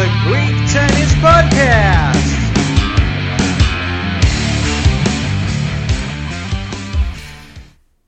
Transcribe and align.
the 0.00 0.08
Greek 0.26 0.56
Tennis 0.72 1.12
Podcast. 1.24 2.28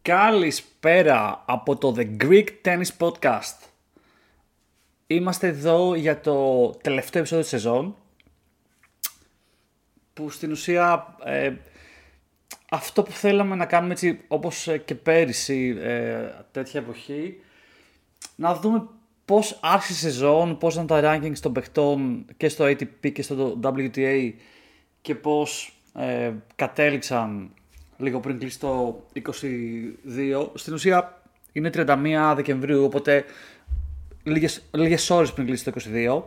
Καλησπέρα 0.03 1.43
από 1.47 1.77
το 1.77 1.95
The 1.97 2.17
Greek 2.23 2.47
Tennis 2.65 2.89
Podcast. 2.99 3.57
Είμαστε 5.07 5.47
εδώ 5.47 5.95
για 5.95 6.21
το 6.21 6.71
τελευταίο 6.71 7.21
επεισόδιο 7.21 7.43
της 7.45 7.53
σεζόν 7.53 7.97
που 10.15 10.31
στην 10.31 10.51
ουσία 10.51 11.17
ε, 11.25 11.53
αυτό 12.71 13.03
που 13.03 13.13
θέλαμε 13.13 13.55
να 13.55 13.67
κάνουμε 13.67 13.93
έτσι 13.93 14.21
όπως 14.29 14.69
ε, 14.69 14.79
και 14.79 14.95
πέρυσι 14.95 15.77
ε, 15.81 16.29
τέτοια 16.53 16.81
εποχή 16.81 17.41
να 18.37 18.55
δούμε 18.55 18.89
πώς 19.25 19.59
άρχισε 19.63 20.09
η 20.09 20.11
σεζόν, 20.11 20.59
πώς 20.59 20.75
ήταν 20.75 20.87
τα 20.87 21.01
rankings 21.05 21.39
των 21.41 21.53
παιχτών 21.53 22.25
και 22.37 22.49
στο 22.49 22.65
ATP 22.65 23.13
και 23.13 23.23
στο 23.23 23.61
WTA 23.63 24.33
και 25.01 25.15
πώς 25.15 25.75
ε, 25.95 26.33
κατέληξαν 26.55 27.51
λίγο 27.97 28.21
πριν 28.21 28.39
κλείσει 28.39 28.61
το 28.61 29.03
22. 29.15 30.49
Στην 30.55 30.75
ουσία 30.75 31.23
είναι 31.53 31.71
31 31.75 32.33
Δεκεμβρίου, 32.37 32.85
οπότε 32.85 33.25
λίγες, 34.23 34.63
λίγες 34.71 35.11
ώρες 35.11 35.33
πριν 35.33 35.47
κλείσει 35.47 35.65
το 35.65 35.73
22. 35.93 36.23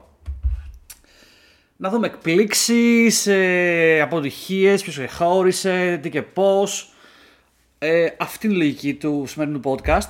Να 1.77 1.89
δούμε 1.89 2.07
εκπλήξεις, 2.07 3.27
ε, 3.27 4.01
αποτυχίες, 4.01 4.83
ποιος 4.83 4.99
χώρισε, 5.13 5.99
τι 6.01 6.09
και 6.09 6.21
πώς. 6.21 6.91
Ε, 7.79 8.07
αυτή 8.17 8.47
είναι 8.47 8.55
η 8.55 8.57
λογική 8.57 8.93
του 8.93 9.25
σημερινού 9.27 9.59
podcast. 9.63 10.09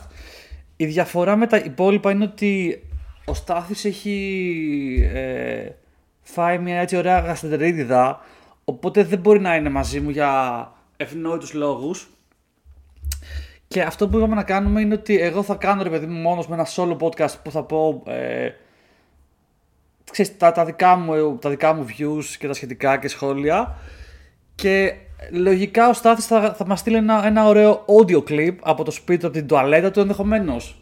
Η 0.77 0.85
διαφορά 0.85 1.35
με 1.35 1.47
τα 1.47 1.57
υπόλοιπα 1.57 2.11
είναι 2.11 2.23
ότι 2.23 2.83
ο 3.25 3.33
Στάθης 3.33 3.85
έχει 3.85 5.09
ε, 5.13 5.69
φάει 6.21 6.57
μια 6.57 6.79
έτσι 6.79 6.97
ωραία 6.97 7.19
γαστεντερίδιδα, 7.19 8.19
οπότε 8.65 9.03
δεν 9.03 9.19
μπορεί 9.19 9.39
να 9.39 9.55
είναι 9.55 9.69
μαζί 9.69 9.99
μου 9.99 10.09
για 10.09 10.71
ευνόητους 10.97 11.53
λόγους. 11.53 12.09
Και 13.67 13.81
αυτό 13.81 14.07
που 14.07 14.17
είπαμε 14.17 14.35
να 14.35 14.43
κάνουμε 14.43 14.81
είναι 14.81 14.93
ότι 14.93 15.19
εγώ 15.19 15.43
θα 15.43 15.55
κάνω 15.55 15.83
ρε 15.83 15.89
παιδί 15.89 16.05
μου 16.05 16.19
μόνος 16.19 16.47
με 16.47 16.55
ένα 16.55 16.67
solo 16.75 16.97
podcast 16.97 17.41
που 17.43 17.51
θα 17.51 17.63
πω 17.63 18.03
ε, 18.05 18.49
ξέρεις, 20.11 20.37
τα, 20.37 20.51
τα, 20.51 20.65
δικά 20.65 20.95
μου, 20.95 21.37
τα 21.37 21.49
δικά 21.49 21.73
μου 21.73 21.85
views 21.89 22.23
και 22.39 22.47
τα 22.47 22.53
σχετικά 22.53 22.97
και 22.97 23.07
σχόλια 23.07 23.77
και 24.55 24.93
λογικά 25.31 25.89
ο 25.89 25.93
Στάθης 25.93 26.25
θα, 26.25 26.53
θα 26.53 26.65
μας 26.65 26.79
στείλει 26.79 26.95
ένα, 26.95 27.25
ένα 27.25 27.45
ωραίο 27.45 27.85
audio 27.85 28.23
clip 28.29 28.55
από 28.61 28.83
το 28.83 28.91
σπίτι 28.91 29.19
του, 29.19 29.27
από 29.27 29.35
την 29.35 29.47
τουαλέτα 29.47 29.91
του 29.91 29.99
ενδεχομένως. 29.99 30.81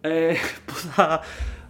ε, 0.00 0.32
που 0.64 0.74
θα 0.74 1.20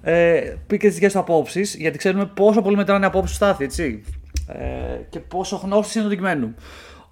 ε, 0.03 0.57
πει 0.67 0.77
και 0.77 0.87
τις 0.87 0.95
δικές 0.95 1.13
του 1.13 1.19
απόψεις 1.19 1.75
γιατί 1.75 1.99
ξέρουμε 1.99 2.27
πόσο 2.27 2.63
πολύ 2.63 2.77
μετράνε 2.77 3.05
οι 3.05 3.09
απόψεις 3.09 3.39
του 3.39 3.45
Στάθη, 3.45 3.65
έτσι. 3.65 4.05
Ε, 4.49 5.01
και 5.09 5.21
πόσο 5.21 5.57
γνώστης 5.57 5.95
είναι 5.95 6.05
το 6.05 6.11
αντικειμένου. 6.11 6.55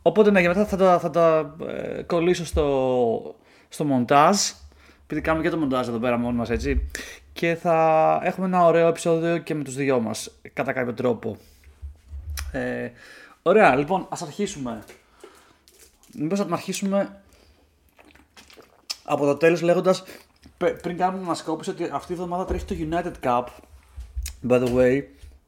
Οπότε 0.02 0.30
ναι, 0.30 0.40
για 0.40 0.48
μετά 0.48 0.64
θα 0.64 0.76
τα, 0.76 0.98
θα 0.98 1.10
τα 1.10 1.56
ε, 1.66 2.02
κολλήσω 2.02 2.44
στο, 2.44 3.34
στο 3.68 3.84
μοντάζ. 3.84 4.36
Επειδή 5.04 5.20
κάνουμε 5.20 5.44
και 5.44 5.50
το 5.50 5.56
μοντάζ 5.56 5.88
εδώ 5.88 5.98
πέρα 5.98 6.18
μόνοι 6.18 6.36
μας 6.36 6.50
έτσι. 6.50 6.88
Και 7.32 7.54
θα 7.54 8.20
έχουμε 8.24 8.46
ένα 8.46 8.64
ωραίο 8.64 8.88
επεισόδιο 8.88 9.38
και 9.38 9.54
με 9.54 9.64
τους 9.64 9.74
δυο 9.74 10.00
μας 10.00 10.30
κατά 10.52 10.72
κάποιο 10.72 10.94
τρόπο. 10.94 11.36
Ε, 12.52 12.90
ωραία, 13.46 13.76
λοιπόν, 13.76 14.06
ας 14.10 14.22
αρχίσουμε. 14.22 14.84
Μήπως 16.14 16.46
να 16.46 16.54
αρχίσουμε 16.54 17.22
από 19.04 19.24
το 19.24 19.36
τέλος 19.36 19.60
λέγοντας 19.62 20.04
πριν 20.56 20.96
κάνουμε 20.96 21.18
την 21.18 21.26
ανασκόπηση 21.26 21.70
ότι 21.70 21.88
αυτή 21.92 22.12
η 22.12 22.14
εβδομάδα 22.14 22.44
τρέχει 22.44 22.64
το 22.64 22.74
United 22.78 23.12
Cup 23.26 23.44
by 24.48 24.64
the 24.64 24.74
way 24.74 25.02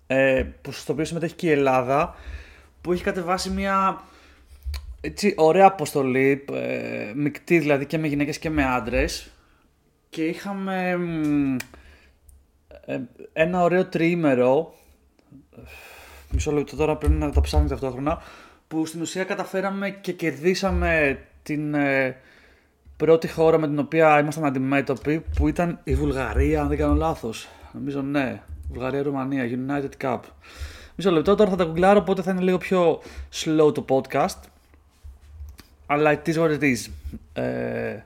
ε, 0.06 0.44
που 0.62 0.72
στο 0.72 0.92
οποίο 0.92 1.04
συμμετέχει 1.04 1.34
και 1.34 1.46
η 1.46 1.50
Ελλάδα 1.50 2.14
που 2.80 2.92
έχει 2.92 3.02
κατεβάσει 3.02 3.50
μια 3.50 4.02
έτσι, 5.00 5.34
ωραία 5.36 5.66
αποστολή, 5.66 6.44
ε, 6.52 7.12
μεικτή 7.14 7.58
δηλαδή 7.58 7.86
και 7.86 7.98
με 7.98 8.06
γυναίκες 8.06 8.38
και 8.38 8.50
με 8.50 8.64
άντρες 8.64 9.30
και 10.10 10.24
είχαμε 10.24 10.98
ε, 12.86 13.00
ένα 13.32 13.62
ωραίο 13.62 13.86
τριήμερο 13.86 14.74
μισό 16.30 16.52
λεπτό 16.52 16.76
τώρα 16.76 16.96
πρέπει 16.96 17.14
να 17.14 17.30
τα 17.30 17.40
ψάχνετε 17.40 17.72
ταυτόχρονα 17.74 18.22
που 18.68 18.86
στην 18.86 19.00
ουσία 19.00 19.24
καταφέραμε 19.24 19.90
και 19.90 20.12
κερδίσαμε 20.12 21.18
την 21.42 21.74
ε, 21.74 22.16
πρώτη 22.96 23.28
χώρα 23.28 23.58
με 23.58 23.66
την 23.66 23.78
οποία 23.78 24.18
ήμασταν 24.18 24.44
αντιμέτωποι 24.44 25.24
που 25.36 25.48
ήταν 25.48 25.80
η 25.84 25.94
Βουλγαρία 25.94 26.60
αν 26.60 26.68
δεν 26.68 26.78
κάνω 26.78 26.94
λάθος 26.94 27.48
νομίζω 27.72 28.02
ναι 28.02 28.42
Βουλγαρία-Ρουμανία 28.70 29.44
United 29.44 30.04
Cup 30.04 30.20
Μισό 30.96 31.10
λεπτό 31.10 31.34
τώρα 31.34 31.50
θα 31.50 31.56
τα 31.56 31.64
κουγκλάρω 31.64 31.98
οπότε 31.98 32.22
θα 32.22 32.30
είναι 32.30 32.40
λίγο 32.40 32.58
πιο 32.58 33.00
slow 33.32 33.74
το 33.74 33.84
podcast 33.88 34.38
αλλά 35.86 36.20
it 36.22 36.28
is 36.28 36.34
what 36.34 36.58
it 36.58 36.62
is. 36.62 36.90
Ε, 37.32 37.98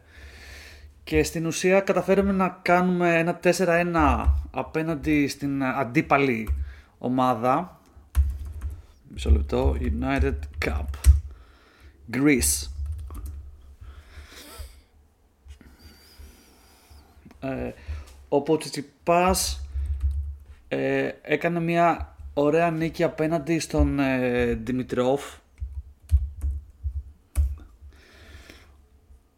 και 1.04 1.22
στην 1.22 1.47
ουσία 1.47 1.81
καταφέραμε 1.81 2.32
να 2.32 2.58
κάνουμε 2.62 3.19
ένα 3.19 3.41
4-1 3.42 4.25
απέναντι 4.50 5.28
στην 5.28 5.64
αντίπαλη 5.64 6.48
ομάδα. 6.98 7.80
Μισό 9.12 9.31
λεπτό. 9.31 9.76
United 9.81 10.38
Cup. 10.65 10.84
Greece. 12.12 12.69
Ε, 17.41 17.72
ο 18.28 18.56
Τσιτσιπάς 18.56 19.66
ε, 20.69 21.10
έκανε 21.22 21.60
μια 21.60 22.16
ωραία 22.34 22.70
νίκη 22.70 23.03
απέναντι 23.03 23.59
στον 23.59 23.99
ε, 23.99 24.53
Δημητρόφ 24.54 25.22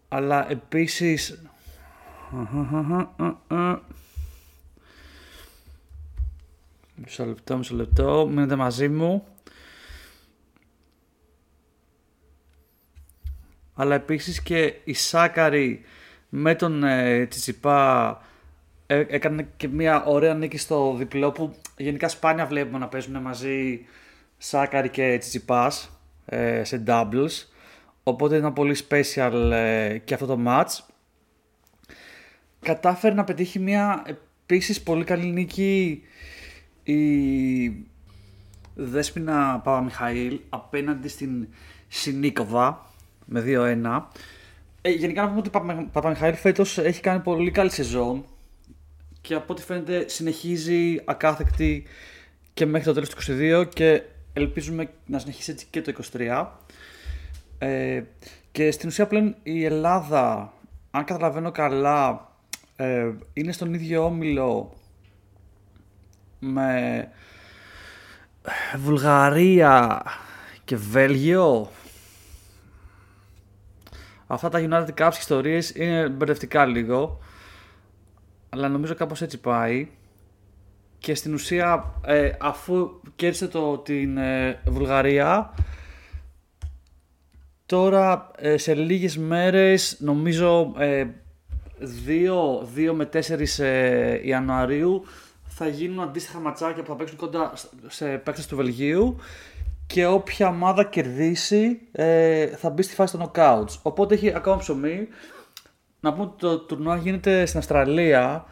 αλλά 0.09 0.51
επίσης 0.51 1.43
Μισό 6.95 7.25
λεπτό, 7.25 7.57
μισό 7.57 7.75
λεπτό, 7.75 8.27
μείνετε 8.31 8.57
μαζί 8.57 8.89
μου. 8.89 9.27
Αλλά 13.75 13.95
επίσης 13.95 14.43
και 14.43 14.75
η 14.85 14.95
Σάκαρη 14.95 15.81
με 16.29 16.55
τον 16.55 16.85
ε, 16.85 17.27
Τσιτσιπά 17.27 18.21
ε, 18.87 19.05
έκανε 19.09 19.49
και 19.57 19.69
μια 19.69 20.05
ωραία 20.05 20.35
νίκη 20.35 20.59
στο 20.59 20.95
διπλό 20.99 21.33
που 21.33 21.55
γενικά 21.77 22.09
σπάνια 22.09 22.47
βλέπουμε 22.47 22.79
να 22.79 22.89
παίζουν 22.89 23.21
μαζί 23.21 23.87
Σάκαρη 24.39 24.89
και 24.89 25.17
Τσιτσιπάς 25.19 26.01
ε, 26.25 26.65
σε 26.65 26.83
doubles. 26.87 27.47
Οπότε 28.03 28.37
ήταν 28.37 28.53
πολύ 28.53 28.77
special 28.89 29.51
ε, 29.53 29.99
και 29.99 30.15
αυτό 30.15 30.27
το 30.27 30.39
match. 30.47 30.79
Κατάφερε 32.61 33.15
να 33.15 33.25
πετύχει 33.25 33.59
μια 33.59 34.03
επίσης 34.43 34.83
πολύ 34.83 35.05
καλή 35.05 35.27
νίκη 35.27 36.03
η 36.83 37.87
Δέσποινα 38.75 39.61
Παπαμιχαήλ 39.65 40.41
απέναντι 40.49 41.09
στην 41.09 41.49
Σινίκοβα 41.89 42.92
με 43.25 43.45
2-1. 43.47 44.03
Ε, 44.83 44.91
γενικά 44.91 45.23
να 45.23 45.29
πούμε 45.29 45.39
ότι 45.39 45.49
η 45.49 45.89
Παπαμιχαήλ 45.93 46.35
φέτος 46.35 46.79
έχει 46.79 47.01
κάνει 47.01 47.21
πολύ 47.21 47.51
καλή 47.51 47.71
σεζόν 47.71 48.25
και 49.21 49.35
από 49.35 49.53
ό,τι 49.53 49.63
φαίνεται 49.63 50.09
συνεχίζει 50.09 51.01
ακάθεκτη 51.05 51.85
και 52.55 52.67
μέχρι 52.67 52.87
το 52.87 52.93
τέλος 52.93 53.09
του 53.09 53.17
22 53.63 53.69
και 53.75 54.03
ελπίζουμε 54.33 54.91
να 55.07 55.19
συνεχίσει 55.19 55.51
έτσι 55.51 55.67
και 55.71 55.83
το 55.83 55.93
23. 56.13 56.47
Ε, 57.59 58.03
και 58.53 58.71
στην 58.71 58.89
ουσία 58.89 59.07
πλέον 59.07 59.35
η 59.43 59.65
Ελλάδα, 59.65 60.53
αν 60.91 61.05
καταλαβαίνω 61.05 61.51
καλά, 61.51 62.29
ε, 62.77 63.11
είναι 63.33 63.53
στον 63.53 63.75
ίδιο 63.75 64.05
όμιλο 64.05 64.73
με 66.39 67.09
Βουλγαρία 68.77 70.03
και 70.65 70.77
Βέλγιο. 70.77 71.71
Αυτά 74.27 74.49
τα 74.49 74.61
United 74.69 75.03
Cups 75.03 75.17
ιστορίες 75.19 75.71
είναι 75.71 76.09
μπερδευτικά 76.09 76.67
λίγο. 76.67 77.19
Αλλά 78.49 78.69
νομίζω 78.69 78.95
κάπως 78.95 79.23
έτσι 79.23 79.41
πάει. 79.41 79.89
Και 80.99 81.15
στην 81.15 81.35
ουσία 81.35 81.95
ε, 82.07 82.31
αφού 82.41 83.01
κέρδισε 83.17 83.49
το, 83.49 83.79
την 83.79 84.19
Βουλγαρία 84.65 85.55
Τώρα 87.73 88.31
ε, 88.37 88.57
σε 88.57 88.75
λίγες 88.75 89.17
μέρες, 89.17 89.97
νομίζω 90.01 90.73
2, 90.77 90.81
ε, 90.81 91.07
2 92.77 92.93
με 92.95 93.09
4 93.13 93.59
ε, 93.59 94.27
Ιανουαρίου, 94.27 95.05
θα 95.47 95.69
γίνουν 95.69 96.01
αντίστοιχα 96.01 96.39
ματσάκια 96.39 96.83
που 96.83 96.89
θα 96.89 96.97
παίξουν 96.97 97.17
κοντά 97.17 97.53
σε 97.87 98.07
παίκτες 98.07 98.47
του 98.47 98.57
Βελγίου 98.57 99.17
και 99.87 100.07
όποια 100.07 100.49
ομάδα 100.49 100.85
κερδίσει 100.85 101.81
θα 102.57 102.71
μπει 102.71 102.83
στη 102.83 102.95
φάση 102.95 103.19
των 103.19 103.31
knockouts. 103.31 103.79
Οπότε 103.83 104.15
έχει 104.15 104.35
ακόμα 104.35 104.57
ψωμί. 104.57 105.09
Να 106.01 106.13
πούμε 106.13 106.25
ότι 106.25 106.35
το 106.39 106.59
τουρνουά 106.59 106.97
γίνεται 106.97 107.47
στην 107.47 107.59
Αυστραλία 107.59 108.45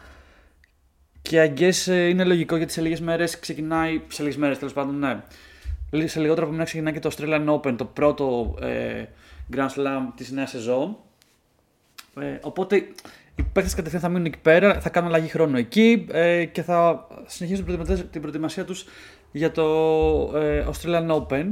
Και 1.21 1.53
I 1.57 1.85
είναι 1.87 2.23
λογικό 2.23 2.55
γιατί 2.55 2.73
σε 2.73 2.81
λίγες 2.81 3.01
μέρες 3.01 3.39
ξεκινάει. 3.39 4.01
Σε 4.07 4.21
λίγες 4.21 4.37
μέρες 4.37 4.57
τέλος 4.57 4.73
πάντων, 4.73 4.99
ναι. 4.99 5.23
Σε 6.07 6.19
λιγότερο 6.19 6.45
από 6.45 6.51
μένα 6.51 6.63
ξεκινάει 6.65 6.93
και 6.93 6.99
το 6.99 7.09
Australian 7.17 7.47
Open, 7.49 7.75
το 7.77 7.85
πρώτο 7.85 8.55
ε, 8.61 9.03
Grand 9.55 9.69
Slam 9.69 10.07
της 10.15 10.31
νέας 10.31 10.49
σεζόν. 10.49 10.97
Ε, 12.19 12.37
οπότε 12.41 12.75
οι 13.35 13.43
παίχτε 13.53 13.75
κατευθείαν 13.75 14.01
θα 14.01 14.09
μείνουν 14.09 14.25
εκεί 14.25 14.37
πέρα, 14.37 14.81
θα 14.81 14.89
κάνουν 14.89 15.09
αλλαγή 15.09 15.27
χρόνου 15.27 15.57
εκεί 15.57 16.07
ε, 16.11 16.45
και 16.45 16.61
θα 16.61 17.07
συνεχίσουν 17.25 17.65
την 18.11 18.21
προετοιμασία 18.21 18.65
τους 18.65 18.85
για 19.31 19.51
το 19.51 19.63
ε, 20.37 20.65
Australian 20.71 21.07
Open. 21.07 21.45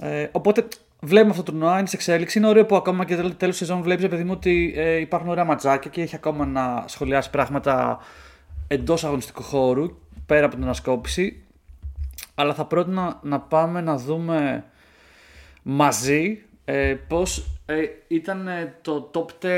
Ε, 0.00 0.28
οπότε 0.32 0.68
βλέπουμε 1.00 1.30
αυτό 1.30 1.42
το 1.42 1.52
τουρνουά, 1.52 1.78
είναι 1.78 1.86
σε 1.86 1.96
εξέλιξη. 1.96 2.38
Είναι 2.38 2.48
ωραίο 2.48 2.66
που 2.66 2.76
ακόμα 2.76 3.04
και 3.04 3.16
τέλο 3.16 3.52
σεζόν 3.52 3.82
βλέπεις, 3.82 4.08
παιδί 4.08 4.24
μου, 4.24 4.32
ότι 4.34 4.72
ε, 4.76 4.96
υπάρχουν 4.96 5.28
ωραία 5.28 5.44
ματζάκια 5.44 5.90
και 5.90 6.02
έχει 6.02 6.14
ακόμα 6.14 6.46
να 6.46 6.84
σχολιάσει 6.86 7.30
πράγματα 7.30 7.98
εντός 8.68 9.04
αγωνιστικού 9.04 9.42
χώρου, 9.42 9.96
πέρα 10.26 10.44
από 10.44 10.54
την 10.54 10.64
ανασκόπηση. 10.64 11.42
Αλλά 12.34 12.54
θα 12.54 12.64
πρότεινα 12.64 13.18
να 13.22 13.40
πάμε 13.40 13.80
να 13.80 13.96
δούμε 13.96 14.64
μαζί 15.62 16.42
ε, 16.64 16.96
πώς 17.08 17.46
ε, 17.66 17.84
ήταν 18.08 18.48
ε, 18.48 18.74
το 18.82 19.10
top 19.14 19.44
10 19.44 19.48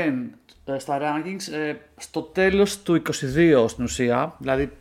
ε, 0.65 0.79
στα 0.79 0.99
rankings 1.01 1.53
ε, 1.53 1.75
στο 1.97 2.21
τέλος 2.21 2.81
του 2.81 3.01
22 3.35 3.65
στην 3.67 3.83
ουσία, 3.83 4.35
δηλαδή 4.37 4.71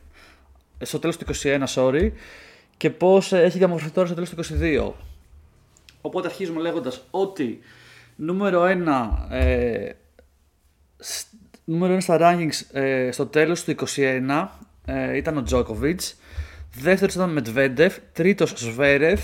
στο 0.83 0.99
τέλος 0.99 1.17
του 1.17 1.27
21, 1.43 1.65
sorry, 1.75 2.11
και 2.77 2.91
πώς 2.91 3.33
έχει 3.33 3.59
διαμορφωθεί 3.59 3.93
τώρα 3.93 4.07
στο 4.07 4.15
τέλος 4.15 4.31
του 4.31 4.57
22. 4.59 4.93
Οπότε 6.01 6.27
αρχίζουμε 6.27 6.61
λέγοντας 6.61 7.07
ότι 7.11 7.59
νούμερο 8.17 8.63
1, 8.63 9.27
ε, 9.31 9.91
νούμερο 11.65 11.95
1 11.95 12.01
στα 12.01 12.19
rankings 12.21 12.77
ε, 12.79 13.11
στο 13.13 13.27
τέλος 13.27 13.65
του 13.65 13.75
21 13.97 14.47
ε, 14.85 15.17
ήταν 15.17 15.37
ο 15.37 15.43
Τζόκοβιτς, 15.43 16.17
δεύτερος 16.75 17.15
ήταν 17.15 17.29
ο 17.29 17.33
Μετβέντεφ, 17.33 17.99
τρίτος 18.13 18.51
Σβέρεφ, 18.57 19.21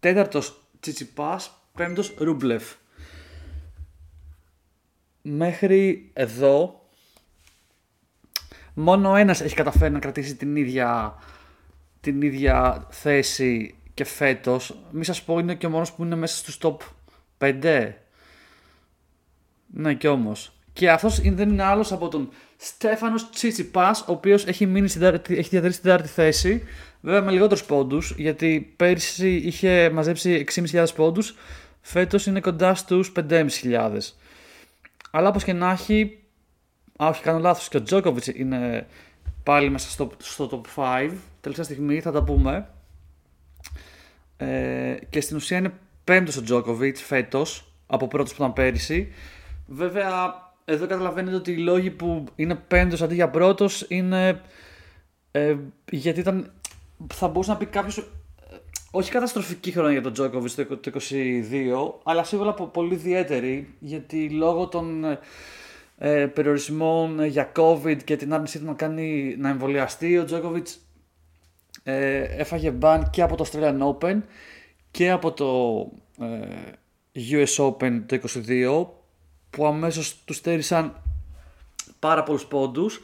τέταρτος 0.00 0.64
Τσιτσιπάς, 0.80 1.50
πέμπτος 1.74 2.14
Ρούμπλεφ. 2.18 2.74
Μέχρι 5.22 6.10
εδώ 6.12 6.79
μόνο 8.74 9.16
ένας 9.16 9.40
έχει 9.40 9.54
καταφέρει 9.54 9.92
να 9.92 9.98
κρατήσει 9.98 10.36
την 10.36 10.56
ίδια, 10.56 11.14
την 12.00 12.22
ίδια 12.22 12.86
θέση 12.90 13.74
και 13.94 14.04
φέτος. 14.04 14.78
Μη 14.90 15.04
σας 15.04 15.22
πω 15.22 15.38
είναι 15.38 15.54
και 15.54 15.66
ο 15.66 15.70
μόνος 15.70 15.92
που 15.92 16.04
είναι 16.04 16.16
μέσα 16.16 16.36
στους 16.36 16.58
top 16.62 16.76
5. 17.38 17.92
Ναι 19.66 19.94
και 19.94 20.08
όμως. 20.08 20.52
Και 20.72 20.90
αυτός 20.90 21.20
δεν 21.20 21.48
είναι 21.48 21.62
άλλος 21.62 21.92
από 21.92 22.08
τον 22.08 22.28
Στέφανος 22.56 23.30
Τσίτσιπας, 23.30 24.00
ο 24.00 24.12
οποίος 24.12 24.46
έχει, 24.46 24.66
μείνει 24.66 24.88
στην, 24.88 25.02
έχει 25.02 25.48
διατηρήσει 25.48 25.80
την 25.80 25.90
τέταρτη 25.90 26.08
θέση. 26.08 26.62
Βέβαια 27.00 27.22
με 27.22 27.30
λιγότερους 27.30 27.64
πόντους, 27.64 28.14
γιατί 28.16 28.72
πέρυσι 28.76 29.34
είχε 29.34 29.90
μαζέψει 29.90 30.44
6.500 30.54 30.94
πόντους, 30.94 31.34
φέτος 31.80 32.26
είναι 32.26 32.40
κοντά 32.40 32.74
στους 32.74 33.12
5.500. 33.12 34.14
Αλλά 35.10 35.28
όπως 35.28 35.44
και 35.44 35.52
να 35.52 35.70
έχει, 35.70 36.18
α 37.02 37.08
όχι 37.08 37.22
κάνω 37.22 37.38
λάθος, 37.38 37.68
και 37.68 37.76
ο 37.76 37.82
Τζόκοβιτς 37.82 38.26
είναι 38.26 38.86
πάλι 39.42 39.70
μέσα 39.70 39.90
στο, 39.90 40.10
στο 40.18 40.62
top 40.76 40.82
5, 40.82 41.10
τελευταία 41.40 41.64
στιγμή 41.64 42.00
θα 42.00 42.12
τα 42.12 42.22
πούμε. 42.22 42.68
Ε, 44.36 44.96
και 45.10 45.20
στην 45.20 45.36
ουσία 45.36 45.58
είναι 45.58 45.72
πέμπτος 46.04 46.36
ο 46.36 46.42
Τζόκοβιτς 46.42 47.02
φέτος, 47.02 47.72
από 47.86 48.08
πρώτος 48.08 48.34
που 48.34 48.42
ήταν 48.42 48.52
πέρυσι. 48.52 49.12
Βέβαια, 49.66 50.34
εδώ 50.64 50.86
καταλαβαίνετε 50.86 51.36
ότι 51.36 51.52
οι 51.52 51.56
λόγοι 51.56 51.90
που 51.90 52.24
είναι 52.36 52.54
πέμπτος 52.54 53.02
αντί 53.02 53.14
για 53.14 53.30
πρώτος 53.30 53.84
είναι 53.88 54.40
ε, 55.30 55.56
γιατί 55.90 56.20
ήταν, 56.20 56.52
θα 57.12 57.28
μπορούσε 57.28 57.50
να 57.50 57.56
πει 57.56 57.66
κάποιος. 57.66 57.98
Ε, 57.98 58.04
όχι 58.90 59.10
καταστροφική 59.10 59.70
χρονιά 59.70 59.92
για 59.92 60.02
τον 60.02 60.12
Τζόκοβιτ 60.12 60.60
το 60.60 60.90
2022, 60.92 62.00
αλλά 62.02 62.24
σίγουρα 62.24 62.52
πολύ 62.52 62.94
ιδιαίτερη 62.94 63.74
γιατί 63.78 64.30
λόγω 64.30 64.68
των 64.68 65.04
ε, 66.02 66.26
περιορισμών 66.26 67.24
για 67.24 67.52
COVID 67.56 67.96
και 68.04 68.16
την 68.16 68.32
άρνησή 68.32 68.58
του 68.58 68.64
να, 68.64 68.72
κάνει, 68.72 69.36
να 69.38 69.48
εμβολιαστεί, 69.48 70.18
ο 70.18 70.24
Τζόκοβιτς 70.24 70.80
ε, 71.82 72.22
έφαγε 72.22 72.70
μπαν 72.70 73.10
και 73.10 73.22
από 73.22 73.36
το 73.36 73.44
Australian 73.50 73.94
Open 73.94 74.20
και 74.90 75.10
από 75.10 75.32
το 75.32 75.80
ε, 76.24 76.38
US 77.30 77.66
Open 77.66 78.02
το 78.06 78.18
2022 78.46 78.86
που 79.50 79.66
αμέσως 79.66 80.24
του 80.24 80.32
στέρισαν 80.32 81.02
πάρα 81.98 82.22
πολλούς 82.22 82.46
πόντους 82.46 83.00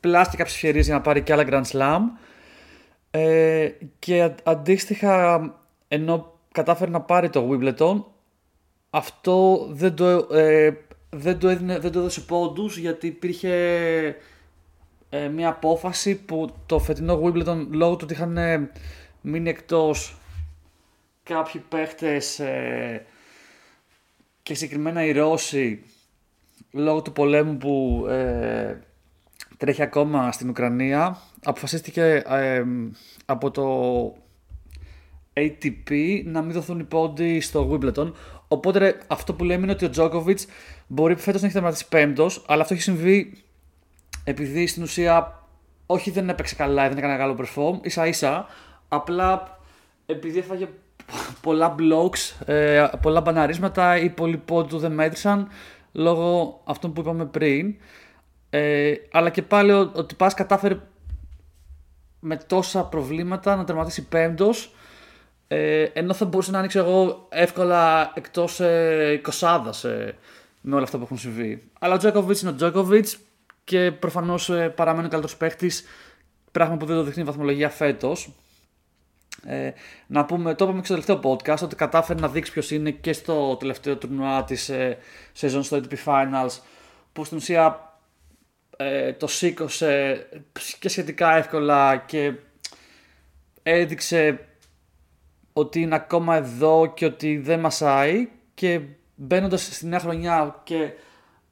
πλάς 0.00 0.28
κάποιες 0.28 0.54
ευκαιρίες 0.54 0.86
για 0.86 0.94
να 0.94 1.00
πάρει 1.00 1.22
και 1.22 1.32
άλλα 1.32 1.44
Grand 1.48 1.64
Slam. 1.64 2.00
Ε, 3.10 3.70
και 3.98 4.34
αντίστοιχα 4.42 5.40
ενώ 5.88 6.38
κατάφερε 6.52 6.90
να 6.90 7.00
πάρει 7.00 7.30
το 7.30 7.48
Wimbledon 7.50 8.04
αυτό 8.90 9.66
δεν 9.70 9.94
το, 9.94 10.06
ε, 10.36 10.70
δεν 11.16 11.38
το, 11.38 11.48
έδινε, 11.48 11.78
δεν 11.78 11.92
το 11.92 11.98
έδωσε 11.98 12.20
πόντους 12.20 12.76
γιατί 12.76 13.06
υπήρχε 13.06 13.54
ε, 15.10 15.28
μια 15.28 15.48
απόφαση 15.48 16.14
που 16.14 16.54
το 16.66 16.78
φετινό 16.78 17.22
Wimbledon 17.22 17.66
λόγω 17.70 17.96
του 17.96 18.00
ότι 18.02 18.12
είχαν 18.12 18.36
ε, 18.36 18.70
μείνει 19.20 19.48
εκτός 19.48 20.16
κάποιοι 21.22 21.64
παίχτες 21.68 22.38
ε, 22.38 23.06
και 24.42 24.54
συγκεκριμένα 24.54 25.04
οι 25.04 25.12
Ρώσοι 25.12 25.84
λόγω 26.70 27.02
του 27.02 27.12
πολέμου 27.12 27.56
που 27.56 28.06
ε, 28.08 28.78
τρέχει 29.56 29.82
ακόμα 29.82 30.32
στην 30.32 30.48
Ουκρανία 30.48 31.18
αποφασίστηκε 31.44 32.22
ε, 32.26 32.64
από 33.24 33.50
το 33.50 34.16
ATP 35.34 36.22
να 36.24 36.42
μην 36.42 36.52
δοθούν 36.52 36.80
οι 36.80 36.84
πόντοι 36.84 37.40
στο 37.40 37.70
Wimbledon. 37.70 38.12
Οπότε 38.52 38.98
αυτό 39.06 39.34
που 39.34 39.44
λέμε 39.44 39.62
είναι 39.62 39.72
ότι 39.72 39.84
ο 39.84 39.90
Τζόκοβιτ 39.90 40.40
μπορεί 40.86 41.14
φέτος 41.16 41.40
να 41.40 41.46
έχει 41.46 41.56
τερματίσει 41.56 41.88
πέμπτος, 41.88 42.44
αλλά 42.46 42.62
αυτό 42.62 42.74
έχει 42.74 42.82
συμβεί 42.82 43.32
επειδή 44.24 44.66
στην 44.66 44.82
ουσία 44.82 45.42
όχι 45.86 46.10
δεν 46.10 46.28
έπαιξε 46.28 46.54
καλά, 46.54 46.88
δεν 46.88 46.98
έκανε 46.98 47.16
καλό 47.16 47.36
perform, 47.38 47.78
ίσα 47.82 48.06
ίσα, 48.06 48.46
απλά 48.88 49.58
επειδή 50.06 50.38
έφαγε 50.38 50.68
πολλά 51.40 51.74
blocks, 51.78 52.46
ε, 52.46 52.86
πολλά 53.02 53.20
μπαναρίσματα, 53.20 53.96
οι 53.98 54.10
πολλοί 54.10 54.36
πόντου 54.36 54.68
του 54.68 54.78
δεν 54.78 54.92
μέτρησαν 54.92 55.48
λόγω 55.92 56.60
αυτών 56.64 56.92
που 56.92 57.00
είπαμε 57.00 57.24
πριν. 57.24 57.74
Ε, 58.50 58.94
αλλά 59.10 59.30
και 59.30 59.42
πάλι 59.42 59.72
ο, 59.72 59.90
ο 59.94 60.04
Τυπάς 60.04 60.34
κατάφερε 60.34 60.78
με 62.20 62.36
τόσα 62.36 62.84
προβλήματα 62.84 63.56
να 63.56 63.64
τερματίσει 63.64 64.08
πέμπτος 64.08 64.74
ε, 65.54 65.82
ενώ 65.92 66.14
θα 66.14 66.24
μπορούσε 66.24 66.50
να 66.50 66.58
ανοίξει 66.58 66.78
εγώ 66.78 67.26
εύκολα 67.30 68.12
εκτός 68.14 68.60
ε, 68.60 69.20
ε, 69.84 70.14
με 70.60 70.74
όλα 70.74 70.82
αυτά 70.82 70.98
που 70.98 71.02
έχουν 71.02 71.18
συμβεί. 71.18 71.70
Αλλά 71.78 71.94
ο 71.94 71.96
Τζόκοβιτς 71.96 72.40
είναι 72.40 72.50
ο 72.50 72.54
Τζόκοβιτς 72.54 73.18
και 73.64 73.92
προφανώς 73.92 74.50
ε, 74.50 74.68
παραμένει 74.68 75.06
ο 75.06 75.10
καλύτερος 75.10 75.36
παίχτης 75.36 75.84
πράγμα 76.52 76.76
που 76.76 76.86
δεν 76.86 76.96
το 76.96 77.02
δείχνει 77.02 77.22
η 77.22 77.24
βαθμολογία 77.24 77.68
φέτος. 77.68 78.34
Ε, 79.46 79.70
να 80.06 80.24
πούμε, 80.24 80.54
το 80.54 80.64
είπαμε 80.64 80.80
και 80.80 80.86
στο 80.86 80.94
τελευταίο 81.00 81.32
podcast 81.32 81.62
ότι 81.62 81.76
κατάφερε 81.76 82.20
να 82.20 82.28
δείξει 82.28 82.52
ποιος 82.52 82.70
είναι 82.70 82.90
και 82.90 83.12
στο 83.12 83.56
τελευταίο 83.56 83.96
τουρνουά 83.96 84.44
της 84.44 84.68
ε, 84.68 84.98
σεζόν 85.32 85.62
στο 85.62 85.80
ATP 85.82 85.94
Finals 86.04 86.58
που 87.12 87.24
στην 87.24 87.36
ουσία 87.36 87.96
ε, 88.76 89.12
το 89.12 89.26
σήκωσε 89.26 90.26
και 90.78 90.88
σχετικά 90.88 91.36
εύκολα 91.36 91.96
και 91.96 92.32
έδειξε 93.62 94.46
ότι 95.52 95.80
είναι 95.80 95.94
ακόμα 95.94 96.36
εδώ 96.36 96.92
και 96.94 97.04
ότι 97.04 97.38
δεν 97.38 97.60
μασάει 97.60 98.28
και 98.54 98.80
μπαίνοντας 99.14 99.74
στη 99.74 99.86
νέα 99.86 99.98
χρονιά 99.98 100.60
και 100.64 100.90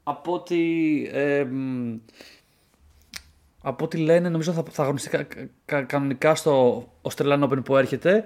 από 0.03 0.33
ό,τι 0.33 0.57
ε, 1.13 1.47
από 3.63 3.85
ό,τι 3.85 3.97
λένε, 3.97 4.29
νομίζω 4.29 4.53
θα, 4.53 4.63
θα 4.71 4.83
αγωνιστεί 4.83 5.27
κανονικά 5.87 6.35
στο 6.35 6.85
Australian 7.03 7.43
Open 7.43 7.65
που 7.65 7.77
έρχεται. 7.77 8.25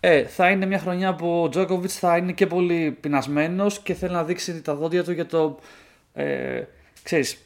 Ε, 0.00 0.24
θα 0.24 0.50
είναι 0.50 0.66
μια 0.66 0.78
χρονιά 0.78 1.14
που 1.14 1.42
ο 1.42 1.48
Τζόκοβιτς 1.48 1.98
θα 1.98 2.16
είναι 2.16 2.32
και 2.32 2.46
πολύ 2.46 2.96
πεινασμένος 3.00 3.78
και 3.78 3.94
θέλει 3.94 4.12
να 4.12 4.24
δείξει 4.24 4.62
τα 4.62 4.74
δόντια 4.74 5.04
του 5.04 5.12
για 5.12 5.26
το. 5.26 5.58
Ε, 6.14 6.62
ξέρεις, 7.02 7.38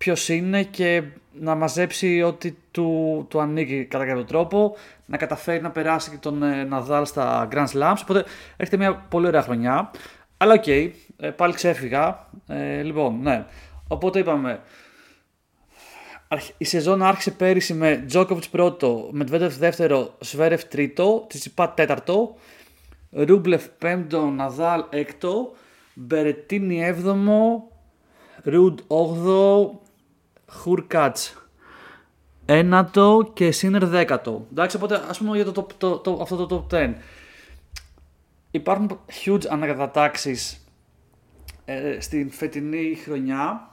ποιος 0.00 0.28
είναι 0.28 0.62
και 0.62 1.02
να 1.32 1.54
μαζέψει 1.54 2.22
ό,τι 2.22 2.54
του, 2.70 3.26
του 3.30 3.40
ανήκει 3.40 3.84
κατά 3.84 4.06
κάποιο 4.06 4.24
τρόπο, 4.24 4.76
να 5.06 5.16
καταφέρει 5.16 5.62
να 5.62 5.70
περάσει 5.70 6.10
και 6.10 6.16
τον 6.16 6.42
ε, 6.42 6.64
Ναδάλ 6.64 7.06
στα 7.06 7.48
Grand 7.52 7.66
Slams. 7.66 7.96
Οπότε 8.02 8.24
έρχεται 8.56 8.76
μια 8.76 8.94
πολύ 8.94 9.26
ωραία 9.26 9.42
χρονιά. 9.42 9.90
Αλλά 10.36 10.52
OK, 10.52 10.62
okay, 10.66 10.90
ε, 11.16 11.30
πάλι 11.30 11.52
ξέφυγα. 11.52 12.26
Ε, 12.46 12.82
λοιπόν, 12.82 13.20
ναι. 13.22 13.44
Οπότε 13.88 14.18
είπαμε, 14.18 14.60
η 16.56 16.64
σεζόν 16.64 17.02
άρχισε 17.02 17.30
πέρυσι 17.30 17.74
με 17.74 18.04
Τζόκοβιτς 18.06 18.44
πρώτο, 18.50 19.08
Μεντβέντεφ 19.12 19.56
δεύτερο, 19.56 20.14
Σβέρεφ 20.20 20.64
τρίτο, 20.64 21.24
Τσιτσιπά 21.28 21.70
τέταρτο, 21.70 22.34
Ρούμπλεφ 23.10 23.68
πέμπτο, 23.68 24.26
Ναδάλ 24.26 24.84
έκτο, 24.90 25.52
Μπερετίνι 25.94 26.84
έβδομο, 26.84 27.70
Ρουντ 28.42 28.78
όγδο, 28.86 29.80
Χουρκάτς 30.52 31.40
ένατο 32.46 33.30
και 33.34 33.50
Σίνερ 33.50 33.86
δέκατο. 33.86 34.46
Εντάξει, 34.50 34.76
οπότε 34.76 35.02
ας 35.08 35.18
πούμε 35.18 35.36
για 35.36 35.52
το, 35.52 35.66
το, 35.78 35.98
το, 35.98 36.18
αυτό 36.22 36.46
το 36.46 36.66
top 36.70 36.74
10. 36.74 36.94
Υπάρχουν 38.50 39.00
huge 39.24 39.46
ανακατατάξεις 39.48 40.66
ε, 41.64 42.00
στην 42.00 42.30
φετινή 42.30 42.98
χρονιά. 43.04 43.68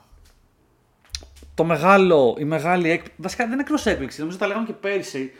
Το 1.54 1.64
μεγάλο, 1.64 2.36
η 2.38 2.44
μεγάλη 2.44 2.90
έκπληξη, 2.90 3.16
βασικά 3.22 3.42
δεν 3.42 3.52
είναι 3.52 3.60
ακριβώς 3.60 3.86
έκπληξη, 3.86 4.20
νομίζω 4.20 4.38
τα 4.38 4.46
λέγαμε 4.46 4.66
και 4.66 4.72
πέρυσι, 4.72 5.32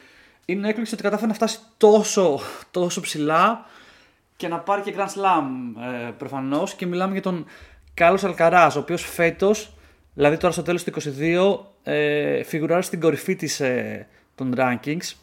είναι 0.44 0.68
έκπληξη 0.68 0.94
ότι 0.94 1.02
κατάφερε 1.02 1.26
να 1.26 1.34
φτάσει 1.34 1.58
τόσο, 1.76 2.40
τόσο 2.70 3.00
ψηλά 3.00 3.66
και 4.36 4.48
να 4.48 4.58
πάρει 4.58 4.82
και 4.82 4.94
Grand 4.96 5.00
Slam 5.00 5.44
ε, 6.06 6.10
προφανώς. 6.10 6.74
Και 6.74 6.86
μιλάμε 6.86 7.12
για 7.12 7.22
τον 7.22 7.46
Κάλλο 7.94 8.18
Αλκαρά, 8.22 8.66
ο 8.66 8.78
οποίος 8.78 9.02
φέτος, 9.02 9.77
δηλαδή 10.18 10.36
τώρα 10.36 10.52
στο 10.52 10.62
τέλος 10.62 10.84
του 10.84 10.92
2022, 10.92 11.58
ε, 11.82 12.42
φιγουράρει 12.42 12.82
στην 12.82 13.00
κορυφή 13.00 13.36
της, 13.36 13.60
ε, 13.60 14.06
των 14.34 14.54
rankings. 14.56 15.14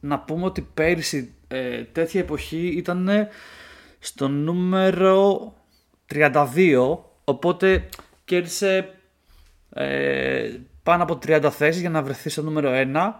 Να 0.00 0.18
πούμε 0.18 0.44
ότι 0.44 0.68
πέρυσι 0.74 1.34
ε, 1.48 1.82
τέτοια 1.82 2.20
εποχή 2.20 2.66
ήταν 2.66 3.28
στο 3.98 4.28
νούμερο 4.28 5.52
32, 6.14 6.98
οπότε 7.24 7.88
κέρδισε 8.24 8.94
ε, 9.74 10.50
πάνω 10.82 11.02
από 11.02 11.18
30 11.26 11.48
θέσεις 11.52 11.80
για 11.80 11.90
να 11.90 12.02
βρεθεί 12.02 12.28
στο 12.28 12.42
νούμερο 12.42 12.70
1 12.74 13.10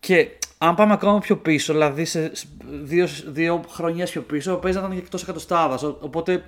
και 0.00 0.28
αν 0.58 0.74
πάμε 0.74 0.92
ακόμα 0.92 1.18
πιο 1.18 1.36
πίσω, 1.36 1.72
δηλαδή 1.72 2.04
σε 2.04 2.32
δύο, 2.82 3.06
δύο 3.26 3.64
χρονιές 3.68 4.10
πιο 4.10 4.22
πίσω, 4.22 4.56
παίζει 4.56 4.78
να 4.78 4.84
ήταν 4.84 4.96
και 4.96 5.02
εκτός 5.02 5.22
εκατοστάδας, 5.22 5.82
οπότε 5.82 6.44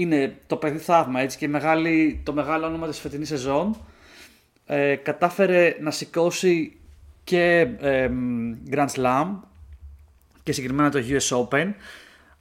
είναι 0.00 0.36
το 0.46 0.56
παιδί 0.56 0.78
θαύμα 0.78 1.20
έτσι, 1.20 1.38
και 1.38 1.48
μεγάλη, 1.48 2.20
το 2.24 2.32
μεγάλο 2.32 2.66
όνομα 2.66 2.88
της 2.88 2.98
φετινής 2.98 3.28
σεζόν. 3.28 3.76
Ε, 4.66 4.94
κατάφερε 4.94 5.76
να 5.80 5.90
σηκώσει 5.90 6.76
και 7.24 7.68
ε, 7.80 8.10
Grand 8.70 8.88
Slam 8.96 9.26
και 10.42 10.52
συγκεκριμένα 10.52 10.90
το 10.90 11.00
US 11.08 11.38
Open. 11.38 11.72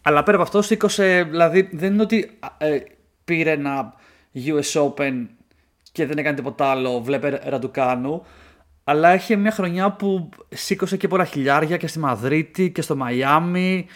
Αλλά 0.02 0.24
πέρα 0.24 0.38
από 0.38 0.46
αυτό 0.46 0.62
σήκωσε, 0.62 1.24
δηλαδή 1.30 1.70
δεν 1.72 1.94
είναι 1.94 2.02
ότι 2.02 2.38
ε, 2.58 2.80
πήρε 3.26 3.52
ένα 3.52 3.94
US 4.36 4.84
Open 4.84 5.26
και 5.92 6.06
δεν 6.06 6.18
έκανε 6.18 6.36
τίποτα 6.36 6.66
άλλο, 6.66 7.02
βλέπε 7.02 7.42
Ραντουκάνου. 7.44 8.26
Αλλά 8.84 9.10
έχει 9.10 9.36
μια 9.36 9.52
χρονιά 9.52 9.92
που 9.92 10.30
σήκωσε 10.50 10.98
και 10.98 11.08
πολλά 11.08 11.26
χιλιάρια 11.26 11.78
και 11.78 11.88
στη 11.88 12.00
Μαδρίτη 12.00 12.72
και 12.72 12.82
στο 12.82 12.96
Μαϊάμι. 12.96 13.88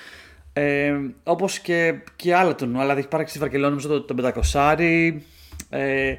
Ε, 0.53 0.93
Όπως 1.23 1.59
και, 1.59 1.93
και 2.15 2.35
άλλα 2.35 2.55
του 2.55 2.71
αλλά 2.79 2.97
έχει 2.97 3.07
πάρει 3.07 3.23
και 3.23 3.29
στη 3.29 3.39
Βαρκελόνη 3.39 3.81
το, 3.81 4.01
το 4.01 4.31
500. 4.53 5.13
Ε, 5.69 6.15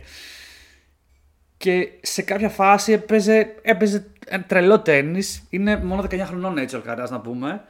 και 1.57 1.89
σε 2.03 2.23
κάποια 2.23 2.49
φάση 2.49 2.93
έπαιζε, 2.93 3.55
έπαιζε 3.63 4.07
τρελό 4.47 4.81
τέννη. 4.81 5.21
Είναι 5.51 5.77
μόνο 5.77 6.05
19 6.11 6.19
χρονών 6.27 6.59
έτσι 6.59 6.75
ο 6.75 6.79
Αλκαράς 6.79 7.11
να 7.11 7.21
πούμε. 7.21 7.65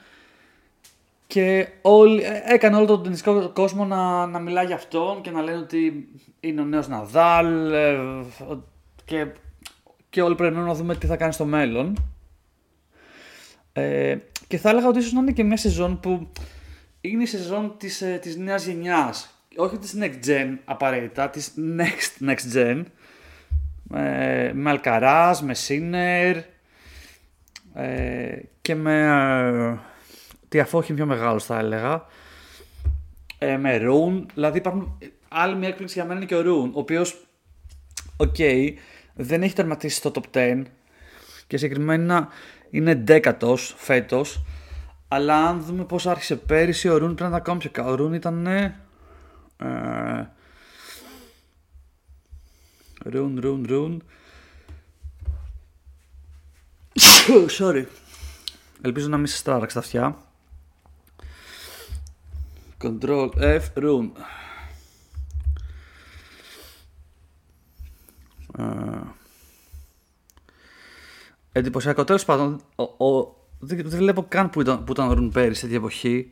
Και 1.26 1.68
όλοι, 1.82 2.22
έκανε 2.44 2.76
όλο 2.76 2.86
τον 2.86 3.02
ταινιστικό 3.02 3.50
κόσμο 3.54 3.84
να, 3.84 4.26
να 4.26 4.38
μιλάει 4.38 4.66
για 4.66 4.74
αυτόν 4.74 5.20
και 5.20 5.30
να 5.30 5.42
λένε 5.42 5.58
ότι 5.58 6.08
είναι 6.40 6.60
ο 6.60 6.64
νέος 6.64 6.88
Ναδάλ 6.88 7.72
ε, 7.72 7.98
και, 9.04 9.26
και 10.10 10.22
όλοι 10.22 10.34
πρέπει 10.34 10.56
να 10.56 10.74
δούμε 10.74 10.96
τι 10.96 11.06
θα 11.06 11.16
κάνει 11.16 11.32
στο 11.32 11.44
μέλλον. 11.44 12.12
Ε, 13.72 14.16
και 14.48 14.58
θα 14.58 14.70
έλεγα 14.70 14.88
ότι 14.88 14.98
ίσως 14.98 15.12
να 15.12 15.20
είναι 15.20 15.32
και 15.32 15.44
μια 15.44 15.56
σεζόν 15.56 16.00
που 16.00 16.28
είναι 17.08 17.22
η 17.22 17.26
σεζόν 17.26 17.74
της, 17.78 18.02
ε, 18.02 18.18
της 18.22 18.36
νέας 18.36 18.66
γενιάς. 18.66 19.38
Όχι 19.56 19.78
της 19.78 19.96
next 20.00 20.26
gen 20.26 20.56
απαραίτητα, 20.64 21.30
της 21.30 21.54
next 21.78 22.28
next 22.28 22.56
gen. 22.56 22.82
Ε, 23.94 24.50
με 24.54 24.70
Αλκαράς, 24.70 25.42
με 25.42 25.54
Σίνερ 25.54 26.36
ε, 27.74 28.38
και 28.60 28.74
με 28.74 29.00
ε, 29.00 29.78
τι 30.48 30.60
αφόχη 30.60 30.94
πιο 30.94 31.06
μεγάλος 31.06 31.44
θα 31.44 31.58
έλεγα. 31.58 32.06
Ε, 33.38 33.56
με 33.56 33.76
Ρουν, 33.76 34.28
δηλαδή 34.34 34.58
υπάρχουν 34.58 34.98
άλλη 35.28 35.56
μια 35.56 35.68
έκπληξη 35.68 35.94
για 35.94 36.04
μένα 36.04 36.18
είναι 36.18 36.28
και 36.28 36.34
ο 36.34 36.40
Ρουν, 36.40 36.70
ο 36.74 36.78
οποίος, 36.78 37.26
OK, 38.16 38.34
okay, 38.38 38.72
δεν 39.14 39.42
έχει 39.42 39.54
τερματίσει 39.54 39.96
στο 39.96 40.10
top 40.14 40.38
10 40.38 40.62
και 41.46 41.56
συγκεκριμένα 41.56 42.28
είναι 42.70 42.94
δέκατος 42.94 43.74
φέτος 43.76 44.44
αλλά 45.14 45.48
αν 45.48 45.62
δούμε 45.62 45.84
πώς 45.84 46.06
άρχισε 46.06 46.36
πέρυσι, 46.36 46.88
ο 46.88 46.96
Ρουν 46.96 47.14
πρέπει 47.14 47.30
να 47.30 47.36
ακόμα 47.36 47.58
πιο 47.58 47.70
καλό. 47.70 47.90
Ο 47.90 47.94
Ρουν 47.94 48.14
ήταν. 48.14 48.46
Ε, 48.46 48.80
Ρουν, 53.04 53.40
Ρουν, 53.40 53.66
Ρουν. 53.68 54.02
Sorry. 57.58 57.84
Ελπίζω 58.80 59.08
να 59.08 59.16
μην 59.16 59.26
σε 59.26 59.36
στράραξε 59.36 59.74
τα 59.74 59.80
αυτιά. 59.80 60.16
Control 62.82 63.28
F, 63.36 63.62
Rune. 63.74 64.10
Uh, 68.58 69.02
εντυπωσιακό. 71.52 72.04
Τέλος 72.04 72.24
πάντων, 72.24 72.60
ο, 72.76 72.82
ο, 72.82 73.43
δεν, 73.66 73.82
δεν 73.84 73.98
βλέπω 73.98 74.24
καν 74.28 74.50
που 74.50 74.60
ήταν, 74.60 74.84
που 74.84 74.92
ήταν 74.92 75.08
ο 75.08 75.12
Ρουν 75.12 75.30
πέρυσι 75.30 75.54
σε 75.54 75.60
τέτοια 75.60 75.78
εποχή. 75.78 76.30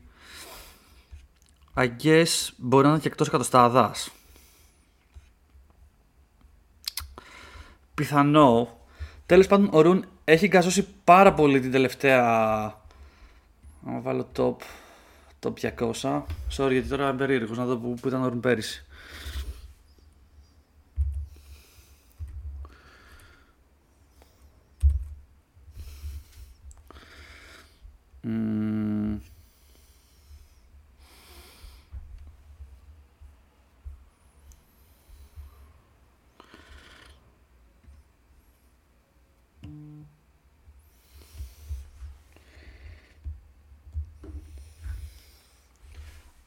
I 1.75 1.89
guess 2.03 2.49
μπορεί 2.57 2.85
να 2.85 2.91
είναι 2.91 3.01
και 3.01 3.09
εκτός 3.09 3.27
εκατοστάδας. 3.27 4.11
Πιθανό. 7.95 8.79
Τέλος 9.27 9.47
πάντων 9.47 9.69
ο 9.73 9.81
Ρουν 9.81 10.05
έχει 10.25 10.47
γκαζώσει 10.47 10.87
πάρα 11.05 11.35
πολύ 11.35 11.61
την 11.61 11.71
τελευταία... 11.71 12.21
Να 13.85 14.01
βάλω 14.01 14.29
top, 14.37 14.57
top 15.41 15.53
200. 15.77 16.23
Sorry 16.57 16.71
γιατί 16.71 16.89
τώρα 16.89 17.03
είμαι 17.03 17.17
περίεργος 17.17 17.59
να 17.59 17.65
δω 17.65 17.77
που, 17.77 17.95
που 18.01 18.09
ήταν 18.09 18.23
ο 18.23 18.29
Ρουν 18.29 18.41
πέρυσι. 18.41 18.85
Mm. 28.25 29.19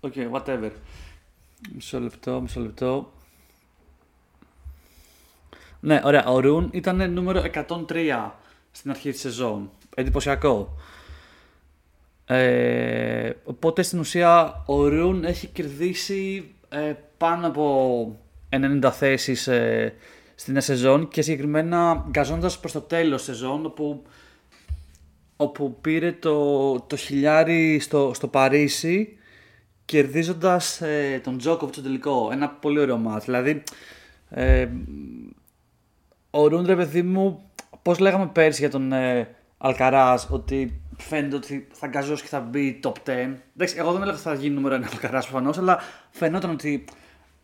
Okay, 0.05 0.29
whatever. 0.31 0.71
Μισό 1.73 1.99
λεπτό, 1.99 2.41
μισό 2.41 2.59
λεπτό. 2.59 3.11
Ναι, 5.79 6.01
ωραία. 6.03 6.25
Ο 6.25 6.39
Ρουν 6.39 6.69
ήταν 6.73 7.13
νούμερο 7.13 7.43
103 7.67 8.31
στην 8.71 8.89
αρχή 8.89 9.11
της 9.11 9.19
σεζόν. 9.19 9.69
Εντυπωσιακό. 9.95 10.77
Ε, 12.25 13.29
οπότε 13.43 13.81
στην 13.81 13.99
ουσία 13.99 14.63
ο 14.65 14.87
Ρουν 14.87 15.23
έχει 15.23 15.47
κερδίσει 15.47 16.51
ε, 16.69 16.93
πάνω 17.17 17.47
από 17.47 18.19
90 18.49 18.89
θέσεις 18.91 19.47
ε, 19.47 19.93
στην 20.35 20.61
σεζόν 20.61 21.07
και 21.07 21.21
συγκεκριμένα 21.21 22.05
γκαζώντας 22.09 22.59
προς 22.59 22.71
το 22.71 22.81
τέλος 22.81 23.23
σεζόν 23.23 23.65
όπου, 23.65 24.03
όπου 25.35 25.77
πήρε 25.81 26.11
το, 26.11 26.79
το 26.79 26.95
χιλιάρι 26.95 27.79
στο, 27.79 28.11
στο 28.13 28.27
Παρίσι 28.27 29.17
κερδίζοντας 29.85 30.81
ε, 30.81 31.21
τον 31.23 31.37
Τζόκοβιτ 31.37 31.73
στο 31.73 31.83
τελικό. 31.83 32.29
Ένα 32.31 32.49
πολύ 32.49 32.79
ωραίο 32.79 32.97
μάτς. 32.97 33.25
Δηλαδή, 33.25 33.63
ε, 34.29 34.67
ο 36.29 36.47
Ρουν 36.47 36.65
ρε 36.65 36.75
παιδί 36.75 37.01
μου, 37.01 37.51
πώς 37.81 37.99
λέγαμε 37.99 38.29
πέρσι 38.33 38.61
για 38.61 38.69
τον 38.69 38.91
ε, 38.91 39.35
Αλκαράς, 39.57 40.27
ότι 40.31 40.81
φαίνεται 40.97 41.35
ότι 41.35 41.67
θα 41.71 41.87
γκαζώσει 41.87 42.21
και 42.21 42.27
θα 42.27 42.39
μπει 42.39 42.79
top 42.83 42.91
10. 42.91 42.93
Εντάξει, 43.05 43.75
εγώ 43.77 43.91
δεν 43.91 44.01
έλεγα 44.01 44.17
ότι 44.17 44.27
θα 44.27 44.33
γίνει 44.33 44.55
νούμερο 44.55 44.75
1 44.75 44.83
Αλκαράς 44.91 45.27
προφανώς, 45.27 45.57
αλλά 45.57 45.79
φαινόταν 46.09 46.49
ότι 46.49 46.85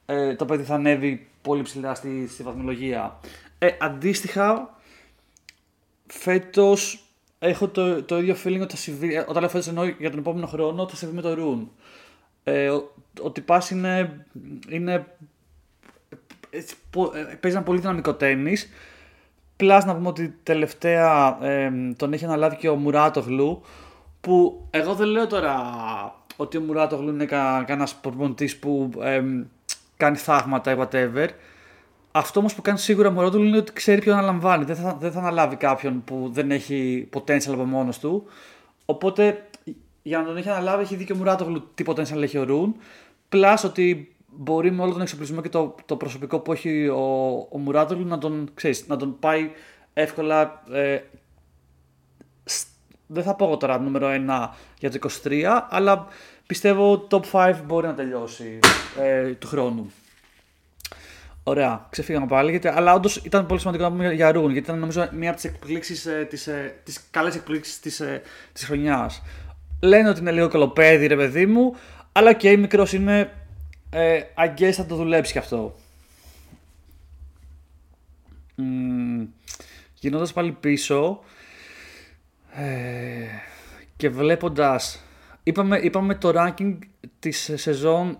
ε, 0.06 0.36
το 0.36 0.46
παιδί 0.46 0.64
θα 0.64 0.74
ανέβει 0.76 1.28
πολύ 1.42 1.62
ψηλά 1.62 1.96
στη, 1.96 2.28
στη 2.28 2.44
βαθμολογία. 2.44 3.20
Ε, 3.58 3.70
αντίστοιχα, 3.80 4.78
φέτος 6.08 7.06
έχω 7.40 7.68
το, 7.68 8.04
το 8.04 8.18
ίδιο 8.18 8.36
feeling 8.44 8.60
ότι 8.62 8.76
θα 8.76 8.82
συμβεί, 8.82 9.16
ε, 9.16 9.20
όταν 9.20 9.40
λέω 9.40 9.50
φέτος 9.50 9.68
εννοώ 9.68 9.86
για 9.86 10.10
τον 10.10 10.20
επόμενο 10.20 10.48
χρόνο, 10.48 10.88
θα 10.88 10.96
συμβεί 10.96 11.16
με 11.16 11.22
το 11.22 11.36
Rune. 11.38 11.68
Ε, 12.44 12.78
ότι 13.22 13.42
πας 13.42 13.70
είναι, 13.70 14.26
είναι 14.70 15.06
ε, 16.50 16.60
παίζει 17.40 17.58
ένα 17.58 17.66
πολύ 17.66 17.80
δυναμικό 17.80 18.14
τέννις 18.14 18.70
Plus 19.62 19.82
να 19.86 19.96
πούμε 19.96 20.08
ότι 20.08 20.36
τελευταία 20.44 21.38
ε, 21.42 21.72
τον 21.98 22.14
έχει 22.14 22.26
αναλάβει 22.26 22.56
και 22.56 22.70
ο 22.70 22.76
Μουράτογλου 22.76 23.62
που 24.22 24.68
εγώ 24.70 24.94
δεν 24.94 25.08
λέω 25.08 25.28
τώρα 25.28 25.56
ότι 26.36 26.58
ο 26.58 26.62
Μουράτογλου 26.62 27.10
είναι 27.10 27.26
κα, 27.26 27.64
κανένας 27.68 27.96
προπονητής 27.96 28.58
που 28.58 28.90
ε, 29.02 29.22
κάνει 29.98 30.18
θαύματα 30.18 30.72
ή 30.72 30.76
whatever 30.80 31.28
Αυτό 32.12 32.40
όμως 32.40 32.56
που 32.56 32.62
κάνει 32.62 32.78
σίγουρα 32.78 33.08
ο 33.08 33.12
Μωρότουλ 33.12 33.48
είναι 33.48 33.58
ότι 33.58 33.74
ξέρει 33.74 34.02
ποιον 34.02 34.18
αναλαμβάνει. 34.18 34.64
Δεν 34.64 34.76
θα, 34.76 34.98
δεν 35.00 35.12
θα 35.12 35.20
αναλάβει 35.20 35.56
κάποιον 35.56 36.04
που 36.04 36.30
δεν 36.32 36.52
έχει 36.52 37.10
potential 37.14 37.52
από 37.52 37.64
μόνος 37.64 38.00
του. 38.00 38.24
Οπότε 38.86 39.46
για 40.02 40.18
να 40.18 40.26
τον 40.26 40.38
έχει 40.38 40.50
αναλάβει 40.50 40.84
έχει 40.84 40.96
δίκιο 40.96 41.16
ο 41.16 41.18
Μουράτογλου 41.18 41.70
τι 41.76 41.84
potential 41.88 42.22
έχει 42.22 42.38
ο 42.38 42.44
Ρουν. 42.44 42.76
Plus 43.30 43.58
ότι 43.66 44.11
μπορεί 44.38 44.72
με 44.72 44.82
όλο 44.82 44.92
τον 44.92 45.02
εξοπλισμό 45.02 45.42
και 45.42 45.50
το, 45.50 45.76
το 45.86 45.96
προσωπικό 45.96 46.40
που 46.40 46.52
έχει 46.52 46.88
ο, 46.88 47.32
ο 47.50 47.58
Μουράτογλου 47.58 48.08
να 48.08 48.18
τον, 48.18 48.50
ξέρεις, 48.54 48.88
να 48.88 48.98
τον 48.98 49.20
πάει 49.20 49.52
εύκολα. 49.94 50.64
Ε, 50.72 51.00
δεν 53.08 53.24
θα 53.24 53.36
πω 53.36 53.46
εγώ 53.46 53.58
τώρα 53.58 53.80
νούμερο 53.80 54.08
1 54.10 54.50
για 54.80 54.92
το 54.92 55.10
23, 55.24 55.44
αλλά 55.70 56.08
πιστεύω 56.48 57.08
top 57.10 57.22
5 57.32 57.56
μπορεί 57.66 57.88
να 57.88 57.94
τελειώσει 57.94 58.60
ε, 59.00 59.32
του 59.32 59.48
χρόνου. 59.48 59.92
Ωραία, 61.44 61.88
ξεφύγαμε 61.90 62.26
πάλι. 62.26 62.50
Γιατί, 62.50 62.68
αλλά 62.68 62.94
όντως 62.94 63.16
ήταν 63.16 63.46
πολύ 63.46 63.60
σημαντικό 63.60 63.84
να 63.84 63.92
πούμε 63.92 64.14
για 64.14 64.32
Ρούν, 64.32 64.52
γιατί 64.52 64.68
ήταν 64.68 64.80
νομίζω 64.80 65.08
μία 65.12 65.30
από 65.30 65.40
τις 65.42 65.50
εκπλήξεις, 65.50 66.06
ε, 66.06 66.26
τις, 66.30 66.48
ε, 66.48 66.76
τις 66.84 67.08
καλές 67.12 67.36
εκπλήξεις 67.36 67.80
της 67.80 68.00
ε, 68.00 68.22
της 68.54 68.66
χρονιάς. 68.66 69.22
Λένε 69.82 70.10
ότι 70.10 70.20
είναι 70.20 70.32
λίγο 70.32 70.50
κολοπέδι, 70.50 71.08
ρε 71.08 71.16
παιδί 71.16 71.46
μου, 71.46 71.76
αλλά 72.12 72.34
και 72.34 72.52
okay, 72.52 72.58
μικρός 72.58 72.94
είναι. 72.94 73.32
Ε, 73.94 74.22
I 74.38 74.72
θα 74.72 74.86
το 74.86 74.96
δουλέψει 74.96 75.32
κι 75.32 75.38
αυτό. 75.38 75.76
Mm, 78.58 79.28
Γυρνώντας 79.94 80.34
πάλι 80.34 80.52
πίσω 80.52 81.20
ε, 82.54 83.26
και 83.96 84.10
βλέποντας. 84.10 85.04
Είπαμε, 85.44 85.78
είπαμε 85.78 86.16
το 86.16 86.32
ranking 86.36 86.78
της 87.20 87.52
σεζόν 87.56 88.20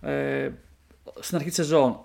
ε, 0.00 0.50
στην 1.20 1.36
αρχή 1.36 1.48
της 1.48 1.56
σεζόν 1.56 2.04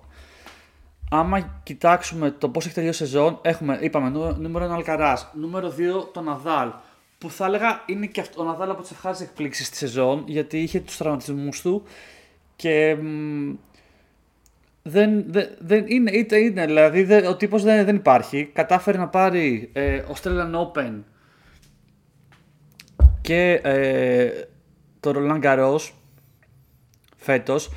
άμα 1.10 1.62
κοιτάξουμε 1.64 2.32
το 2.32 2.50
πώς 2.50 2.66
έχει 2.66 2.74
τελειώσει 2.74 3.04
η 3.04 3.06
σεζόν, 3.06 3.40
έχουμε, 3.42 3.78
είπαμε, 3.82 4.10
νούμερο 4.38 4.66
1 4.66 4.70
Αλκαράς, 4.70 5.32
νούμερο 5.34 5.74
2 6.02 6.08
το 6.14 6.22
Ναδάλ. 6.22 6.72
Που 7.18 7.30
θα 7.30 7.46
έλεγα 7.46 7.84
είναι 7.86 8.06
και 8.06 8.22
αυτό, 8.22 8.42
ο 8.42 8.46
Ναδάλ 8.46 8.70
από 8.70 8.82
τις 8.82 8.92
ευχάριστες 8.92 9.28
εκπλήξεις 9.28 9.70
της 9.70 9.78
σεζόν, 9.80 10.24
γιατί 10.28 10.62
είχε 10.62 10.80
τους 10.80 10.98
τραυματισμούς 10.98 11.62
του 11.62 11.84
και 12.58 12.98
δεν, 14.84 15.32
δεν, 15.32 15.50
δεν 15.60 15.86
είναι, 15.88 16.12
είτε 16.12 16.38
είναι, 16.38 16.66
δηλαδή 16.66 17.04
δε, 17.04 17.28
ο 17.28 17.36
τύπος 17.36 17.64
δεν, 17.64 17.86
δεν 17.86 17.96
υπάρχει. 17.96 18.50
Κατάφερε 18.54 18.98
να 18.98 19.08
πάρει 19.08 19.70
ε, 19.74 20.04
Australian 20.14 20.52
Open 20.54 20.94
και 23.22 23.52
ε, 23.64 24.30
το 25.00 25.14
Roland 25.16 25.44
Garros 25.44 25.92
φέτος 27.16 27.70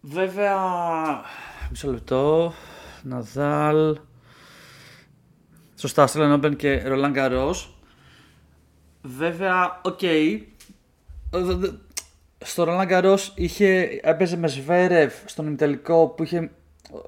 Βέβαια, 0.00 0.56
μισό 1.70 1.90
λεπτό. 1.90 2.52
Ναδάλ. 3.02 3.98
Σωστά, 5.74 6.08
Australian 6.08 6.40
Open 6.40 6.56
και 6.56 6.82
Roland 6.86 7.16
Garros. 7.16 7.54
Βέβαια, 9.02 9.80
OK. 9.82 9.98
Okay. 10.02 10.40
Στο 12.42 12.64
Roland 12.68 12.88
Garros 12.90 13.28
είχε, 13.34 14.00
έπαιζε 14.02 14.36
με 14.36 14.48
Σβέρεφ 14.48 15.12
στον 15.24 15.46
ημιτελικό 15.46 16.06
που 16.06 16.22
είχε. 16.22 16.50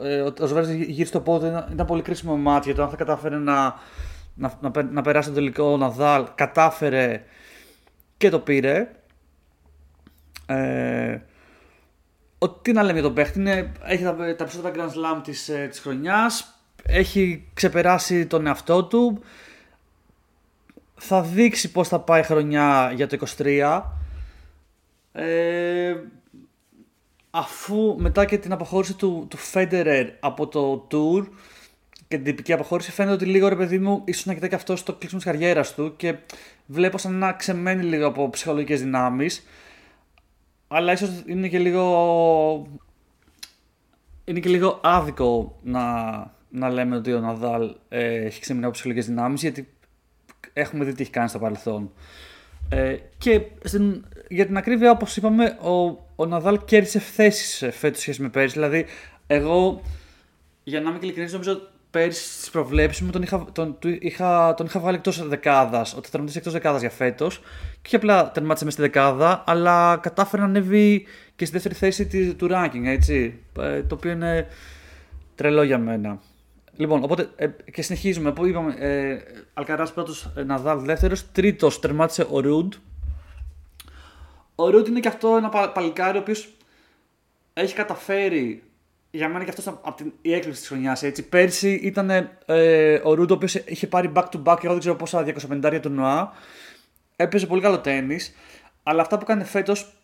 Ε, 0.02 0.20
ο 0.20 0.46
Σβέρεφ 0.46 0.70
γύρισε 0.70 1.08
το 1.08 1.20
πόδι 1.20 1.46
ήταν, 1.46 1.68
ήταν 1.72 1.86
πολύ 1.86 2.02
κρίσιμο 2.02 2.36
ματς 2.36 2.64
γιατί 2.64 2.80
αν 2.80 2.88
θα 2.88 2.96
κατάφερε 2.96 3.36
να, 3.36 3.74
να, 4.34 4.58
να, 4.60 4.82
να 4.82 5.02
περάσει 5.02 5.28
το 5.28 5.34
τελικό 5.34 5.64
ο 5.64 5.76
Ναδάλ, 5.76 6.26
κατάφερε 6.34 7.22
και 8.16 8.28
το 8.28 8.38
πήρε. 8.38 8.88
Ε, 10.46 11.18
τι 12.62 12.72
να 12.72 12.82
λέμε 12.82 12.92
για 12.92 13.02
τον 13.02 13.14
παίχτη, 13.14 13.38
είναι, 13.38 13.72
έχει 13.82 14.02
τα, 14.02 14.14
τα 14.14 14.34
περισσότερα 14.44 14.74
Grand 14.74 14.88
Slam 14.88 15.20
της, 15.22 15.48
ε, 15.48 15.66
της 15.70 15.78
χρονιάς, 15.78 16.58
έχει 16.82 17.48
ξεπεράσει 17.54 18.26
τον 18.26 18.46
εαυτό 18.46 18.84
του, 18.84 19.22
θα 20.94 21.22
δείξει 21.22 21.70
πώς 21.70 21.88
θα 21.88 22.00
πάει 22.00 22.20
η 22.20 22.24
χρονιά 22.24 22.92
για 22.94 23.06
το 23.06 23.18
23. 23.38 23.82
Ε, 25.16 25.94
αφού 27.30 27.96
μετά 27.98 28.24
και 28.24 28.38
την 28.38 28.52
αποχώρηση 28.52 28.94
του, 28.94 29.26
του 29.30 29.38
Federer 29.52 30.06
από 30.20 30.46
το 30.48 30.86
Tour 30.90 31.26
και 32.08 32.16
την 32.16 32.24
τυπική 32.24 32.52
αποχώρηση 32.52 32.90
φαίνεται 32.90 33.14
ότι 33.14 33.24
λίγο 33.24 33.48
ρε 33.48 33.56
παιδί 33.56 33.78
μου 33.78 34.02
ίσως 34.04 34.26
να 34.26 34.34
κοιτάει 34.34 34.48
και 34.48 34.54
αυτό 34.54 34.76
στο 34.76 34.92
κλείσιμο 34.92 35.20
της 35.20 35.30
καριέρας 35.30 35.74
του 35.74 35.96
και 35.96 36.14
βλέπω 36.66 36.98
σαν 36.98 37.14
να 37.14 37.32
ξεμένει 37.32 37.82
λίγο 37.82 38.06
από 38.06 38.30
ψυχολογικές 38.30 38.80
δυνάμεις 38.82 39.46
αλλά 40.68 40.92
ίσως 40.92 41.22
είναι 41.26 41.48
και 41.48 41.58
λίγο 41.58 42.66
είναι 44.24 44.40
και 44.40 44.48
λίγο 44.48 44.80
άδικο 44.82 45.58
να, 45.62 46.12
να 46.50 46.70
λέμε 46.70 46.96
ότι 46.96 47.12
ο 47.12 47.20
Ναδάλ 47.20 47.74
ε, 47.88 48.14
έχει 48.14 48.40
ξεμείνει 48.40 48.64
από 48.64 48.72
ψυχολογικές 48.72 49.08
δυνάμεις 49.08 49.40
γιατί 49.40 49.68
έχουμε 50.52 50.84
δει 50.84 50.92
τι 50.92 51.02
έχει 51.02 51.10
κάνει 51.10 51.28
στο 51.28 51.38
παρελθόν. 51.38 51.92
Ε, 52.68 52.96
και 53.18 53.40
στην, 53.64 54.04
για 54.28 54.46
την 54.46 54.56
ακρίβεια, 54.56 54.90
όπως 54.90 55.16
είπαμε, 55.16 55.44
ο, 55.44 56.04
ο 56.16 56.26
Ναδάλ 56.26 56.58
κέρδισε 56.64 56.98
θέσεις 56.98 57.76
φέτος 57.76 58.00
σχέση 58.00 58.22
με 58.22 58.28
πέρυσι. 58.28 58.54
Δηλαδή, 58.54 58.86
εγώ, 59.26 59.82
για 60.64 60.80
να 60.80 60.90
είμαι 60.90 60.98
και 60.98 61.04
ειλικρινής, 61.04 61.32
νομίζω 61.32 61.60
πέρυσι 61.90 62.32
στις 62.32 62.50
προβλέψεις 62.50 63.02
μου 63.02 63.10
τον 63.10 63.22
είχα, 63.22 63.46
τον, 63.52 63.78
είχα, 64.00 64.54
τον 64.54 64.66
είχα 64.66 64.80
βγάλει 64.80 64.96
εκτός 64.96 65.28
δεκάδας, 65.28 65.94
ότι 65.94 66.04
θα 66.04 66.10
τερματίσει 66.10 66.38
εκτός 66.38 66.52
δεκάδας 66.52 66.80
για 66.80 66.90
φέτος. 66.90 67.38
Και 67.72 67.86
όχι 67.86 67.96
απλά 67.96 68.30
τερμάτισε 68.30 68.64
μέσα 68.64 68.76
στη 68.76 68.86
δεκάδα, 68.86 69.44
αλλά 69.46 69.96
κατάφερε 70.02 70.42
να 70.42 70.48
ανέβει 70.48 71.06
και 71.36 71.44
στη 71.44 71.58
δεύτερη 71.58 71.74
θέση 71.74 72.34
του 72.34 72.48
ranking, 72.50 72.84
έτσι. 72.84 73.40
Ε, 73.58 73.82
το 73.82 73.94
οποίο 73.94 74.10
είναι 74.10 74.46
τρελό 75.34 75.62
για 75.62 75.78
μένα. 75.78 76.20
Λοιπόν, 76.76 77.02
οπότε 77.02 77.28
ε, 77.36 77.46
και 77.46 77.82
συνεχίζουμε. 77.82 78.32
Που 78.32 78.46
είπαμε, 78.46 78.74
ε, 78.78 79.18
Αλκαράς 79.54 79.92
πρώτος, 79.92 80.30
ε, 80.36 80.42
Ναδάλ 80.42 80.78
δεύτερος. 80.78 81.32
Τρίτος 81.32 81.80
τερμάτισε 81.80 82.26
ο 82.30 82.40
Ρουντ. 82.40 82.72
Ο 84.54 84.70
Ρουντ 84.70 84.86
είναι 84.86 85.00
και 85.00 85.08
αυτό 85.08 85.36
ένα 85.36 85.48
παλικάρι 85.68 86.18
ο 86.18 86.20
οποίος 86.20 86.48
έχει 87.52 87.74
καταφέρει 87.74 88.62
για 89.10 89.28
μένα 89.28 89.44
και 89.44 89.50
αυτός 89.50 89.66
από 89.66 89.94
την 89.94 90.12
η 90.22 90.32
έκπληξη 90.32 90.60
της 90.60 90.68
χρονιάς. 90.68 91.04
Πέρσι 91.28 91.72
ήταν 91.72 92.10
ε, 92.46 93.00
ο 93.02 93.14
Ρούντο, 93.14 93.34
ο 93.34 93.36
οποίος 93.36 93.54
είχε 93.54 93.86
πάρει 93.86 94.12
back 94.14 94.24
to 94.24 94.42
back, 94.44 94.58
εγώ 94.62 94.72
δεν 94.72 94.78
ξέρω 94.78 94.96
πόσα 94.96 95.26
250 95.50 95.78
του 95.82 95.88
Νοά. 95.88 96.32
Έπαιζε 97.16 97.46
πολύ 97.46 97.60
καλό 97.60 97.78
τέννη. 97.80 98.18
Αλλά 98.82 99.02
αυτά 99.02 99.18
που 99.18 99.24
κάνει 99.24 99.44
φέτος 99.44 99.94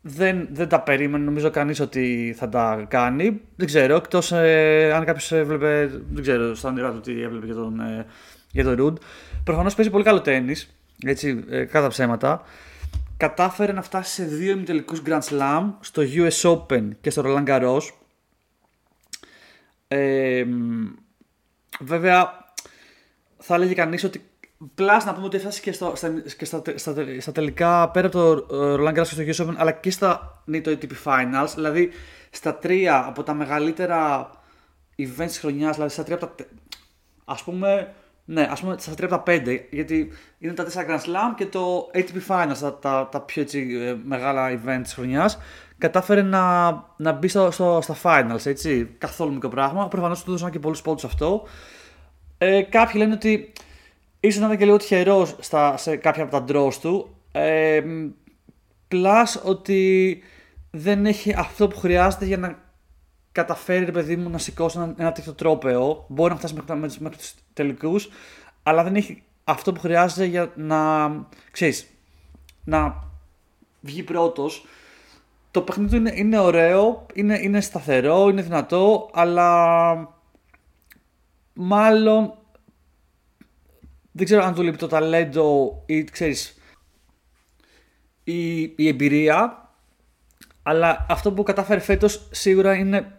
δεν, 0.00 0.48
δεν 0.52 0.68
τα 0.68 0.80
περίμενε, 0.80 1.24
νομίζω 1.24 1.50
κανείς 1.50 1.80
ότι 1.80 2.34
θα 2.38 2.48
τα 2.48 2.86
κάνει. 2.88 3.40
Δεν 3.56 3.66
ξέρω, 3.66 3.96
εκτός 3.96 4.32
ε, 4.32 4.92
αν 4.94 5.04
κάποιος 5.04 5.32
έβλεπε. 5.32 6.00
Δεν 6.10 6.22
ξέρω 6.22 6.54
στα 6.54 6.68
όνειρά 6.68 6.92
του 6.92 7.00
τι 7.00 7.22
έβλεπε 7.22 7.46
για 7.46 7.54
τον, 7.54 7.80
ε, 7.80 8.06
για 8.50 8.64
τον 8.64 8.74
Ρουντ. 8.74 8.96
Προφανώς 9.44 9.74
παίζει 9.74 9.90
πολύ 9.90 10.04
καλό 10.04 10.20
τέννη. 10.20 10.54
Έτσι, 11.04 11.44
ε, 11.48 11.64
κατά 11.64 11.88
ψέματα. 11.88 12.42
Κατάφερε 13.16 13.72
να 13.72 13.82
φτάσει 13.82 14.12
σε 14.12 14.24
δύο 14.24 14.52
ημιτελικούς 14.52 15.02
Grand 15.06 15.20
Slam 15.20 15.72
στο 15.80 16.02
US 16.02 16.50
Open 16.50 16.88
και 17.00 17.10
στο 17.10 17.22
Roland 17.26 17.46
Garros 17.46 17.82
ε, 19.92 20.44
βέβαια, 21.80 22.52
θα 23.38 23.54
έλεγε 23.54 23.74
κανείς 23.74 24.04
ότι 24.04 24.22
Πλά 24.74 25.04
να 25.04 25.14
πούμε 25.14 25.26
ότι 25.26 25.36
έφτασε 25.36 25.60
και, 25.60 25.72
στο, 25.72 25.92
στα, 25.96 26.08
και 26.36 26.44
στα, 26.44 26.62
στα, 26.74 26.94
στα, 27.18 27.32
τελικά 27.32 27.90
πέρα 27.90 28.06
από 28.06 28.16
το 28.16 28.46
Roland 28.50 28.98
Garros 28.98 29.24
και 29.24 29.32
στο 29.32 29.44
US 29.44 29.48
Open 29.48 29.54
αλλά 29.56 29.72
και 29.72 29.90
στα 29.90 30.42
NATO 30.52 30.66
ATP 30.66 30.90
Finals. 31.04 31.48
Δηλαδή 31.54 31.90
στα 32.30 32.54
τρία 32.54 33.04
από 33.06 33.22
τα 33.22 33.34
μεγαλύτερα 33.34 34.30
events 34.96 35.26
της 35.26 35.38
χρονιάς, 35.38 35.74
δηλαδή 35.74 35.92
στα 35.92 36.02
τρία 36.02 36.16
από 36.16 36.26
τα. 36.26 36.44
Α 37.24 37.34
πούμε, 37.44 37.94
ναι, 38.24 38.48
ας 38.50 38.60
πούμε 38.60 38.76
στα 38.78 38.94
τρία 38.94 39.06
από 39.06 39.16
τα 39.16 39.22
πέντε. 39.22 39.66
Γιατί 39.70 40.12
είναι 40.38 40.52
τα 40.52 40.64
τέσσερα 40.64 40.86
Grand 40.88 41.00
Slam 41.00 41.34
και 41.36 41.46
το 41.46 41.90
ATP 41.94 42.28
Finals, 42.28 42.56
τα, 42.60 42.78
τα, 42.78 43.08
τα 43.10 43.20
πιο 43.20 43.42
έτσι, 43.42 43.78
ε, 43.80 43.96
μεγάλα 44.04 44.50
events 44.50 44.80
της 44.82 44.94
χρονιάς 44.94 45.38
κατάφερε 45.78 46.22
να, 46.22 46.70
να 46.96 47.12
μπει 47.12 47.28
στο, 47.28 47.50
στο, 47.50 47.78
στα 47.82 47.96
finals, 48.02 48.46
έτσι. 48.46 48.94
Καθόλου 48.98 49.32
μικρό 49.32 49.48
πράγμα. 49.48 49.88
Προφανώς 49.88 50.24
του 50.24 50.30
δώσαν 50.30 50.50
και 50.50 50.58
πολλούς 50.58 50.82
πόντους 50.82 51.04
αυτό. 51.04 51.42
Ε, 52.38 52.62
κάποιοι 52.62 52.94
λένε 52.96 53.14
ότι 53.14 53.52
ίσως 54.20 54.40
να 54.40 54.46
ήταν 54.46 54.58
και 54.58 54.64
λίγο 54.64 54.76
τυχερός 54.76 55.36
σε 55.74 55.96
κάποια 55.96 56.22
από 56.22 56.30
τα 56.30 56.44
draws 56.48 56.74
του. 56.74 57.14
Ε, 57.32 57.82
plus 58.90 59.42
ότι 59.44 60.22
δεν 60.70 61.06
έχει 61.06 61.34
αυτό 61.36 61.68
που 61.68 61.78
χρειάζεται 61.78 62.24
για 62.24 62.36
να 62.36 62.58
καταφέρει, 63.32 63.84
ρε 63.84 63.92
παιδί 63.92 64.16
μου, 64.16 64.30
να 64.30 64.38
σηκώσει 64.38 64.78
ένα, 64.78 64.94
ένα 64.98 65.12
τέτοιο 65.12 65.32
τρόπεο. 65.32 66.04
Μπορεί 66.08 66.32
να 66.32 66.38
φτάσει 66.38 66.54
μέχρι, 66.54 66.76
μέχρι, 66.76 67.00
μέχρι 67.00 67.18
τους 67.18 67.34
τελικούς, 67.52 68.08
αλλά 68.62 68.82
δεν 68.82 68.94
έχει 68.94 69.22
αυτό 69.44 69.72
που 69.72 69.80
χρειάζεται 69.80 70.24
για 70.24 70.52
να, 70.54 71.10
ξέρεις, 71.50 71.86
να 72.64 73.04
βγει 73.80 74.02
πρώτος 74.02 74.64
το 75.50 75.62
παιχνίδι 75.62 75.96
είναι, 75.96 76.12
είναι 76.14 76.38
ωραίο, 76.38 77.06
είναι, 77.14 77.38
είναι 77.38 77.60
σταθερό, 77.60 78.28
είναι 78.28 78.42
δυνατό, 78.42 79.10
αλλά 79.12 79.94
μάλλον 81.52 82.34
δεν 84.12 84.24
ξέρω 84.24 84.44
αν 84.44 84.54
του 84.54 84.62
λείπει 84.62 84.76
το 84.76 84.86
ταλέντο 84.86 85.82
ή 85.86 86.04
ξέρεις 86.04 86.58
η, 88.24 88.60
η 88.60 88.88
εμπειρία 88.88 89.70
αλλά 90.62 91.06
αυτό 91.08 91.32
που 91.32 91.42
κατάφερε 91.42 91.80
φέτος 91.80 92.28
σίγουρα 92.30 92.74
είναι 92.74 93.18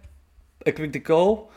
εκπληκτικό 0.64 1.50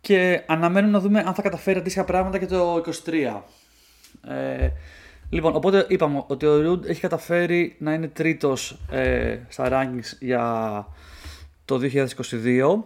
και 0.00 0.42
αναμένουμε 0.46 0.92
να 0.92 1.00
δούμε 1.00 1.20
αν 1.20 1.34
θα 1.34 1.42
καταφέρει 1.42 1.78
αντίστοιχα 1.78 2.04
πράγματα 2.04 2.38
και 2.38 2.46
το 2.46 2.82
23. 3.04 3.40
Ε, 4.28 4.68
λοιπόν, 5.30 5.56
οπότε 5.56 5.86
είπαμε 5.88 6.24
ότι 6.26 6.46
ο 6.46 6.60
Ρουντ 6.60 6.84
έχει 6.84 7.00
καταφέρει 7.00 7.76
να 7.78 7.92
είναι 7.92 8.08
τρίτος 8.08 8.78
ε, 8.90 9.38
στα 9.48 9.68
rankings 9.70 10.16
για 10.20 10.86
το 11.64 11.80
2022. 11.82 12.82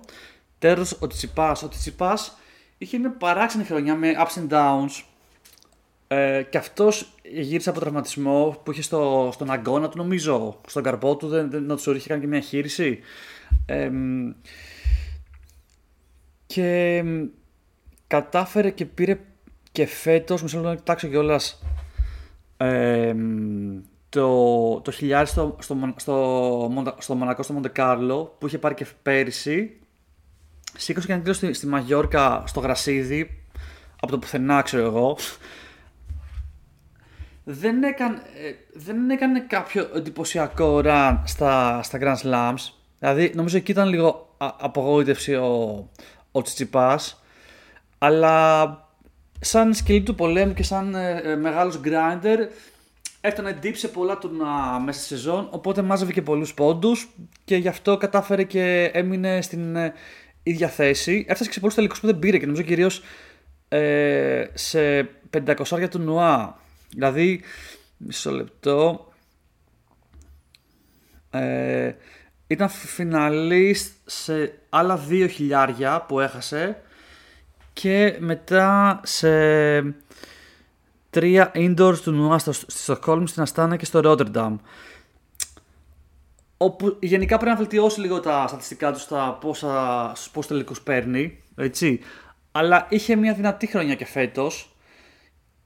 Τέλος, 0.59 0.97
ο 1.01 1.07
Τσιπάς. 1.07 1.63
Ο 1.63 1.69
Τσιπάς 1.69 2.37
είχε 2.79 2.99
μια 2.99 3.11
παράξενη 3.11 3.65
χρονιά 3.65 3.95
με 3.95 4.13
ups 4.19 4.41
and 4.41 4.53
downs. 4.53 5.03
Ε, 6.09 6.43
και 6.51 6.59
αυτός 6.59 7.15
γύρισε 7.33 7.71
από 7.71 7.81
τραυματισμό 7.81 8.61
που 8.63 8.71
είχε 8.73 8.83
στο, 8.83 9.31
στον 9.33 9.51
αγκώνα 9.51 9.89
του, 9.89 9.99
νομίζω, 9.99 10.61
στον 10.67 10.83
καρπό 10.83 11.17
του, 11.17 11.29
δεν, 11.29 11.51
δεν 11.51 11.77
του 11.77 11.91
είχε 11.97 12.09
κάνει 12.09 12.21
και 12.21 12.27
μια 12.27 12.41
χείριση. 12.41 12.99
Ε, 13.67 13.91
και 16.47 17.05
κατάφερε 18.07 18.71
και 18.71 18.85
πήρε 18.85 19.19
και 19.73 19.87
φέτος, 19.87 20.43
μισό 20.43 20.57
λεπτό 20.57 20.71
να 20.71 20.77
κοιτάξω 20.77 21.09
κιόλας. 21.09 21.63
Ε, 22.57 23.15
το, 24.09 24.81
το 24.81 24.91
χιλιάρι 24.91 25.27
στο, 25.27 25.57
στο, 25.61 25.95
στο, 25.97 26.95
στο 26.99 27.15
Μονακό, 27.15 27.43
στο 27.43 27.53
Μοντεκάρλο, 27.53 28.37
που 28.39 28.47
είχε 28.47 28.59
πάρει 28.59 28.75
και 28.75 28.87
πέρυσι. 29.03 29.81
Σήκωσε 30.77 31.07
και 31.07 31.13
ένα 31.13 31.33
στη, 31.33 31.53
στη 31.53 31.67
Μαγιόρκα, 31.67 32.45
στο 32.47 32.61
Γρασίδι, 32.61 33.43
από 34.01 34.13
το 34.13 34.19
πουθενά, 34.19 34.63
ξέρω 34.63 34.87
εγώ. 34.87 35.17
Δεν 37.49 37.83
έκανε, 37.83 38.23
δεν 38.73 39.11
έκανε 39.11 39.41
κάποιο 39.41 39.91
εντυπωσιακό 39.95 40.81
run 40.85 41.19
στα, 41.25 41.83
στα 41.83 41.99
Grand 42.01 42.27
Slams. 42.27 42.71
Δηλαδή, 42.99 43.33
νομίζω 43.35 43.57
εκεί 43.57 43.71
ήταν 43.71 43.89
λίγο 43.89 44.35
απογοήτευση 44.39 45.35
ο, 45.35 45.89
ο 46.33 46.43
Τσιτσιπάς. 46.43 47.23
Αλλά 47.99 48.67
σαν 49.41 49.75
σκελή 49.75 50.03
του 50.03 50.15
πολέμου 50.15 50.53
και 50.53 50.63
σαν 50.63 50.95
ε, 50.95 51.21
ε 51.25 51.37
μεγάλος 51.37 51.81
grinder 51.85 52.39
έφτανε 53.21 53.59
deep 53.63 53.75
σε 53.75 53.89
πολλά 53.89 54.19
τουρνά 54.19 54.81
μέσα 54.85 54.99
στη 54.99 55.09
σεζόν, 55.09 55.49
οπότε 55.51 55.83
μάζευε 55.83 56.13
και 56.13 56.23
πολλούς 56.23 56.55
πόντους 56.55 57.09
και 57.45 57.57
γι' 57.57 57.69
αυτό 57.69 57.97
κατάφερε 57.97 58.43
και 58.43 58.91
έμεινε 58.95 59.43
στην 59.43 59.77
ε, 59.77 59.93
ίδια 60.43 60.69
θέση. 60.69 61.25
Έφτασε 61.29 61.45
και 61.45 61.53
σε 61.53 61.61
πολλούς 61.61 61.75
τελικούς 61.75 62.01
που 62.01 62.07
δεν 62.07 62.19
πήρε 62.19 62.39
και 62.39 62.47
νομίζω 62.47 62.63
κυρίως 62.63 63.03
ε, 63.69 64.45
σε 64.55 65.09
500 65.47 65.89
του 65.91 65.99
Νουά. 65.99 66.65
Δηλαδή, 66.91 67.41
μισό 67.97 68.31
λεπτό, 68.31 69.09
ε, 71.31 71.93
ήταν 72.47 72.69
φιναλίστ 72.69 73.93
σε 74.05 74.59
άλλα 74.69 74.97
δύο 74.97 75.27
χιλιάρια 75.27 76.01
που 76.01 76.21
έχασε 76.21 76.83
και 77.73 78.17
μετά 78.21 79.01
σε 79.05 79.29
τρία 81.11 81.51
indoors 81.55 81.99
του 82.03 82.11
Νουά 82.11 82.39
στο, 82.39 82.53
στη 82.53 82.79
Στοκχόλμη, 82.79 83.29
στην 83.29 83.43
Αστάνα 83.43 83.77
και 83.77 83.85
στο 83.85 84.01
Ρότερνταμ. 84.01 84.57
Όπου 86.57 86.97
γενικά 87.01 87.37
πρέπει 87.37 87.51
να 87.51 87.57
βελτιώσει 87.57 88.01
λίγο 88.01 88.21
τα 88.21 88.47
στατιστικά 88.49 88.93
τους 88.93 89.03
στα 89.03 89.39
πόσα, 89.41 90.13
στους 90.15 90.31
πόσους 90.31 90.51
τελικούς 90.51 90.81
παίρνει, 90.81 91.43
έτσι. 91.57 92.01
Αλλά 92.53 92.87
είχε 92.91 93.17
μια 93.17 93.35
δυνατή 93.35 93.67
χρονιά 93.67 93.95
και 93.95 94.07
φέτος 94.07 94.76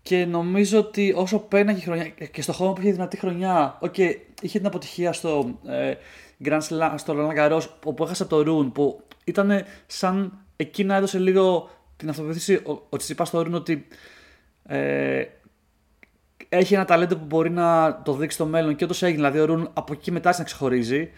και 0.02 0.24
νομίζω 0.24 0.78
ότι 0.78 1.14
όσο 1.16 1.38
πέρναγε 1.38 1.80
χρονιά 1.80 2.08
και 2.08 2.42
στο 2.42 2.52
χώρο 2.52 2.72
που 2.72 2.80
είχε 2.80 2.92
δυνατή 2.92 3.16
χρονιά, 3.16 3.78
okay, 3.82 4.14
είχε 4.42 4.58
την 4.58 4.66
αποτυχία 4.66 5.12
στο 5.12 5.58
ε, 5.66 5.94
Grand 6.44 6.60
Slam, 6.68 6.94
στο 6.96 7.14
Roland 7.16 7.38
Garros 7.38 7.66
όπου 7.84 8.04
έχασε 8.04 8.24
το 8.24 8.42
Ρουν 8.42 8.72
που 8.72 9.02
ήταν 9.24 9.64
σαν 9.86 10.38
εκείνα 10.56 10.96
έδωσε 10.96 11.18
λίγο 11.18 11.70
την 11.96 12.08
αυτοπεποίθηση 12.08 12.54
ο, 12.54 12.86
ο 12.88 12.96
Τσιπά 12.96 13.24
στο 13.24 13.42
Ρουν 13.42 13.54
ότι 13.54 13.86
ε, 14.66 15.24
έχει 16.48 16.74
ένα 16.74 16.84
ταλέντο 16.84 17.16
που 17.16 17.24
μπορεί 17.24 17.50
να 17.50 18.00
το 18.02 18.12
δείξει 18.12 18.36
στο 18.36 18.46
μέλλον 18.46 18.76
και 18.76 18.84
όντω 18.84 18.94
έγινε. 19.00 19.14
Δηλαδή, 19.16 19.38
ο 19.38 19.44
Ρουν 19.44 19.70
από 19.72 19.92
εκεί 19.92 20.10
μετά 20.10 20.34
να 20.38 20.44
ξεχωρίζει. 20.44 21.10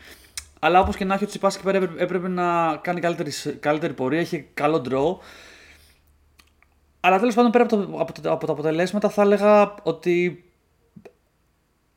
Αλλά 0.59 0.81
όπως 0.81 0.97
και 0.97 1.05
να 1.05 1.15
έχει, 1.15 1.25
ο 1.25 1.27
Τσιπά 1.27 1.49
εκεί 1.55 1.63
πέρα 1.63 1.91
έπρεπε, 1.97 2.29
να 2.29 2.77
κάνει 2.77 3.01
καλύτερη, 3.01 3.33
καλύτερη 3.61 3.93
πορεία. 3.93 4.21
Έχει 4.21 4.47
καλό 4.55 4.81
ντρό. 4.81 5.21
Αλλά 7.05 7.19
τέλος 7.19 7.35
πάντων 7.35 7.51
πέρα 7.51 7.65
από, 7.65 7.77
το, 7.77 7.99
από, 7.99 8.13
το, 8.23 8.33
από 8.33 8.47
τα 8.47 8.53
αποτελέσματα 8.53 9.09
θα 9.09 9.23
έλεγα 9.23 9.75
ότι 9.83 10.45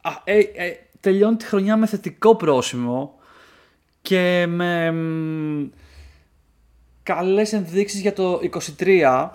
α, 0.02 0.12
ε, 0.24 0.40
ε, 0.40 0.78
τελειώνει 1.00 1.36
τη 1.36 1.46
χρονιά 1.46 1.78
με 1.78 1.86
θετικό 1.86 2.36
πρόσημο 2.36 3.14
και 4.02 4.46
με 4.48 4.92
μ, 4.92 5.70
καλές 7.04 7.54
ενδείξεις 7.54 8.02
για 8.02 8.14
το 8.14 8.40
23 8.78 9.30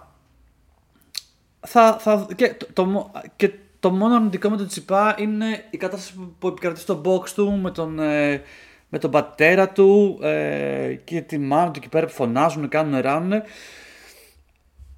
θα, 1.61 1.97
θα, 1.99 2.27
και, 2.37 2.57
το, 2.73 3.11
και 3.37 3.53
το 3.81 3.91
μόνο 3.91 4.15
αρνητικό 4.15 4.51
με 4.51 4.57
τον 4.57 4.67
Τσιπά 4.67 5.15
είναι 5.19 5.65
η 5.71 5.77
κατάσταση 5.77 6.35
που 6.39 6.49
επικρατεί 6.49 6.81
στο 6.81 7.01
box 7.05 7.29
του 7.29 7.51
με 7.53 7.71
τον, 7.71 7.99
ε, 7.99 8.43
με 8.89 8.99
τον 8.99 9.11
πατέρα 9.11 9.69
του 9.69 10.19
ε, 10.23 10.95
και 11.05 11.21
τη 11.21 11.39
μάνα 11.39 11.71
του 11.71 11.79
εκεί 11.79 11.89
πέρα 11.89 12.07
που 12.07 12.13
φωνάζουν, 12.13 12.69
κάνουν, 12.69 13.01
ράνουν. 13.01 13.43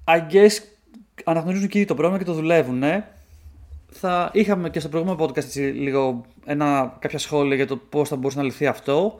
I 0.05 0.19
guess 0.31 0.51
αναγνωρίζουν 1.23 1.67
και 1.67 1.85
το 1.85 1.95
πρόβλημα 1.95 2.23
και 2.23 2.29
το 2.29 2.33
δουλεύουν. 2.33 2.83
Θα 3.91 4.29
είχαμε 4.33 4.69
και 4.69 4.79
στο 4.79 4.89
προηγούμενο 4.89 5.23
podcast 5.23 5.37
έτσι, 5.37 5.61
λίγο 5.61 6.25
ένα, 6.45 6.97
κάποια 6.99 7.19
σχόλια 7.19 7.55
για 7.55 7.67
το 7.67 7.77
πώς 7.77 8.09
θα 8.09 8.15
μπορούσε 8.15 8.37
να 8.37 8.43
λυθεί 8.43 8.67
αυτό. 8.67 9.15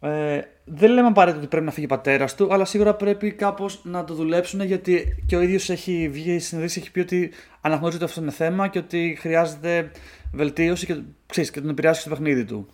Ε, 0.00 0.40
δεν 0.64 0.90
λέμε 0.90 1.08
απαραίτητα 1.08 1.40
ότι 1.40 1.48
πρέπει 1.48 1.64
να 1.64 1.70
φύγει 1.70 1.86
ο 1.86 1.88
πατέρας 1.88 2.34
του, 2.34 2.52
αλλά 2.52 2.64
σίγουρα 2.64 2.94
πρέπει 2.94 3.32
κάπως 3.32 3.80
να 3.82 4.04
το 4.04 4.14
δουλέψουν 4.14 4.60
γιατί 4.60 5.22
και 5.26 5.36
ο 5.36 5.40
ίδιος 5.40 5.70
έχει 5.70 6.08
βγει 6.12 6.38
στη 6.38 6.48
συνέντευξη 6.48 6.80
έχει 6.80 6.90
πει 6.90 7.00
ότι 7.00 7.30
αναγνωρίζει 7.60 7.96
ότι 7.96 8.04
αυτό 8.04 8.20
είναι 8.20 8.30
θέμα 8.30 8.68
και 8.68 8.78
ότι 8.78 9.16
χρειάζεται 9.20 9.90
βελτίωση 10.32 10.86
και, 10.86 11.00
ξέρεις, 11.26 11.50
και 11.50 11.60
τον 11.60 11.70
επηρεάσει 11.70 12.00
στο 12.00 12.10
παιχνίδι 12.10 12.44
του. 12.44 12.68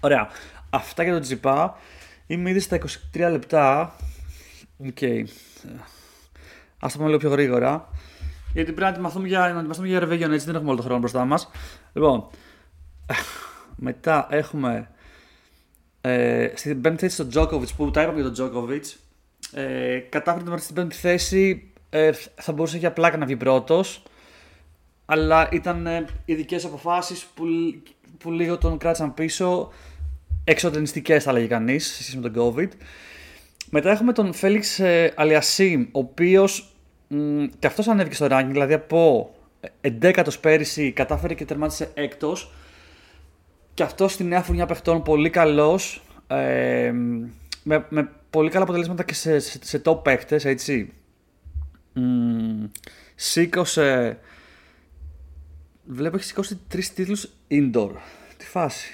Ωραία. 0.00 0.28
Αυτά 0.70 1.02
για 1.02 1.12
τον 1.12 1.20
Τσιτσιπά. 1.20 1.76
Είμαι 2.26 2.50
ήδη 2.50 2.60
στα 2.60 2.78
23 3.14 3.28
λεπτά. 3.30 3.96
OK. 4.78 4.96
Okay. 5.00 5.24
Ας 6.78 6.88
τα 6.88 6.94
πούμε 6.96 7.06
λίγο 7.06 7.18
πιο 7.18 7.30
γρήγορα. 7.30 7.88
Γιατί 8.52 8.72
πρέπει 8.72 8.80
να 8.80 8.88
ετοιμαστούμε 8.88 9.28
για, 9.28 9.38
να 9.38 9.58
ετοιμαστούμε 9.58 9.88
για 9.88 9.98
ρεβεγιόν 9.98 10.32
έτσι, 10.32 10.46
δεν 10.46 10.54
έχουμε 10.54 10.70
όλο 10.70 10.78
το 10.78 10.84
χρόνο 10.84 10.98
μπροστά 10.98 11.24
μας. 11.24 11.50
Λοιπόν, 11.92 12.26
μετά 13.86 14.26
έχουμε 14.30 14.88
ε, 16.00 16.52
στην 16.54 16.80
πέμπτη 16.80 17.00
θέση 17.00 17.16
τον 17.16 17.28
Τζόκοβιτς 17.28 17.68
που 17.76 17.90
τα 17.90 18.00
είπαμε 18.02 18.14
για 18.14 18.24
τον 18.24 18.32
Τζόκοβιτς. 18.32 18.84
Ε, 19.52 19.98
κατάφερε 19.98 20.50
να 20.50 20.56
στην 20.56 20.74
πέμπτη 20.74 20.96
θέση. 20.96 21.72
Ε, 21.90 22.10
θα 22.34 22.52
μπορούσε 22.52 22.78
για 22.78 22.92
πλάκα 22.92 23.16
να 23.16 23.26
βγει 23.26 23.36
πρώτος. 23.36 24.02
Αλλά 25.04 25.48
ήταν 25.52 25.86
ε, 25.86 26.04
ειδικές 26.24 26.64
αποφάσεις 26.64 27.24
που, 27.34 27.44
που 28.18 28.30
λίγο 28.30 28.58
τον 28.58 28.78
κράτησαν 28.78 29.14
πίσω. 29.14 29.72
Εξωτεριστικέ 30.44 31.20
θα 31.20 31.32
λέγει 31.32 31.46
κανείς 31.46 31.86
σε 31.86 32.02
σχέση 32.02 32.18
με 32.18 32.30
τον 32.30 32.54
COVID. 32.54 32.68
Μετά 33.76 33.90
έχουμε 33.90 34.12
τον 34.12 34.32
Φέληξ 34.32 34.78
ε, 34.78 35.12
Αλιασίμ, 35.16 35.82
ο 35.82 35.98
οποίος 35.98 36.74
και 37.58 37.66
αυτός 37.66 37.88
ανέβηκε 37.88 38.14
στο 38.14 38.26
ranking, 38.30 38.48
δηλαδή 38.50 38.72
από 38.72 39.34
11ο 40.00 40.40
πέρυσι 40.40 40.92
κατάφερε 40.92 41.34
και 41.34 41.44
τερμάτισε 41.44 41.90
έκτος. 41.94 42.52
Και 43.74 43.82
αυτός 43.82 44.12
στη 44.12 44.24
νέα 44.24 44.42
φουρνιά 44.42 44.66
παιχτών 44.66 45.02
πολύ 45.02 45.30
καλός. 45.30 46.02
Ε, 46.26 46.92
με, 47.62 47.86
με 47.88 48.10
πολύ 48.30 48.50
καλά 48.50 48.64
αποτελέσματα 48.64 49.02
και 49.04 49.14
σε, 49.14 49.38
σε, 49.38 49.58
σε 49.62 49.82
top 49.84 50.02
παίχτες, 50.02 50.44
έτσι. 50.44 50.92
Mm, 51.96 52.70
σήκωσε... 53.14 54.18
Βλέπω 55.84 56.16
έχει 56.16 56.24
σηκώσει 56.24 56.60
τρεις 56.68 56.92
τίτλους 56.92 57.28
indoor. 57.50 57.90
Τι 58.36 58.44
φάση. 58.46 58.88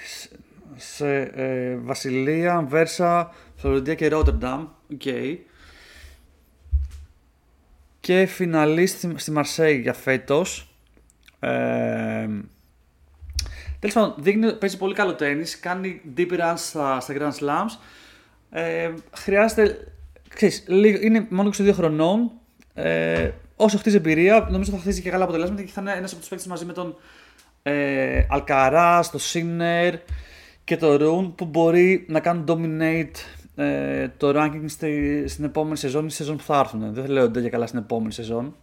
Σε 0.75 1.21
ε, 1.21 1.75
Βασιλεία, 1.75 2.65
Βέρσα, 2.67 3.31
Φλωρεντία 3.61 3.95
και 3.95 4.07
Ρότερνταμ. 4.07 4.67
Okay. 4.99 5.37
Και 7.99 8.25
φιναλίστ 8.25 8.97
στη, 8.97 9.13
στη 9.15 9.31
Μαρσέη 9.31 9.77
για 9.77 9.93
φέτος. 9.93 10.75
Ε, 11.39 12.27
Τέλος 13.79 13.95
πάντων, 13.95 14.57
παίζει 14.59 14.77
πολύ 14.77 14.93
καλό 14.93 15.15
τέννη, 15.15 15.43
κάνει 15.59 16.01
deep 16.17 16.31
runs 16.31 16.53
στα, 16.55 16.99
στα 16.99 17.13
Grand 17.17 17.39
Slams. 17.39 17.77
Ε, 18.51 18.93
χρειάζεται. 19.11 19.93
Ξέρεις, 20.27 20.65
είναι 21.01 21.27
μόνο 21.29 21.49
22 21.57 21.71
χρονών. 21.73 22.31
Ε, 22.73 23.31
όσο 23.55 23.77
χτίζει 23.77 23.95
εμπειρία, 23.95 24.47
νομίζω 24.51 24.71
θα 24.71 24.77
χτίζει 24.77 25.01
και 25.01 25.09
καλά 25.09 25.23
αποτελέσματα 25.23 25.61
και 25.61 25.71
θα 25.71 25.81
είναι 25.81 25.91
ένας 25.91 26.11
από 26.11 26.19
τους 26.19 26.29
παίκτες 26.29 26.47
μαζί 26.47 26.65
με 26.65 26.73
τον 26.73 26.95
ε, 27.63 28.25
Αλκαρά, 28.29 29.09
τον 29.11 29.19
Σίνερ 29.19 29.95
και 30.63 30.77
τον 30.77 30.95
Ρουν 30.95 31.35
που 31.35 31.45
μπορεί 31.45 32.05
να 32.07 32.19
κάνουν 32.19 32.45
dominate 32.47 33.40
ε, 33.55 34.07
το 34.17 34.31
ranking 34.35 34.63
στη, 34.65 35.23
στην 35.27 35.43
επόμενη 35.43 35.77
σεζόν 35.77 36.05
ή 36.05 36.09
στη 36.09 36.17
σεζόν 36.17 36.37
που 36.37 36.43
θα 36.43 36.59
έρθουν. 36.59 36.93
Δεν 36.93 37.09
λέω 37.09 37.23
ότι 37.23 37.49
καλά 37.49 37.67
στην 37.67 37.79
επόμενη 37.79 38.13
σεζόν, 38.13 38.55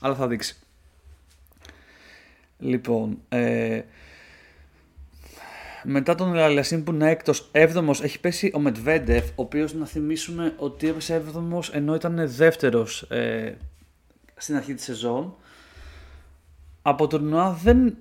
αλλά 0.00 0.14
θα 0.14 0.26
δείξει. 0.26 0.56
Λοιπόν, 2.58 3.18
ε, 3.28 3.80
μετά 5.84 6.14
τον 6.14 6.34
Λαλιασίν 6.34 6.84
που 6.84 6.92
είναι 6.92 7.10
έκτος, 7.10 7.48
έβδομος 7.52 8.02
έχει 8.02 8.20
πέσει 8.20 8.50
ο 8.54 8.58
Μετβέντεφ, 8.58 9.28
ο 9.28 9.32
οποίος 9.42 9.74
να 9.74 9.86
θυμίσουμε 9.86 10.54
ότι 10.56 10.88
έπεσε 10.88 11.14
έβδομος 11.14 11.70
ενώ 11.70 11.94
ήταν 11.94 12.20
δεύτερος 12.24 13.02
ε, 13.02 13.56
στην 14.36 14.56
αρχή 14.56 14.74
της 14.74 14.84
σεζόν. 14.84 15.36
Από 16.86 17.06
το 17.06 17.18
τουρνουά 17.18 17.50
δεν, 17.50 17.96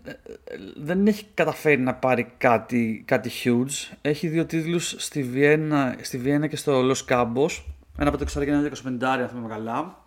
δεν 0.75 1.07
έχει 1.07 1.25
καταφέρει 1.33 1.81
να 1.81 1.95
πάρει 1.95 2.33
κάτι, 2.37 3.03
κάτι 3.07 3.31
huge. 3.43 3.95
Έχει 4.01 4.27
δύο 4.27 4.45
τίτλους 4.45 4.95
στη 4.97 5.23
Βιέννα, 5.23 5.95
στη 6.01 6.17
Βιέννα 6.17 6.47
και 6.47 6.55
στο 6.55 6.81
Los 6.89 7.05
Cabos. 7.07 7.63
Ένα 7.97 8.09
από 8.09 8.17
το 8.17 8.25
60 8.37 8.43
και 8.43 8.49
ένα 8.49 8.67
από 8.67 8.75
το 8.75 8.81
25, 8.85 9.03
αν 9.03 9.27
θυμάμαι 9.29 9.47
καλά. 9.47 10.05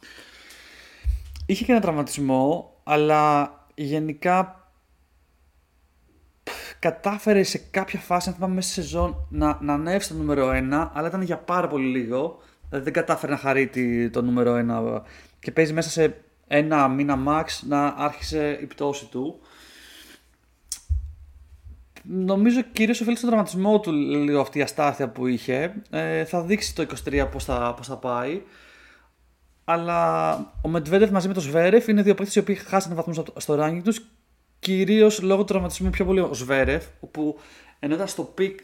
Είχε 1.47 1.65
και 1.65 1.73
ένα 1.73 1.81
τραυματισμό, 1.81 2.75
αλλά 2.85 3.53
γενικά 3.75 4.69
κατάφερε 6.79 7.43
σε 7.43 7.59
κάποια 7.59 8.01
φάση, 8.01 8.29
αν 8.29 8.35
θυμάμαι 8.35 8.55
μέσα 8.55 8.73
στη 8.73 8.81
σεζόν, 8.81 9.27
να, 9.29 9.59
να 9.61 9.73
ανέβει 9.73 10.05
στο 10.05 10.15
νούμερο 10.15 10.51
1, 10.53 10.91
αλλά 10.93 11.09
ήταν 11.09 11.23
για 11.23 11.39
πάρα 11.39 11.69
πολύ 11.69 11.87
λίγο. 11.87 12.39
Δηλαδή 12.69 12.85
δεν 12.85 12.93
κατάφερε 12.93 13.33
να 13.33 13.39
χαρεί 13.39 13.71
το 14.13 14.23
νούμερο 14.23 14.55
1 14.97 15.03
και 15.39 15.51
παίζει 15.51 15.73
μέσα 15.73 15.91
σε 15.91 16.26
ένα 16.47 16.89
μήνα 16.89 17.19
max 17.27 17.45
να 17.67 17.87
άρχισε 17.87 18.59
η 18.63 18.67
πτώση 18.67 19.07
του. 19.07 19.41
Νομίζω 22.03 22.63
κυρίως 22.73 23.01
οφείλει 23.01 23.17
στον 23.17 23.29
τραυματισμό 23.29 23.81
του 23.81 23.93
λίγο 23.93 24.41
αυτή 24.41 24.59
η 24.59 24.63
αστάθεια 24.63 25.09
που 25.09 25.27
είχε. 25.27 25.83
Ε, 25.91 26.25
θα 26.25 26.43
δείξει 26.43 26.75
το 26.75 26.87
23 27.05 27.29
πώς 27.33 27.45
θα, 27.45 27.75
πώς 27.77 27.87
θα 27.87 27.97
πάει. 27.97 28.43
Αλλά 29.65 30.35
ο 30.63 30.69
Μετβέντεφ 30.69 31.11
μαζί 31.11 31.29
με 31.29 31.35
τον 31.35 31.43
Σβέρεφ 31.43 31.89
είναι 31.89 32.03
δύο 32.03 32.15
παίκτες 32.15 32.35
οι 32.35 32.39
οποίοι 32.39 32.55
χάσανε 32.55 32.95
βαθμούς 32.95 33.23
στο 33.37 33.65
ranking 33.65 33.81
τους. 33.85 34.01
Κυρίως 34.59 35.23
λόγω 35.23 35.41
του 35.41 35.47
τραυματισμού 35.47 35.91
πιο 35.91 36.05
πολύ 36.05 36.21
ο 36.21 36.35
Σβέρεφ, 36.35 36.85
όπου 37.01 37.39
ενώ 37.79 37.95
ήταν 37.95 38.09
στο 38.09 38.23
peak 38.23 38.61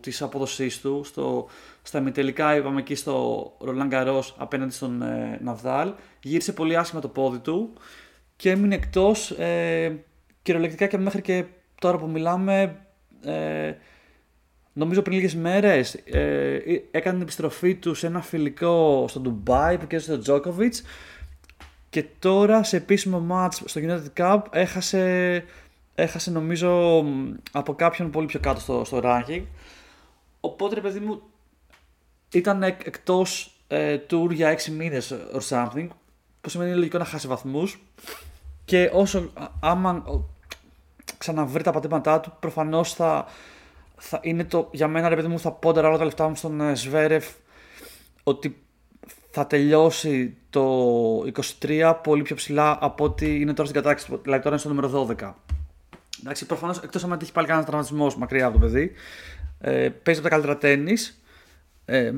της 0.00 0.22
απόδοσής 0.22 0.80
του, 0.80 1.02
στο, 1.04 1.48
στα 1.82 1.98
ημιτελικά 1.98 2.56
είπαμε 2.56 2.80
εκεί 2.80 2.94
στο 2.94 3.52
Roland 3.60 3.88
Garros 3.88 4.24
απέναντι 4.36 4.72
στον 4.72 5.02
ε, 5.02 5.38
Ναδάλ, 5.42 5.92
γύρισε 6.22 6.52
πολύ 6.52 6.76
άσχημα 6.76 7.00
το 7.00 7.08
πόδι 7.08 7.38
του 7.38 7.72
και 8.36 8.50
έμεινε 8.50 8.74
εκτός 8.74 9.30
ε, 9.30 10.04
κυριολεκτικά 10.42 10.86
και 10.86 10.98
μέχρι 10.98 11.20
και 11.20 11.44
τώρα 11.80 11.98
που 11.98 12.08
μιλάμε. 12.08 12.76
Ε, 13.24 13.72
νομίζω 14.72 15.02
πριν 15.02 15.16
λίγες 15.16 15.34
μέρες 15.34 15.94
ε, 15.94 16.58
έκανε 16.90 17.14
την 17.14 17.22
επιστροφή 17.22 17.74
του 17.74 17.94
σε 17.94 18.06
ένα 18.06 18.22
φιλικό 18.22 19.04
στο 19.08 19.20
Ντουμπάι 19.20 19.78
που 19.78 19.86
κέρδισε 19.86 20.10
τον 20.10 20.20
Τζόκοβιτς. 20.20 20.82
Και 21.90 22.04
τώρα 22.18 22.62
σε 22.62 22.76
επίσημο 22.76 23.20
μάτς 23.20 23.62
στο 23.64 23.80
United 23.84 24.22
Cup 24.22 24.40
έχασε, 24.50 25.44
έχασε 25.94 26.30
νομίζω 26.30 27.04
από 27.52 27.74
κάποιον 27.74 28.10
πολύ 28.10 28.26
πιο 28.26 28.40
κάτω 28.40 28.60
στο, 28.60 28.84
στο 28.84 29.00
ranking. 29.04 29.42
Οπότε 30.40 30.80
παιδί 30.80 31.00
μου 31.00 31.22
ήταν 32.32 32.62
εκ, 32.62 32.86
εκτός 32.86 33.54
ε, 33.68 33.98
tour 34.10 34.30
για 34.30 34.58
6 34.58 34.64
μήνες 34.64 35.14
or 35.34 35.48
something 35.48 35.88
που 36.40 36.48
σημαίνει 36.48 36.74
λογικό 36.74 36.98
να 36.98 37.04
χάσει 37.04 37.26
βαθμούς 37.26 37.82
και 38.64 38.90
όσο 38.92 39.30
άμα 39.60 40.04
ξαναβρει 41.18 41.62
τα 41.62 41.72
πατήματά 41.72 42.20
του 42.20 42.36
προφανώς 42.40 42.92
θα, 42.92 43.26
θα 43.96 44.18
είναι 44.22 44.44
το, 44.44 44.68
για 44.72 44.88
μένα 44.88 45.08
ρε 45.08 45.16
παιδί 45.16 45.28
μου 45.28 45.38
θα 45.38 45.52
πόντερα 45.52 45.88
όλα 45.88 45.98
τα 45.98 46.04
λεφτά 46.04 46.28
μου 46.28 46.36
στον 46.36 46.60
ε, 46.60 46.74
Σβέρεφ 46.74 47.26
ότι 48.22 48.64
θα 49.30 49.46
τελειώσει 49.46 50.36
το 50.50 51.18
23 51.60 51.94
πολύ 52.02 52.22
πιο 52.22 52.36
ψηλά 52.36 52.78
από 52.80 53.04
ό,τι 53.04 53.40
είναι 53.40 53.52
τώρα 53.52 53.68
στην 53.68 53.82
κατάξυση, 53.82 54.18
δηλαδή 54.22 54.42
τώρα 54.42 54.48
είναι 54.48 54.58
στο 54.58 54.68
νούμερο 54.68 55.16
12. 55.20 55.32
Εντάξει, 56.24 56.46
προφανώς 56.46 56.78
εκτός 56.78 57.04
αν 57.04 57.18
έχει 57.22 57.32
πάλι 57.32 57.46
κανένας 57.46 57.68
τραυματισμός 57.68 58.16
μακριά 58.16 58.46
από 58.46 58.58
το 58.58 58.66
παιδί, 58.66 58.92
ε, 59.60 59.88
παίζει 59.88 60.20
από 60.20 60.28
τα 60.28 60.28
καλύτερα 60.28 60.58
τέννη, 60.58 60.92
ε, 61.84 62.12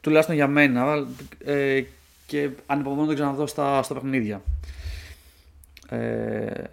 τουλάχιστον 0.00 0.34
για 0.34 0.46
μένα, 0.46 1.06
ε, 1.44 1.82
και 2.26 2.50
ανυπομονώ 2.66 3.00
να 3.00 3.06
τον 3.06 3.14
ξαναδώ 3.14 3.46
στα, 3.46 3.82
στα 3.82 3.94
παιχνίδια. 3.94 4.42
Ε, 5.88 6.64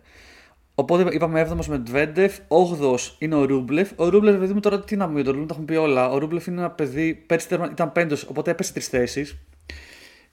Οπότε 0.80 1.08
είπαμε 1.12 1.48
7ο 1.50 1.66
με 1.66 1.80
Τβέντεφ, 1.80 2.38
8ο 2.48 2.96
είναι 3.18 3.36
ο 3.36 3.46
Ρούμπλεφ. 3.46 3.92
Ο 3.96 4.10
Ρούμπλεφ, 4.10 4.40
παιδί 4.40 4.54
μου, 4.54 4.60
τώρα 4.60 4.80
τι 4.80 4.96
να 4.96 5.08
μου 5.08 5.24
το 5.24 5.32
Ρούμπλεφ 5.32 5.48
τα 5.48 5.54
έχουμε 5.54 5.66
πει 5.66 5.76
όλα. 5.76 6.10
Ο 6.10 6.18
Ρούμπλεφ 6.18 6.48
είναι 6.48 6.60
ένα 6.60 6.70
παιδί, 6.70 7.14
πέρσι 7.14 7.48
ήταν 7.72 7.92
πέντος, 7.92 8.24
οπότε 8.24 8.52
έπεσε 8.52 8.74
τρεις 8.74 8.88
θέσεις. 8.88 9.38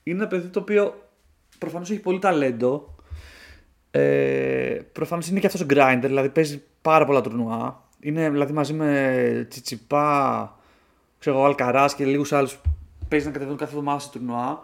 Είναι 0.02 0.18
ένα 0.18 0.26
παιδί 0.26 0.48
το 0.48 0.60
οποίο 0.60 1.08
προφανώς 1.58 1.90
έχει 1.90 2.00
πολύ 2.00 2.18
ταλέντο. 2.18 2.93
Ε, 3.96 4.80
προφανώς 4.92 5.28
είναι 5.28 5.40
και 5.40 5.46
αυτός 5.46 5.60
ο 5.60 5.66
grinder, 5.68 6.02
δηλαδή 6.02 6.28
παίζει 6.28 6.62
πάρα 6.82 7.06
πολλά 7.06 7.20
τουρνουά. 7.20 7.82
Είναι 8.00 8.30
δηλαδή 8.30 8.52
μαζί 8.52 8.72
με 8.72 9.46
Τσιτσιπά, 9.50 10.58
ξέρω 11.18 11.36
εγώ, 11.36 11.44
Αλκαράς 11.44 11.94
και 11.94 12.04
λίγους 12.04 12.32
άλλους 12.32 12.60
παίζει 13.08 13.26
να 13.26 13.32
κατεβαίνουν 13.32 13.58
κάθε 13.58 13.72
εβδομάδα 13.72 13.98
σε 13.98 14.10
τουρνουά. 14.10 14.60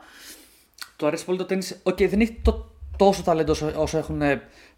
Του 0.97 1.07
αρέσει 1.07 1.25
πολύ 1.25 1.39
το 1.39 1.45
τένις. 1.45 1.67
OK, 1.83 1.97
okay, 1.99 2.09
δεν 2.09 2.21
έχει 2.21 2.39
το, 2.43 2.71
τόσο 2.97 3.23
ταλέντο 3.23 3.55
όσο 3.77 3.99
έχουν 3.99 4.23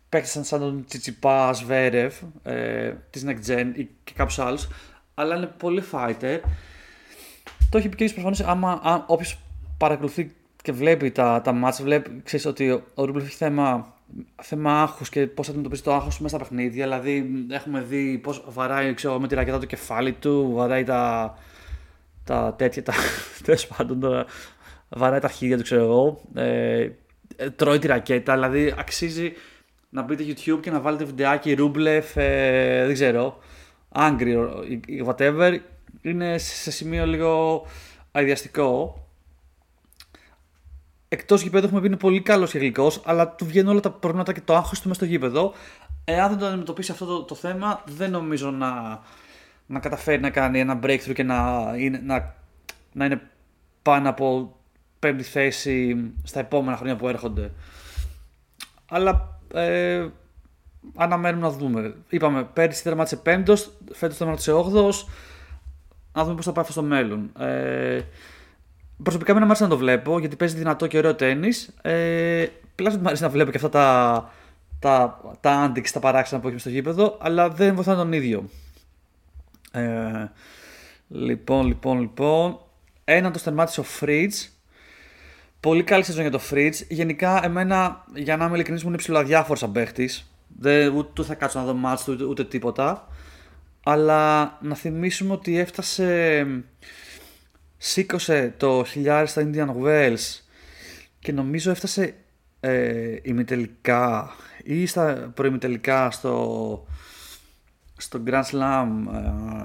παίκτες 0.08 0.46
σαν 0.46 0.60
τον 0.60 0.84
Τσιτσιπά, 0.88 1.52
Σβέρεφ, 1.52 2.14
ε, 2.42 2.92
της 3.10 3.24
Next 3.26 3.50
Gen 3.50 3.70
ή 3.74 3.88
και 4.04 4.12
κάποιους 4.14 4.38
άλλους, 4.38 4.68
αλλά 5.14 5.36
είναι 5.36 5.46
πολύ 5.46 5.82
fighter. 5.92 6.40
Το 7.70 7.78
έχει 7.78 7.88
πει 7.88 7.96
και 7.96 8.12
προφανώς, 8.12 8.40
άμα 8.40 8.80
αν, 8.82 9.04
όποιος 9.06 9.38
παρακολουθεί 9.78 10.34
και 10.62 10.72
βλέπει 10.72 11.10
τα, 11.10 11.40
τα 11.44 11.52
μάτς, 11.52 11.82
βλέπει, 11.82 12.20
ξέρεις 12.24 12.46
ότι 12.46 12.70
ο, 12.70 12.82
ο 12.94 13.04
Ρούμπλεφ 13.04 13.24
έχει 13.24 13.36
θέμα, 13.36 13.94
θέμα 14.42 14.83
άγχους 14.83 15.09
και 15.09 15.27
πώς 15.27 15.44
θα 15.46 15.51
αντιμετωπίσει 15.51 15.83
το 15.83 15.92
άγχος 15.92 16.20
μέσα 16.20 16.37
στα 16.37 16.44
παιχνίδια. 16.44 16.85
Δηλαδή 16.85 17.46
έχουμε 17.51 17.81
δει 17.81 18.18
πώς 18.22 18.44
βαράει 18.48 18.94
ξέρω, 18.94 19.20
με 19.20 19.29
τη 19.29 19.35
ρακέτα 19.35 19.59
το 19.59 19.66
κεφάλι 19.66 20.12
του, 20.12 20.53
βαράει 20.55 20.85
τα, 20.85 21.35
τα 22.25 22.55
τέτοια, 22.59 22.83
τα, 22.83 22.92
τέλος 23.44 23.66
πάντων, 23.66 24.01
τα, 24.01 24.27
βαράει 24.88 25.20
τα 25.20 25.27
αρχίδια 25.27 25.57
του 25.57 25.62
ξέρω 25.62 25.83
εγώ, 25.83 26.20
ε, 26.35 26.90
τρώει 27.57 27.79
τη 27.79 27.87
ρακέτα, 27.87 28.35
δηλαδή 28.35 28.75
αξίζει 28.79 29.33
να 29.88 30.03
μπείτε 30.03 30.25
YouTube 30.27 30.61
και 30.61 30.70
να 30.70 30.81
βάλετε 30.81 31.05
βιντεάκι 31.05 31.53
Ρούμπλεφ, 31.53 32.16
ε, 32.16 32.85
δεν 32.87 32.94
ξέρω, 32.94 33.38
Angry 33.94 34.48
ή 34.87 35.05
whatever, 35.07 35.59
είναι 36.03 36.38
σε 36.38 36.70
σημείο 36.70 37.07
λίγο 37.07 37.62
αειδιαστικό. 38.12 38.96
Εκτός 41.12 41.42
γηπέδου 41.42 41.64
έχουμε 41.64 41.81
πει 41.81 41.87
είναι 41.87 41.96
πολύ 41.96 42.20
καλός 42.20 42.51
και 42.51 42.59
γλυκός, 42.59 43.03
αλλά 43.05 43.29
του 43.29 43.46
βγαίνουν 43.46 43.70
όλα 43.70 43.81
τα 43.81 43.90
προβλήματα 43.90 44.33
και 44.33 44.40
το 44.40 44.55
άγχος 44.55 44.81
του 44.81 44.88
μέσα 44.88 45.01
στο 45.01 45.09
γήπεδο. 45.09 45.53
Εάν 46.05 46.29
δεν 46.29 46.38
το 46.38 46.46
αντιμετωπίσει 46.46 46.92
αυτό 46.92 47.05
το, 47.07 47.22
το 47.22 47.35
θέμα, 47.35 47.83
δεν 47.87 48.11
νομίζω 48.11 48.51
να, 48.51 49.01
να 49.66 49.79
καταφέρει 49.79 50.20
να 50.20 50.31
κάνει 50.31 50.61
ένα 50.61 50.79
breakthrough 50.83 51.12
και 51.14 51.22
να 51.22 51.70
είναι, 51.77 52.01
να, 52.05 52.35
να 52.92 53.05
είναι 53.05 53.20
πάνω 53.83 54.09
από 54.09 54.57
πέμπτη 54.98 55.22
θέση 55.22 55.96
στα 56.22 56.40
επόμενα 56.40 56.77
χρόνια 56.77 56.96
που 56.96 57.09
έρχονται. 57.09 57.51
Αλλά 58.88 59.38
ε, 59.55 60.07
αναμένουμε 60.96 61.46
να 61.46 61.53
δούμε. 61.53 61.94
Είπαμε, 62.09 62.44
πέρυσι 62.44 62.83
τερμάτισε 62.83 63.16
πέμπτος, 63.16 63.72
φέτος 63.92 64.16
τερμάτισε 64.16 64.53
όγδοος. 64.53 65.09
Να 66.12 66.22
δούμε 66.22 66.35
πώς 66.35 66.44
θα 66.44 66.53
πάει 66.53 66.61
αυτό 66.61 66.72
στο 66.81 66.83
μέλλον. 66.83 67.33
Ε, 67.38 68.01
προσωπικά 69.02 69.35
με 69.35 69.40
μου 69.40 69.46
άρεσε 69.46 69.62
να 69.62 69.68
το 69.68 69.76
βλέπω 69.76 70.18
γιατί 70.18 70.37
παίζει 70.37 70.57
δυνατό 70.57 70.87
και 70.87 70.98
ωραίο 70.98 71.14
τέννη. 71.14 71.48
Ε, 71.83 72.46
μου 72.78 73.02
αρέσει 73.05 73.22
να 73.22 73.28
βλέπω 73.28 73.50
και 73.50 73.57
αυτά 73.57 73.68
τα, 73.68 74.31
τα, 74.78 75.20
τα 75.40 75.50
άντιξ, 75.50 75.92
τα 75.92 76.00
παράξενα 76.00 76.40
που 76.40 76.48
έχει 76.48 76.59
στο 76.59 76.68
γήπεδο, 76.68 77.18
αλλά 77.20 77.48
δεν 77.48 77.74
βοηθάνε 77.74 77.96
τον 77.96 78.12
ίδιο. 78.12 78.48
Ε, 79.72 80.31
λοιπόν, 81.09 81.66
λοιπόν, 81.66 82.00
λοιπόν. 82.00 82.61
Ένα 83.05 83.31
το 83.31 83.42
τερμάτισε 83.42 83.81
ο 83.81 83.83
Φρίτζ 83.83 84.37
Πολύ 85.62 85.83
καλή 85.83 86.05
σεζόν 86.05 86.22
για 86.22 86.31
το 86.31 86.40
Fridge. 86.50 86.87
Γενικά, 86.88 87.44
εμένα, 87.44 88.05
για 88.14 88.37
να 88.37 88.44
είμαι 88.44 88.55
ειλικρινής, 88.55 88.83
μου 88.83 88.88
είναι 88.88 88.98
ψηλοαδιάφορο 88.98 89.59
σαν 89.59 89.72
παίχτης. 89.72 90.33
Ούτε 90.96 91.22
θα 91.22 91.35
κάτσω 91.35 91.59
να 91.59 91.64
δω 91.64 91.74
μάτς 91.74 92.09
ούτε, 92.09 92.24
ούτε 92.24 92.44
τίποτα. 92.44 93.09
Αλλά 93.83 94.59
να 94.62 94.74
θυμίσουμε 94.74 95.33
ότι 95.33 95.59
έφτασε. 95.59 96.46
Σήκωσε 97.85 98.55
το 98.57 98.85
χιλιάρι 98.85 99.27
στα 99.27 99.51
Indian 99.51 99.68
Wells 99.83 100.40
και 101.18 101.33
νομίζω 101.33 101.71
έφτασε 101.71 102.14
ε, 102.61 103.16
ημιτελικά 103.23 104.35
ή 104.64 104.87
στα 104.87 105.33
προημιτελικά 105.35 106.11
στο, 106.11 106.87
στο 107.97 108.23
Grand 108.27 108.42
Slam 108.42 108.88
ε, 109.12 109.64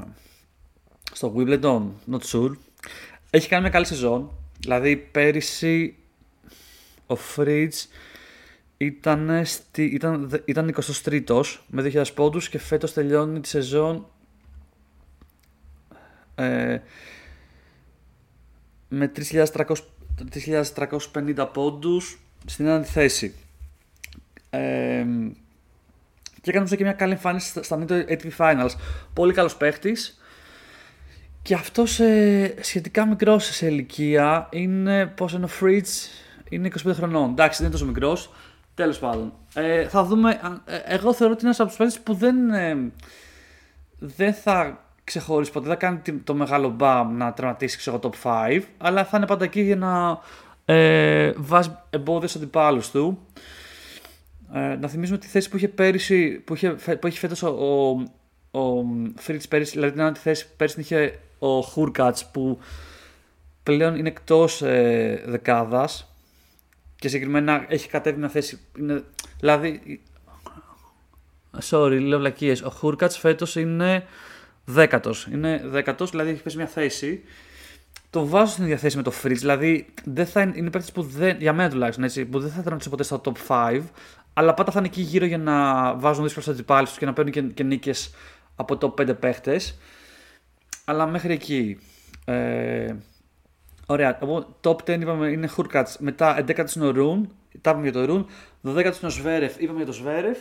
στο 1.12 1.34
Wimbledon, 1.38 1.84
not 2.12 2.22
sure. 2.32 2.52
Έχει 3.30 3.48
κάνει 3.48 3.62
μια 3.62 3.72
καλή 3.72 3.86
σεζόν. 3.86 4.32
Δηλαδή 4.60 4.98
πέρυσι 4.98 5.96
ο 7.08 7.16
Φρίτς 7.16 7.88
ήταν, 8.78 9.46
στη, 9.46 9.84
ήταν, 9.84 10.42
ήταν 10.46 10.76
23ος 11.04 11.58
με 11.68 11.92
2.000 11.94 12.04
πόντους 12.16 12.50
και 12.50 12.60
φέτος 12.60 12.94
τελειώνει 12.94 13.40
τη 13.40 13.48
σεζόν 13.48 14.08
ε, 16.36 16.80
με 18.90 19.12
3.350 19.16 21.50
πόντους 21.54 22.20
στην 22.46 22.66
ένατη 22.66 22.88
θέση. 22.88 23.34
Ε, 24.50 25.06
και 26.42 26.50
έκανε 26.50 26.76
και 26.76 26.84
μια 26.84 26.94
καλή 26.94 27.12
εμφάνιση 27.12 27.48
στα- 27.50 27.64
στα 27.64 27.80
Nintendo 27.80 28.04
ATV 28.10 28.30
Finals. 28.38 28.70
Πολύ 29.14 29.34
καλός 29.34 29.56
παίχτης. 29.56 30.22
Και 31.42 31.54
αυτό 31.54 31.84
ε, 32.04 32.54
σχετικά 32.62 33.06
μικρός 33.06 33.46
σε 33.46 33.68
ηλικία 33.68 34.48
είναι. 34.52 35.06
Πώς 35.08 35.34
είναι 35.34 35.46
ο 35.46 35.50
Fritz, 35.62 35.88
είναι 36.50 36.68
25 36.68 36.94
χρονών. 36.94 37.30
Εντάξει, 37.30 37.58
δεν 37.58 37.66
είναι 37.68 37.76
τόσο 37.78 37.86
μικρός. 37.92 38.34
Τέλος 38.74 39.00
πάντων. 39.00 39.34
Ε, 39.54 39.88
θα 39.88 40.04
δούμε. 40.04 40.40
αν- 40.42 40.62
ε, 40.66 40.78
εγώ 40.86 41.14
θεωρώ 41.14 41.34
ότι 41.34 41.46
είναι 41.46 41.56
ένας 41.56 41.60
από 41.60 41.68
τους 41.70 41.78
παίχτες 41.78 42.00
που 42.00 42.14
δεν. 42.14 42.50
ε, 42.50 42.92
δεν 44.00 44.34
θα 44.34 44.86
ξεχωρίσει 45.08 45.52
ποτέ, 45.52 45.68
δεν 45.68 45.74
θα 45.78 45.86
κάνει 45.86 45.98
τη- 45.98 46.12
το 46.12 46.34
μεγάλο 46.34 46.70
μπαμ 46.70 47.18
να 47.18 47.34
τερματίσει 47.34 47.78
ξέρω, 47.78 48.00
εγώ, 48.04 48.12
top 48.14 48.28
5, 48.50 48.62
αλλά 48.78 49.06
θα 49.06 49.18
είναι 49.18 49.26
πάντα 49.26 49.44
εκεί 49.44 49.62
για 49.62 49.76
να 49.76 50.20
ε, 50.66 51.32
βάζει 51.38 51.78
εμπόδια 51.90 52.28
στους 52.28 52.42
αντιπάλους 52.42 52.92
του. 52.92 53.20
Ε, 54.54 54.76
να 54.76 54.88
θυμίσουμε 54.88 55.18
τη 55.18 55.28
θέση 55.28 55.50
που 55.50 55.58
είχε 55.58 55.68
πέρυσι, 55.68 56.30
που, 56.30 56.54
είχε, 56.54 56.78
φε- 56.78 57.00
που 57.00 57.08
έχει 57.08 57.18
φέτος 57.20 57.44
ο, 57.44 57.48
ο, 58.52 58.60
ο 58.60 58.84
Φρίτς 59.16 59.48
πέρυσι, 59.48 59.72
δηλαδή 59.72 59.92
την 59.92 60.02
άλλη 60.02 60.16
θέση 60.16 60.48
πέρυσι 60.58 60.76
την 60.76 60.84
είχε 60.84 61.20
ο 61.40 61.62
Χούρκατς 61.62 62.26
που 62.26 62.60
πλέον 63.64 63.96
είναι 63.96 64.08
εκτός 64.08 64.62
ε, 64.62 65.24
δεκάδας 65.26 66.12
και 66.96 67.08
συγκεκριμένα 67.08 67.66
έχει 67.68 67.88
κατέβει 67.90 68.20
μια 68.20 68.30
θέση, 68.30 68.60
είναι, 68.80 69.04
δηλαδή 69.40 70.02
Sorry, 71.70 72.00
λέω 72.02 72.18
βλακίες. 72.20 72.62
Ο 72.62 72.70
Χούρκατς 72.70 73.18
φέτος 73.18 73.56
είναι 73.56 74.06
δέκατος. 74.70 75.28
Είναι 75.32 75.62
δέκατος, 75.66 76.10
δηλαδή 76.10 76.30
έχει 76.30 76.42
πέσει 76.42 76.58
μια 76.58 76.68
θέση. 76.68 77.24
Το 78.10 78.28
βάζω 78.28 78.52
στην 78.52 78.64
ίδια 78.64 78.78
θέση 78.78 78.98
με 78.98 79.04
το 79.04 79.12
Fritz. 79.24 79.36
Δηλαδή 79.36 79.94
δεν 80.04 80.26
θα 80.26 80.42
είναι, 80.42 80.54
είναι 80.56 80.70
παίκτης 80.70 80.92
που 80.92 81.02
δεν, 81.02 81.38
για 81.40 81.54
μένα 81.54 81.70
τουλάχιστον 81.70 82.04
έτσι, 82.04 82.26
που 82.26 82.40
δεν 82.40 82.50
θα 82.52 82.62
τερματίσει 82.62 82.90
ποτέ 82.90 83.04
στα 83.04 83.22
top 83.24 83.34
5, 83.48 83.82
αλλά 84.34 84.54
πάντα 84.54 84.72
θα 84.72 84.80
είναι 84.80 84.88
εκεί 84.88 85.02
γύρω 85.02 85.26
για 85.26 85.38
να 85.38 85.94
βάζουν 85.96 86.24
δύσκολου 86.24 86.52
αντιπάλους 86.52 86.90
τους 86.90 86.98
και 86.98 87.06
να 87.06 87.14
παίρνουν 87.14 87.34
και, 87.34 87.42
και 87.42 87.64
νίκες 87.64 88.14
από 88.56 88.78
top 88.82 89.02
5 89.02 89.20
παίχτες. 89.20 89.78
Αλλά 90.86 91.06
μέχρι 91.06 91.34
εκεί. 91.34 91.80
Ε, 92.26 92.96
Ωραία. 93.86 94.18
Εγώ 94.22 94.60
top 94.62 94.76
10 94.76 95.02
είπαμε 95.02 95.28
είναι 95.28 95.48
Χουρκάτ. 95.48 95.88
Μετά 96.00 96.44
11 96.48 96.76
είναι 96.76 96.86
ο 96.86 96.92
Ρουν. 96.92 97.32
Τα 97.62 97.70
είπαμε 97.70 97.84
για 97.84 97.92
το 97.92 98.06
Ρουν. 98.06 98.28
12 98.64 98.78
είναι 98.78 98.94
ο 99.04 99.10
Σβέρεφ. 99.10 99.58
Είπαμε 99.58 99.78
για 99.78 99.86
το 99.86 99.94
Σβέρεφ. 99.94 100.38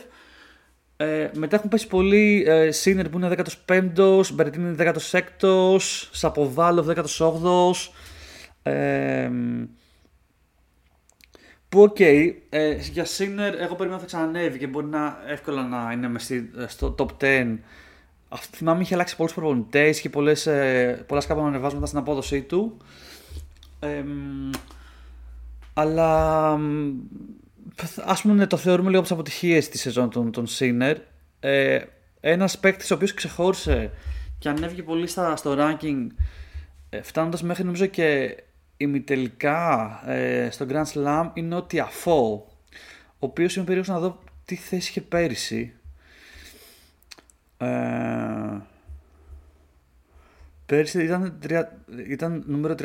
Ε, 0.97 1.29
μετά 1.33 1.55
έχουν 1.55 1.69
πέσει 1.69 1.87
πολλοί 1.87 2.43
ε, 2.47 2.71
Σίνερ 2.71 3.09
που 3.09 3.17
είναι 3.17 3.35
15ο, 3.65 4.21
Μπερετίνι 4.33 4.93
16ο, 5.41 5.77
Σαποβάλοφ 6.11 6.87
18ο. 6.89 7.71
Ε, 8.63 9.29
που 11.69 11.81
οκ, 11.81 11.99
ε, 11.99 12.75
για 12.91 13.05
Σίνερ 13.05 13.61
εγώ 13.61 13.75
περιμένω 13.75 13.99
θα 14.01 14.05
ξανανέβει 14.05 14.57
και 14.57 14.67
μπορεί 14.67 14.85
να 14.85 15.17
εύκολα 15.27 15.63
να 15.67 15.91
είναι 15.91 16.07
μες 16.07 16.23
στη- 16.23 16.49
στο 16.67 16.95
top 16.97 17.07
10. 17.17 17.59
Αυτή, 18.29 18.57
θυμάμαι 18.57 18.81
είχε 18.81 18.93
αλλάξει 18.93 19.15
πολλούς 19.15 19.33
προπονητές 19.33 20.01
και 20.01 20.09
πολλές, 20.09 20.47
ε, 20.47 21.03
πολλά 21.07 21.21
σκάπα 21.21 21.41
να 21.41 21.47
ανεβάζουν 21.47 21.75
μετά 21.75 21.87
στην 21.87 21.99
απόδοσή 21.99 22.41
του. 22.41 22.77
Ε, 23.79 24.01
μ, 24.01 24.49
αλλά 25.73 26.57
μ, 26.57 26.93
ας 28.05 28.21
πούμε 28.21 28.33
ναι, 28.33 28.47
το 28.47 28.57
θεωρούμε 28.57 28.87
λίγο 28.89 28.99
από 28.99 29.07
τις 29.07 29.17
αποτυχίες 29.17 29.69
της 29.69 29.81
σεζόν 29.81 30.09
των, 30.09 30.31
των 30.31 30.47
Σίνερ. 30.47 30.97
Ε, 31.39 31.79
ένας 32.19 32.59
παίκτης 32.59 32.91
ο 32.91 32.95
οποίος 32.95 33.13
ξεχώρισε 33.13 33.91
και 34.39 34.49
ανέβηκε 34.49 34.83
πολύ 34.83 35.07
στα, 35.07 35.35
στο 35.35 35.55
ranking 35.59 36.07
ε, 36.89 37.01
φτάνοντας 37.01 37.43
μέχρι 37.43 37.63
νομίζω 37.63 37.85
και 37.85 38.37
ημιτελικά 38.77 40.01
ε, 40.05 40.49
στο 40.51 40.65
Grand 40.69 40.85
Slam 40.93 41.29
είναι 41.33 41.55
ο 41.55 41.63
Τιαφό 41.63 42.47
ο 43.09 43.25
οποίος 43.25 43.55
είμαι 43.55 43.65
περίεργος 43.65 43.95
να 43.95 44.01
δω 44.01 44.19
τι 44.45 44.55
θέση 44.55 44.89
είχε 44.89 45.01
πέρυσι. 45.01 45.73
Ε, 47.57 47.67
πέρυσι 50.65 51.03
ήταν, 51.03 51.37
τρια- 51.41 51.77
ήταν 52.07 52.43
νούμερο 52.47 52.75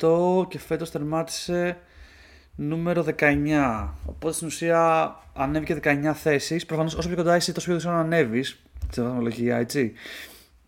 38 0.00 0.48
και 0.48 0.58
φέτος 0.58 0.90
τερμάτισε 0.90 1.78
νούμερο 2.60 3.04
19. 3.18 3.88
Οπότε 4.06 4.34
στην 4.34 4.46
ουσία 4.46 5.14
ανέβηκε 5.34 5.80
19 5.82 6.12
θέσεις. 6.14 6.66
Προφανώς 6.66 6.94
όσο 6.94 7.08
πιο 7.08 7.16
κοντά 7.16 7.36
είσαι 7.36 7.52
τόσο 7.52 7.66
πιο 7.66 7.74
δύσκολο 7.74 7.96
να 7.96 8.02
ανέβεις 8.02 8.62
στη 8.90 9.02
βαθμολογία, 9.02 9.56
έτσι. 9.56 9.92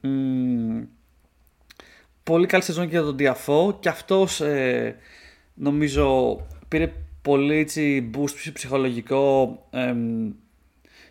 Μμμ, 0.00 0.82
πολύ 2.22 2.46
καλή 2.46 2.62
σεζόν 2.62 2.84
και 2.84 2.90
για 2.90 3.02
τον 3.02 3.16
Διαφό 3.16 3.76
και 3.80 3.88
αυτός 3.88 4.40
ε, 4.40 4.96
νομίζω 5.54 6.36
πήρε 6.68 6.92
πολύ 7.22 7.56
έτσι, 7.56 8.10
boost 8.14 8.50
ψυχολογικό. 8.52 9.58
εμ, 9.70 10.32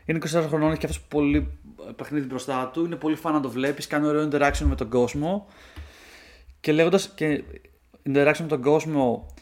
είναι 0.06 0.20
24 0.34 0.46
χρονών, 0.48 0.70
έχει 0.70 0.80
και 0.80 0.86
αυτός 0.86 1.02
πολύ 1.02 1.48
παιχνίδι 1.96 2.26
μπροστά 2.26 2.70
του. 2.74 2.86
Είναι 2.86 2.96
πολύ 2.96 3.16
φαν 3.16 3.34
να 3.34 3.40
το 3.40 3.50
βλέπεις, 3.50 3.88
κάνει 3.88 4.08
ωραίο 4.08 4.30
interaction 4.32 4.64
με 4.64 4.76
τον 4.76 4.90
κόσμο. 4.90 5.48
Και 6.60 6.72
λέγοντας 6.72 7.10
και 7.16 7.44
interaction 8.10 8.40
με 8.40 8.48
τον 8.48 8.62
κόσμο, 8.62 9.34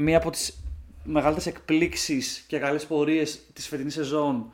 μία 0.00 0.16
από 0.16 0.30
τις 0.30 0.62
μεγαλύτερες 1.04 1.46
εκπλήξεις 1.46 2.44
και 2.46 2.58
καλές 2.58 2.86
πορείες 2.86 3.40
της 3.52 3.68
φετινής 3.68 3.94
σεζόν 3.94 4.52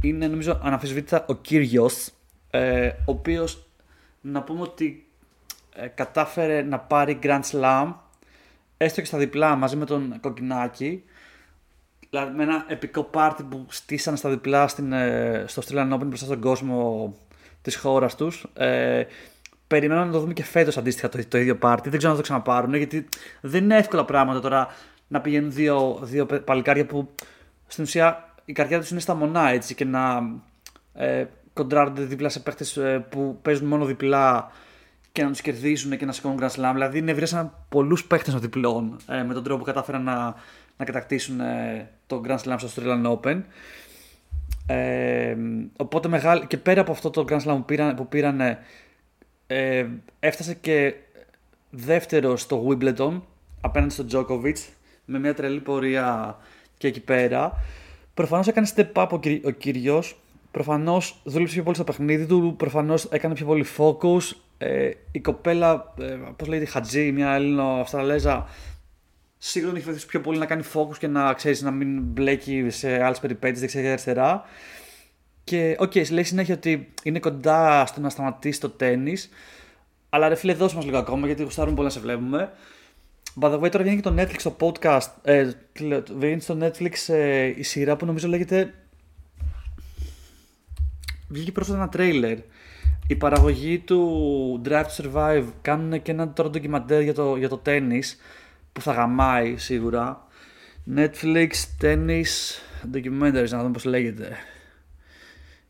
είναι 0.00 0.26
νομίζω 0.26 0.60
αναφυσβήτητα 0.62 1.24
ο 1.28 1.34
Κύριος, 1.34 2.10
ε, 2.50 2.86
ο 2.86 2.94
οποίος 3.04 3.66
να 4.20 4.42
πούμε 4.42 4.60
ότι 4.60 5.06
ε, 5.74 5.86
κατάφερε 5.86 6.62
να 6.62 6.78
πάρει 6.78 7.18
Grand 7.22 7.42
Slam 7.50 7.92
έστω 8.76 9.00
και 9.00 9.06
στα 9.06 9.18
διπλά 9.18 9.56
μαζί 9.56 9.76
με 9.76 9.84
τον 9.84 10.20
Κοκκινάκη. 10.20 11.04
Δηλαδή 12.10 12.36
με 12.36 12.42
ένα 12.42 12.64
επικό 12.68 13.02
πάρτι 13.02 13.42
που 13.42 13.66
στήσανε 13.68 14.16
στα 14.16 14.28
διπλά 14.30 14.68
στην, 14.68 14.92
ε, 14.92 15.44
στο 15.46 15.62
Australian 15.62 15.92
Open 15.92 16.04
μπροστά 16.06 16.26
στον 16.26 16.40
κόσμο 16.40 17.14
της 17.62 17.76
χώρας 17.76 18.14
τους. 18.16 18.46
Ε, 18.54 19.04
περιμένω 19.66 20.04
να 20.04 20.12
το 20.12 20.20
δούμε 20.20 20.32
και 20.32 20.44
φέτος 20.44 20.76
αντίστοιχα 20.76 21.08
το, 21.08 21.18
το 21.28 21.38
ίδιο 21.38 21.56
πάρτι 21.56 21.88
δεν 21.88 21.98
ξέρω 21.98 22.12
αν 22.12 22.18
θα 22.18 22.24
το 22.24 22.28
ξαναπάρουν 22.28 22.74
γιατί 22.74 23.08
δεν 23.40 23.64
είναι 23.64 23.76
εύκολα 23.76 24.04
πράγματα 24.04 24.40
τώρα 24.40 24.68
να 25.08 25.20
πηγαίνουν 25.20 25.52
δύο, 25.52 25.98
δύο 26.02 26.26
παι- 26.26 26.42
παλικάρια 26.42 26.86
που 26.86 27.14
στην 27.66 27.84
ουσία 27.84 28.34
η 28.44 28.52
καρδιά 28.52 28.78
τους 28.80 28.90
είναι 28.90 29.00
στα 29.00 29.14
μονά 29.14 29.48
έτσι 29.48 29.74
και 29.74 29.84
να 29.84 30.22
ε, 30.94 31.24
κοντράρονται 31.52 32.02
δίπλα 32.02 32.28
σε 32.28 32.40
παίχτες 32.40 32.76
ε, 32.76 33.06
που 33.08 33.38
παίζουν 33.42 33.66
μόνο 33.66 33.84
διπλά 33.84 34.50
και 35.12 35.22
να 35.22 35.30
τους 35.30 35.40
κερδίσουν 35.40 35.96
και 35.96 36.04
να 36.04 36.12
σηκώνουν 36.12 36.38
Grand 36.40 36.50
Slam. 36.50 36.70
Δηλαδή, 36.72 37.00
νευρίασαν 37.00 37.52
πολλούς 37.68 38.04
παίχτες 38.04 38.32
των 38.32 38.42
διπλών 38.42 38.96
ε, 39.08 39.22
με 39.22 39.34
τον 39.34 39.42
τρόπο 39.42 39.58
που 39.58 39.64
κατάφεραν 39.64 40.02
να, 40.02 40.34
να 40.76 40.84
κατακτήσουν 40.84 41.40
ε, 41.40 41.88
το 42.06 42.22
Grand 42.26 42.38
Slam 42.38 42.54
στο 42.56 42.68
Australian 42.68 43.18
Open. 43.20 43.40
Ε, 44.66 45.36
οπότε 45.76 46.08
μεγάλη, 46.08 46.46
και 46.46 46.56
πέρα 46.56 46.80
από 46.80 46.92
αυτό 46.92 47.10
το 47.10 47.24
Grand 47.28 47.40
Slam 47.40 47.56
που 47.56 47.64
πήραν, 47.64 47.94
που 47.94 48.08
πήραν 48.08 48.40
ε, 49.46 49.86
έφτασε 50.20 50.54
και 50.54 50.94
δεύτερο 51.70 52.36
στο 52.36 52.66
Wimbledon 52.68 53.20
απέναντι 53.60 53.92
στον 53.92 54.08
Djokovic 54.12 54.56
με 55.04 55.18
μια 55.18 55.34
τρελή 55.34 55.60
πορεία 55.60 56.36
και 56.78 56.86
εκεί 56.86 57.00
πέρα. 57.00 57.52
Προφανώς 58.14 58.46
έκανε 58.46 58.66
step 58.76 58.92
up 58.92 59.08
ο, 59.10 59.18
Κύργι- 59.18 59.46
ο 59.46 59.50
Κύργιος. 59.50 60.20
Προφανώς 60.50 61.20
δούλεψε 61.24 61.54
πιο 61.54 61.62
πολύ 61.62 61.74
στο 61.74 61.84
παιχνίδι 61.84 62.26
του. 62.26 62.54
Προφανώς 62.56 63.04
έκανε 63.04 63.34
πιο 63.34 63.46
πολύ 63.46 63.64
focus. 63.76 64.36
Ε, 64.58 64.90
η 65.12 65.20
κοπέλα, 65.20 65.94
ε, 66.00 66.18
πώς 66.36 66.48
λέγεται, 66.48 66.66
η 66.68 66.70
Χατζή, 66.72 67.12
μια 67.12 67.30
Έλληνο-Αυστραλέζα, 67.30 68.46
σίγουρα 69.38 69.70
την 69.70 69.78
έχει 69.78 69.86
βοηθήσει 69.86 70.06
πιο 70.06 70.20
πολύ 70.20 70.38
να 70.38 70.46
κάνει 70.46 70.62
focus 70.74 70.96
και 70.98 71.06
να 71.06 71.32
ξέρεις 71.32 71.62
να 71.62 71.70
μην 71.70 72.00
μπλέκει 72.02 72.66
σε 72.68 73.04
άλλες 73.04 73.20
περιπέτειες 73.20 73.60
δεξιά 73.60 73.80
και 73.82 73.88
αριστερά. 73.88 74.44
Και 75.46 75.76
OK, 75.78 75.92
okay, 75.94 76.10
λέει 76.10 76.24
συνέχεια 76.24 76.54
ότι 76.54 76.92
είναι 77.02 77.18
κοντά 77.18 77.86
στο 77.86 78.00
να 78.00 78.10
σταματήσει 78.10 78.60
το 78.60 78.68
τένις. 78.68 79.16
Αλλά 80.08 80.28
ρε 80.28 80.34
φίλε, 80.34 80.54
δώσε 80.54 80.76
μας 80.76 80.84
λίγο 80.84 80.98
ακόμα 80.98 81.26
γιατί 81.26 81.42
γουστάρουμε 81.42 81.74
πολύ 81.74 81.86
να 81.86 81.92
σε 81.92 82.00
βλέπουμε. 82.00 82.52
By 83.40 83.52
the 83.52 83.60
way, 83.60 83.70
τώρα 83.70 83.84
βγαίνει 83.84 84.00
και 84.00 84.08
το 84.08 84.14
Netflix 84.18 84.36
το 84.42 84.56
podcast. 84.60 85.08
Ε, 85.22 85.50
τι 85.72 85.84
λέω, 85.84 86.02
βγαίνει 86.16 86.40
στο 86.40 86.58
Netflix 86.60 87.14
ε, 87.14 87.44
η 87.44 87.62
σειρά 87.62 87.96
που 87.96 88.06
νομίζω 88.06 88.28
λέγεται. 88.28 88.74
Βγήκε 91.28 91.52
πρόσφατα 91.52 91.78
ένα 91.78 91.88
τρέιλερ. 91.88 92.38
Η 93.06 93.14
παραγωγή 93.14 93.78
του 93.78 94.62
Drive 94.64 94.84
to 94.84 95.02
Survive 95.02 95.44
κάνουν 95.62 96.02
και 96.02 96.10
ένα 96.10 96.32
τώρα 96.32 96.50
ντοκιμαντέρ 96.50 97.02
για 97.02 97.14
το, 97.14 97.36
για 97.36 97.48
το 97.48 97.56
τέννις 97.56 98.16
που 98.72 98.80
θα 98.80 98.92
γαμάει 98.92 99.56
σίγουρα. 99.56 100.26
Netflix 100.96 101.50
Tennis 101.80 102.24
Documentaries, 102.94 103.48
να 103.48 103.58
δούμε 103.58 103.70
πώς 103.72 103.84
λέγεται. 103.84 104.36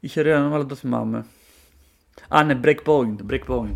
Είχε 0.07 0.21
ωραίο 0.21 0.37
όνομα, 0.37 0.49
αλλά 0.49 0.59
δεν 0.59 0.69
το 0.69 0.75
θυμάμαι. 0.75 1.27
Α, 2.29 2.45
ναι, 2.45 2.61
Breakpoint. 2.63 3.17
Breakpoint. 3.31 3.73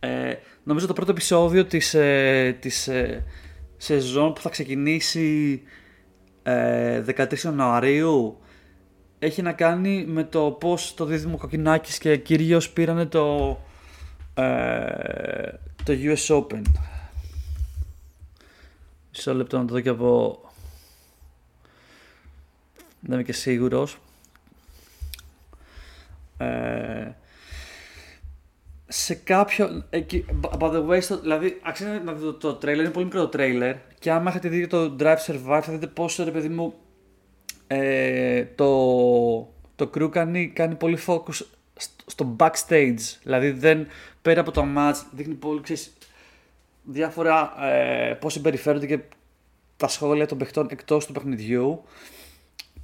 Ε, 0.00 0.34
νομίζω 0.64 0.86
το 0.86 0.92
πρώτο 0.92 1.10
επεισόδιο 1.10 1.64
της, 1.64 1.94
ε, 1.94 2.56
της 2.60 2.88
ε, 2.88 3.24
σεζόν 3.76 4.32
που 4.32 4.40
θα 4.40 4.48
ξεκινήσει 4.48 5.62
ε, 6.42 7.04
13 7.06 7.38
Ιανουαρίου 7.38 8.38
έχει 9.18 9.42
να 9.42 9.52
κάνει 9.52 10.04
με 10.06 10.24
το 10.24 10.50
πώς 10.50 10.94
το 10.94 11.04
δίδυμο 11.04 11.36
Κοκκινάκης 11.36 11.98
και 11.98 12.16
κυρίως 12.16 12.70
πήρανε 12.70 13.06
το, 13.06 13.58
ε, 14.34 15.52
το 15.84 15.92
US 15.92 16.36
Open. 16.36 16.62
Μισό 19.12 19.34
λεπτό 19.34 19.58
να 19.58 19.64
το 19.64 19.72
δω 19.74 19.80
και 19.80 19.88
από... 19.88 20.40
Δεν 23.00 23.12
είμαι 23.14 23.22
και 23.22 23.32
σίγουρος. 23.32 23.98
Ε, 26.40 27.14
σε 28.86 29.14
κάποιο. 29.14 29.84
Εκεί, 29.90 30.24
by 30.58 30.70
the 30.70 30.88
way, 30.88 31.02
στο, 31.02 31.20
δηλαδή, 31.20 31.60
αξίζει 31.62 31.90
να 32.04 32.12
δείτε 32.12 32.32
το, 32.32 32.54
το 32.54 32.58
trailer, 32.62 32.78
είναι 32.78 32.90
πολύ 32.90 33.04
μικρό 33.04 33.28
το 33.28 33.38
trailer. 33.38 33.74
Και 33.98 34.10
άμα 34.10 34.30
έχετε 34.30 34.48
δει 34.48 34.66
το 34.66 34.96
Drive 34.98 35.16
Survive, 35.26 35.60
θα 35.62 35.72
δείτε 35.72 35.86
πόσο 35.86 36.24
ρε 36.24 36.30
παιδί 36.30 36.48
μου. 36.48 36.74
Ε, 37.66 38.44
το, 38.44 38.74
το 39.76 39.90
crew 39.94 40.10
κάνει, 40.10 40.48
κάνει 40.48 40.74
πολύ 40.74 40.98
focus 41.06 41.46
στο 42.06 42.36
backstage. 42.38 43.18
Δηλαδή, 43.22 43.50
δεν, 43.50 43.86
πέρα 44.22 44.40
από 44.40 44.50
το 44.50 44.64
match, 44.76 44.96
δείχνει 45.10 45.34
πολύ 45.34 45.60
ξέρεις, 45.60 45.92
διάφορα 46.82 47.64
ε, 47.66 48.14
πώς 48.14 48.32
συμπεριφέρονται 48.32 48.86
και 48.86 48.98
τα 49.76 49.88
σχόλια 49.88 50.26
των 50.26 50.38
παιχτών 50.38 50.66
εκτός 50.70 51.06
του 51.06 51.12
παιχνιδιού. 51.12 51.82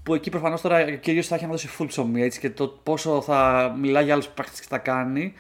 Που 0.07 0.15
εκεί 0.15 0.31
προφανώς 0.31 0.61
τώρα 0.61 0.85
ο 0.85 0.91
κύριος 0.91 1.27
θα 1.27 1.35
έχει 1.35 1.45
να 1.45 1.51
δώσει 1.51 1.69
full 1.79 1.87
ψωμί 1.89 2.23
έτσι, 2.23 2.41
και 2.41 2.51
το 2.51 2.69
πόσο 2.69 3.21
θα 3.21 3.75
μιλάει 3.79 4.05
για 4.05 4.13
άλλους 4.13 4.29
παίχτε 4.29 4.61
και 4.61 4.67
θα 4.69 4.79
κάνει. 4.79 5.33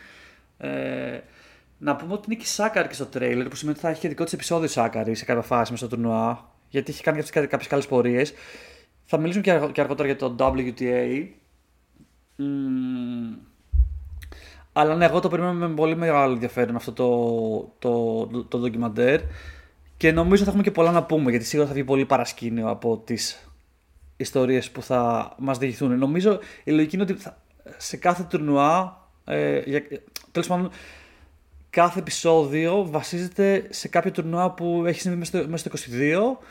Ε, 0.59 1.21
να 1.79 1.97
πούμε 1.97 2.13
ότι 2.13 2.23
είναι 2.27 2.35
και 2.35 2.45
η 2.45 2.49
Σάκαρη 2.49 2.89
και 2.89 2.95
στο 2.95 3.07
τρέιλερ, 3.07 3.49
που 3.49 3.57
σημαίνει 3.57 3.77
ότι 3.77 3.87
θα 3.87 3.93
έχει 3.93 4.01
και 4.01 4.09
δικό 4.09 4.25
της 4.25 4.33
επεισόδιο 4.33 4.69
Σάκαρη 4.69 5.15
σε 5.15 5.25
κάποια 5.25 5.43
φάση 5.43 5.73
μέσα 5.73 5.87
στο 5.87 5.97
τουρνουά, 5.97 6.51
γιατί 6.69 6.93
έχει 6.93 7.03
κάνει 7.03 7.23
κάποιες 7.23 7.67
καλές 7.67 7.87
πορείες. 7.87 8.33
Θα 9.05 9.19
μιλήσουμε 9.19 9.43
και, 9.73 9.81
αργότερα 9.81 10.09
για 10.09 10.17
το 10.17 10.37
WTA. 10.39 11.27
Mm. 12.39 13.39
Αλλά 14.73 14.97
ναι, 14.97 15.05
εγώ 15.05 15.21
το 15.21 15.29
περιμένω 15.29 15.69
με 15.69 15.75
πολύ 15.75 15.97
μεγάλο 15.97 16.33
ενδιαφέρον 16.33 16.77
αυτό 16.77 16.93
το, 16.93 17.09
το, 17.79 18.27
το, 18.27 18.45
το 18.45 18.59
ντοκιμαντέρ. 18.59 19.21
Και 19.97 20.13
νομίζω 20.13 20.35
ότι 20.35 20.45
θα 20.45 20.49
έχουμε 20.51 20.63
και 20.63 20.71
πολλά 20.71 20.91
να 20.91 21.03
πούμε, 21.05 21.31
γιατί 21.31 21.45
σίγουρα 21.45 21.69
θα 21.69 21.75
βγει 21.75 21.85
πολύ 21.85 22.05
παρασκήνιο 22.05 22.69
από 22.69 22.97
τις 23.05 23.46
ιστορίες 24.17 24.71
που 24.71 24.83
θα 24.83 25.35
μας 25.39 25.59
διηγηθούν. 25.59 25.99
Νομίζω 25.99 26.39
η 26.65 26.71
λογική 26.71 26.95
είναι 26.95 27.05
ότι 27.05 27.17
σε 27.77 27.97
κάθε 27.97 28.23
τουρνουά. 28.23 29.05
Ε, 29.25 29.61
Τέλος 30.33 30.49
πάντων, 30.49 30.71
κάθε 31.71 31.99
επεισόδιο 31.99 32.87
βασίζεται 32.91 33.67
σε 33.71 33.89
κάποιο 33.89 34.11
τουρνουά 34.11 34.51
που 34.51 34.85
έχει 34.87 35.01
συμβεί 35.01 35.17
μέσα 35.49 35.57
στο, 35.57 35.71
22 35.71 36.47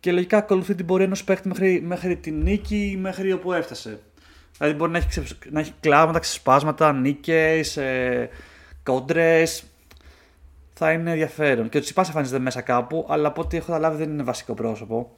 και 0.00 0.12
λογικά 0.12 0.36
ακολουθεί 0.36 0.74
την 0.74 0.86
πορεία 0.86 1.04
ενός 1.04 1.24
παίχτη 1.24 1.48
μέχρι, 1.48 1.80
μέχρι 1.80 2.16
την 2.16 2.42
νίκη 2.42 2.90
ή 2.90 2.96
μέχρι 2.96 3.32
όπου 3.32 3.52
έφτασε. 3.52 4.00
Δηλαδή 4.58 4.76
μπορεί 4.76 4.90
να 4.90 4.98
έχει, 4.98 5.22
να 5.50 5.60
έχει 5.60 5.72
κλάματα, 5.80 6.18
ξεσπάσματα, 6.18 6.92
νίκες, 6.92 7.76
ε, 7.76 8.28
κόντρες. 8.82 9.64
Θα 10.72 10.92
είναι 10.92 11.10
ενδιαφέρον. 11.10 11.68
Και 11.68 11.78
ο 11.78 11.80
Τσιπά 11.80 12.02
εμφανίζεται 12.06 12.38
μέσα 12.38 12.60
κάπου, 12.60 13.06
αλλά 13.08 13.28
από 13.28 13.40
ό,τι 13.40 13.56
έχω 13.56 13.66
καταλάβει 13.66 13.96
δεν 13.96 14.10
είναι 14.10 14.22
βασικό 14.22 14.54
πρόσωπο. 14.54 15.16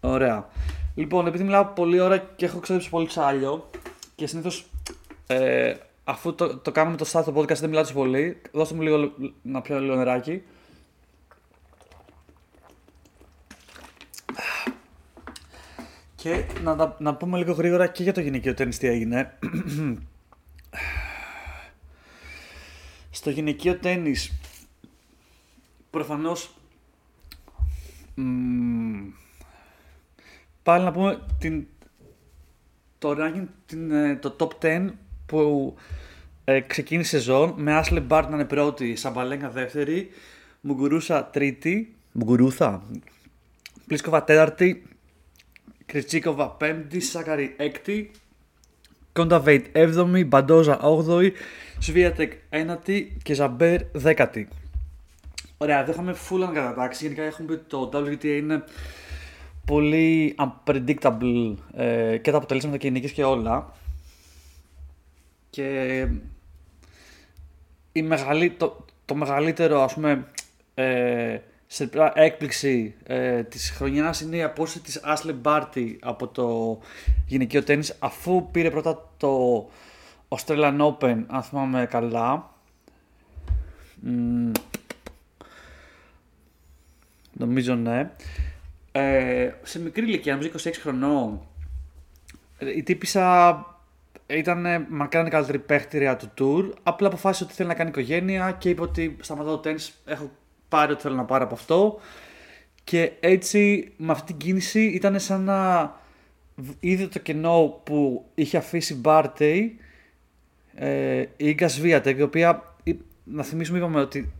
Ωραία. 0.00 0.48
Λοιπόν, 0.94 1.26
επειδή 1.26 1.44
μιλάω 1.44 1.64
πολύ 1.64 2.00
ώρα 2.00 2.18
και 2.18 2.44
έχω 2.44 2.58
ξοδέψει 2.58 2.90
πολύ 2.90 3.06
ξάλιο 3.06 3.70
και 4.14 4.26
συνήθως 4.26 4.66
ε, 5.26 5.74
αφού 6.04 6.34
το, 6.34 6.56
το 6.56 6.72
κάνουμε 6.72 6.96
το 6.96 7.06
start 7.12 7.24
το 7.24 7.40
podcast 7.40 7.56
δεν 7.56 7.68
μιλάω 7.68 7.92
πολύ, 7.92 8.42
δώστε 8.52 8.74
μου 8.74 8.82
λίγο 8.82 9.12
να 9.42 9.60
πιω 9.60 9.80
λίγο 9.80 9.94
νεράκι. 9.94 10.42
Και 16.14 16.44
να, 16.62 16.96
να 16.98 17.14
πούμε 17.14 17.38
λίγο 17.38 17.52
γρήγορα 17.52 17.86
και 17.86 18.02
για 18.02 18.12
το 18.12 18.20
γυναικείο 18.20 18.54
τέννις 18.54 18.78
τι 18.78 18.86
έγινε. 18.86 19.38
Στο 23.10 23.30
γυναικείο 23.30 23.78
τέννις 23.78 24.32
προφανώς 25.90 26.50
πάλι 30.68 30.84
να 30.84 30.92
πούμε 30.92 31.18
την, 31.38 31.66
το 32.98 33.16
ranking, 33.18 33.46
την, 33.66 33.90
ε, 33.90 34.16
το 34.16 34.36
top 34.38 34.64
10 34.64 34.88
που 35.26 35.74
ε, 36.44 36.60
ξεκίνησε 36.60 37.08
σεζόν 37.08 37.54
με 37.56 37.80
Ashley 37.82 38.06
Bart 38.08 38.24
να 38.28 38.34
είναι 38.34 38.44
πρώτη, 38.44 38.96
Σαμπαλέγκα 38.96 39.50
δεύτερη, 39.50 40.08
Μουγκουρούσα 40.60 41.24
τρίτη, 41.24 41.94
Μουγκουρούθα, 42.12 42.82
Πλίσκοβα 43.86 44.24
τέταρτη, 44.24 44.82
Κριτσίκοβα 45.86 46.50
πέμπτη, 46.50 47.00
Σάκαρη 47.00 47.54
έκτη, 47.58 48.10
Κόνταβέιτ 49.12 49.66
έβδομη, 49.72 50.24
Μπαντόζα 50.24 50.78
όγδοη, 50.80 51.32
Σβίατεκ 51.78 52.32
ένατη 52.48 53.16
και 53.22 53.34
Ζαμπέρ 53.34 53.80
δέκατη. 53.92 54.48
Ωραία, 55.58 55.84
δεν 55.84 55.92
είχαμε 55.92 56.14
full 56.28 56.40
ανακατατάξει. 56.42 57.04
Γενικά 57.04 57.22
έχουμε 57.22 57.56
πει 57.56 57.62
το 57.66 57.90
WTA 57.94 58.24
είναι 58.24 58.64
πολύ 59.68 60.34
unpredictable 60.38 61.54
ε, 61.74 62.16
και 62.16 62.30
τα 62.30 62.36
αποτελέσματα 62.36 62.76
και 62.76 62.86
οι 62.86 62.90
νίκες 62.90 63.12
και 63.12 63.24
όλα. 63.24 63.72
Και 65.50 66.06
η 67.92 68.02
μεγαλύ, 68.02 68.50
το, 68.50 68.84
το 69.04 69.14
μεγαλύτερο 69.14 69.82
ας 69.82 69.94
πούμε 69.94 70.26
ε, 70.74 71.38
σε 71.66 71.90
έκπληξη 72.14 72.94
ε, 73.06 73.42
της 73.42 73.70
χρονιάς 73.70 74.20
είναι 74.20 74.36
η 74.36 74.42
απόσταση 74.42 74.84
της 74.84 75.00
Ashley 75.04 75.36
Barty 75.42 75.96
από 76.00 76.28
το 76.28 76.78
γυναικείο 77.26 77.62
τέννις 77.62 77.96
αφού 77.98 78.50
πήρε 78.50 78.70
πρώτα 78.70 79.10
το 79.16 79.70
Australian 80.28 80.78
Open 80.80 81.24
αν 81.26 81.42
θυμάμαι 81.42 81.86
καλά. 81.86 82.54
Νομίζω 87.32 87.74
ναι 87.74 88.10
ε, 88.92 89.50
σε 89.62 89.80
μικρή 89.80 90.04
ηλικία, 90.04 90.32
νομίζω 90.32 90.50
26 90.56 90.70
χρονών 90.80 91.40
η 92.58 92.82
τύπησα 92.82 93.66
ήταν 94.26 94.86
μακράν 94.88 95.26
η 95.26 95.30
καλύτερη 95.30 95.58
παίχτηρια 95.58 96.16
του 96.16 96.30
tour. 96.38 96.72
Απλά 96.82 97.06
αποφάσισε 97.06 97.44
ότι 97.44 97.52
θέλει 97.52 97.68
να 97.68 97.74
κάνει 97.74 97.88
οικογένεια 97.88 98.52
και 98.52 98.68
είπε 98.68 98.82
ότι 98.82 99.16
σταματάω 99.20 99.54
το 99.54 99.60
τέννις, 99.60 100.02
έχω 100.04 100.30
πάρει 100.68 100.92
ό,τι 100.92 101.02
θέλω 101.02 101.14
να 101.14 101.24
πάρω 101.24 101.44
από 101.44 101.54
αυτό. 101.54 102.00
Και 102.84 103.12
έτσι 103.20 103.92
με 103.96 104.12
αυτή 104.12 104.26
την 104.26 104.36
κίνηση 104.36 104.84
ήταν 104.84 105.20
σαν 105.20 105.44
να 105.44 105.92
είδε 106.80 107.06
το 107.06 107.18
κενό 107.18 107.80
που 107.84 108.26
είχε 108.34 108.56
αφήσει 108.56 108.94
Μπάρτεϊ 108.94 109.78
ε, 110.74 111.20
η 111.20 111.28
Ίγκα 111.36 111.68
Σβίατεκ, 111.68 112.18
η 112.18 112.22
οποία 112.22 112.76
να 113.24 113.42
θυμίσουμε 113.42 113.78
είπαμε 113.78 114.00
ότι 114.00 114.32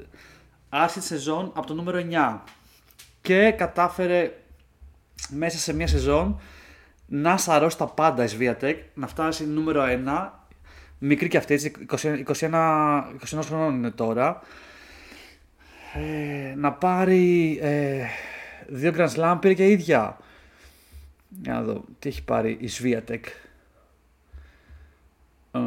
άρχισε 0.69 1.01
τη 1.01 1.07
σεζόν 1.07 1.53
από 1.55 1.67
το 1.67 1.75
νούμερο 1.75 2.07
9 2.11 2.39
και 3.29 3.51
κατάφερε 3.51 4.33
μέσα 5.29 5.59
σε 5.59 5.75
μια 5.75 5.87
σεζόν 5.87 6.41
να 7.07 7.37
σαρώσει 7.37 7.79
τα 7.79 7.87
πάντα 7.87 8.25
η 8.25 8.27
Σβίατεκ, 8.27 8.83
να 8.95 9.07
φτάσει 9.07 9.47
νούμερο 9.47 9.83
1. 10.07 10.29
Μικρή 10.99 11.29
και 11.29 11.37
αυτή, 11.37 11.55
έτσι, 11.55 11.73
21, 11.91 12.25
21, 12.35 13.03
21 13.31 13.41
χρονών 13.41 13.75
είναι 13.75 13.91
τώρα. 13.91 14.41
Ε, 15.95 16.55
να 16.55 16.73
πάρει 16.73 17.59
ε, 17.63 18.05
δύο 18.69 18.93
Grand 18.97 19.09
Slam, 19.09 19.39
πήρε 19.41 19.55
και 19.55 19.71
ίδια. 19.71 20.17
Για 21.43 21.53
να 21.53 21.63
δω 21.63 21.85
τι 21.99 22.09
έχει 22.09 22.25
πάρει 22.25 22.57
η 22.61 22.69
Σβίατεκ. 22.69 23.25
Ε, 25.53 25.59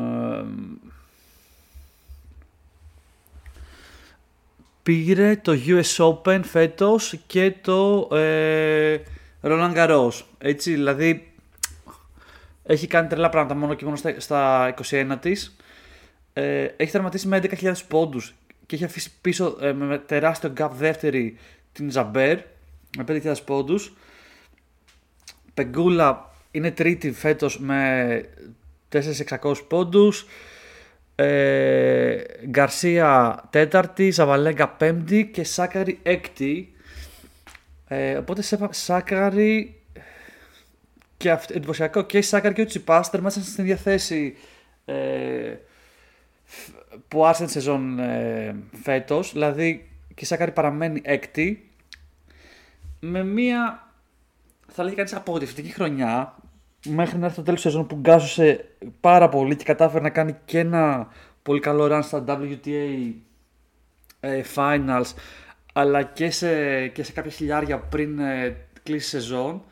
πήρε 4.84 5.36
το 5.36 5.58
US 5.68 6.06
Open 6.06 6.40
φέτος 6.44 7.20
και 7.28 7.54
το 7.62 8.08
ε, 8.12 8.98
Roland 9.42 9.76
Garros. 9.76 10.22
Έτσι, 10.38 10.74
δηλαδή 10.74 11.32
έχει 12.64 12.88
κάνει 12.88 13.08
τρελά 13.08 13.30
πράγματα 13.30 13.56
μόνο 13.56 13.74
και 13.74 13.86
μόνο 13.86 13.98
στα, 14.18 14.74
21 14.90 15.18
της. 15.22 15.56
Ε, 16.34 16.68
έχει 16.78 16.92
τερματίσει 16.92 17.28
με 17.28 17.42
11.000 17.44 17.72
πόντους 17.88 18.34
και 18.66 18.76
έχει 18.76 18.84
αφήσει 18.84 19.12
πίσω 19.22 19.58
ε, 19.62 19.74
με 19.74 19.98
τεράστιο 19.98 20.54
gap 20.58 20.70
δεύτερη 20.74 21.38
την 21.72 21.92
Ζαμπέρ 21.92 22.38
με 22.98 23.04
5.000 23.08 23.34
πόντους. 23.46 23.94
Πεγκούλα 25.54 26.34
είναι 26.52 26.72
τρίτη 26.72 27.12
φέτος 27.12 27.60
με 27.60 28.22
4.600 28.92 29.54
πόντους. 29.68 30.26
Ε, 31.24 32.24
Γκαρσία 32.48 33.44
τέταρτη, 33.50 34.12
Ζαβαλέγκα 34.12 34.70
πέμπτη 34.70 35.30
και 35.34 35.44
Σάκαρη 35.44 36.00
έκτη. 36.04 36.74
Ε, 37.88 38.18
οπότε 38.18 38.42
Σάκαρη 38.70 39.82
και 41.18 41.32
αυτό, 41.32 41.54
εντυπωσιακό 41.54 42.02
και 42.02 42.18
η 42.18 42.22
Σάκαρ 42.22 42.54
και 42.54 42.62
ο 42.62 42.66
Τσιπάς 42.66 43.10
τερμάτισαν 43.10 43.44
στην 43.44 43.64
ίδια 43.64 43.76
θέση 43.76 44.36
ε, 44.86 45.56
που 47.08 47.26
άρχισε 47.26 47.46
τη 47.46 47.52
σεζόν 47.52 48.00
ε, 48.00 48.56
φέτος. 48.84 49.32
Δηλαδή 49.32 49.90
και 50.08 50.24
η 50.24 50.26
Σάκαρη 50.26 50.52
παραμένει 50.52 51.02
έκτη 51.04 51.70
με 53.00 53.24
μία 53.24 53.88
θα 54.68 54.84
λέγει 54.84 54.96
κανείς 54.96 55.14
απογοητευτική 55.14 55.70
χρονιά 55.70 56.36
μέχρι 56.86 57.18
να 57.18 57.26
έρθει 57.26 57.38
το 57.38 57.44
τέλος 57.44 57.62
της 57.62 57.72
σεζόν 57.72 57.88
που 57.88 57.96
γκάζωσε 57.96 58.66
πάρα 59.00 59.30
πολύ 59.30 59.56
και 59.56 59.64
κατάφερε 59.64 60.04
να 60.04 60.10
κάνει 60.10 60.36
και 60.46 60.60
ένα 60.60 61.08
πολύ 61.44 61.60
καλό 61.60 61.88
run 61.92 62.00
στα 62.04 62.24
WTA 62.28 63.12
ε, 64.20 64.42
Finals 64.56 65.14
αλλά 65.74 66.04
και 66.04 66.32
σε, 66.32 66.88
και 66.88 67.04
σε 67.04 67.12
κάποια 67.12 67.32
χιλιάρια 67.32 67.78
πριν 67.80 68.20
ε, 68.20 68.56
κλείσει 68.84 69.08
σεζόν. 69.10 69.64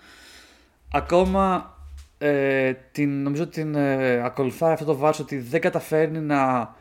Ακόμα 0.92 1.74
ε, 2.18 2.74
την, 2.92 3.24
νομίζω 3.24 3.44
ότι 3.44 3.52
την 3.52 3.76
ε, 3.76 4.24
ακολουθάει 4.24 4.74
αυτό 4.74 4.86
το 4.86 4.96
βάρος 4.96 5.20
ότι 5.20 5.38
δεν 5.38 5.62
καταφέρνει 5.62 6.20
να, 6.20 6.74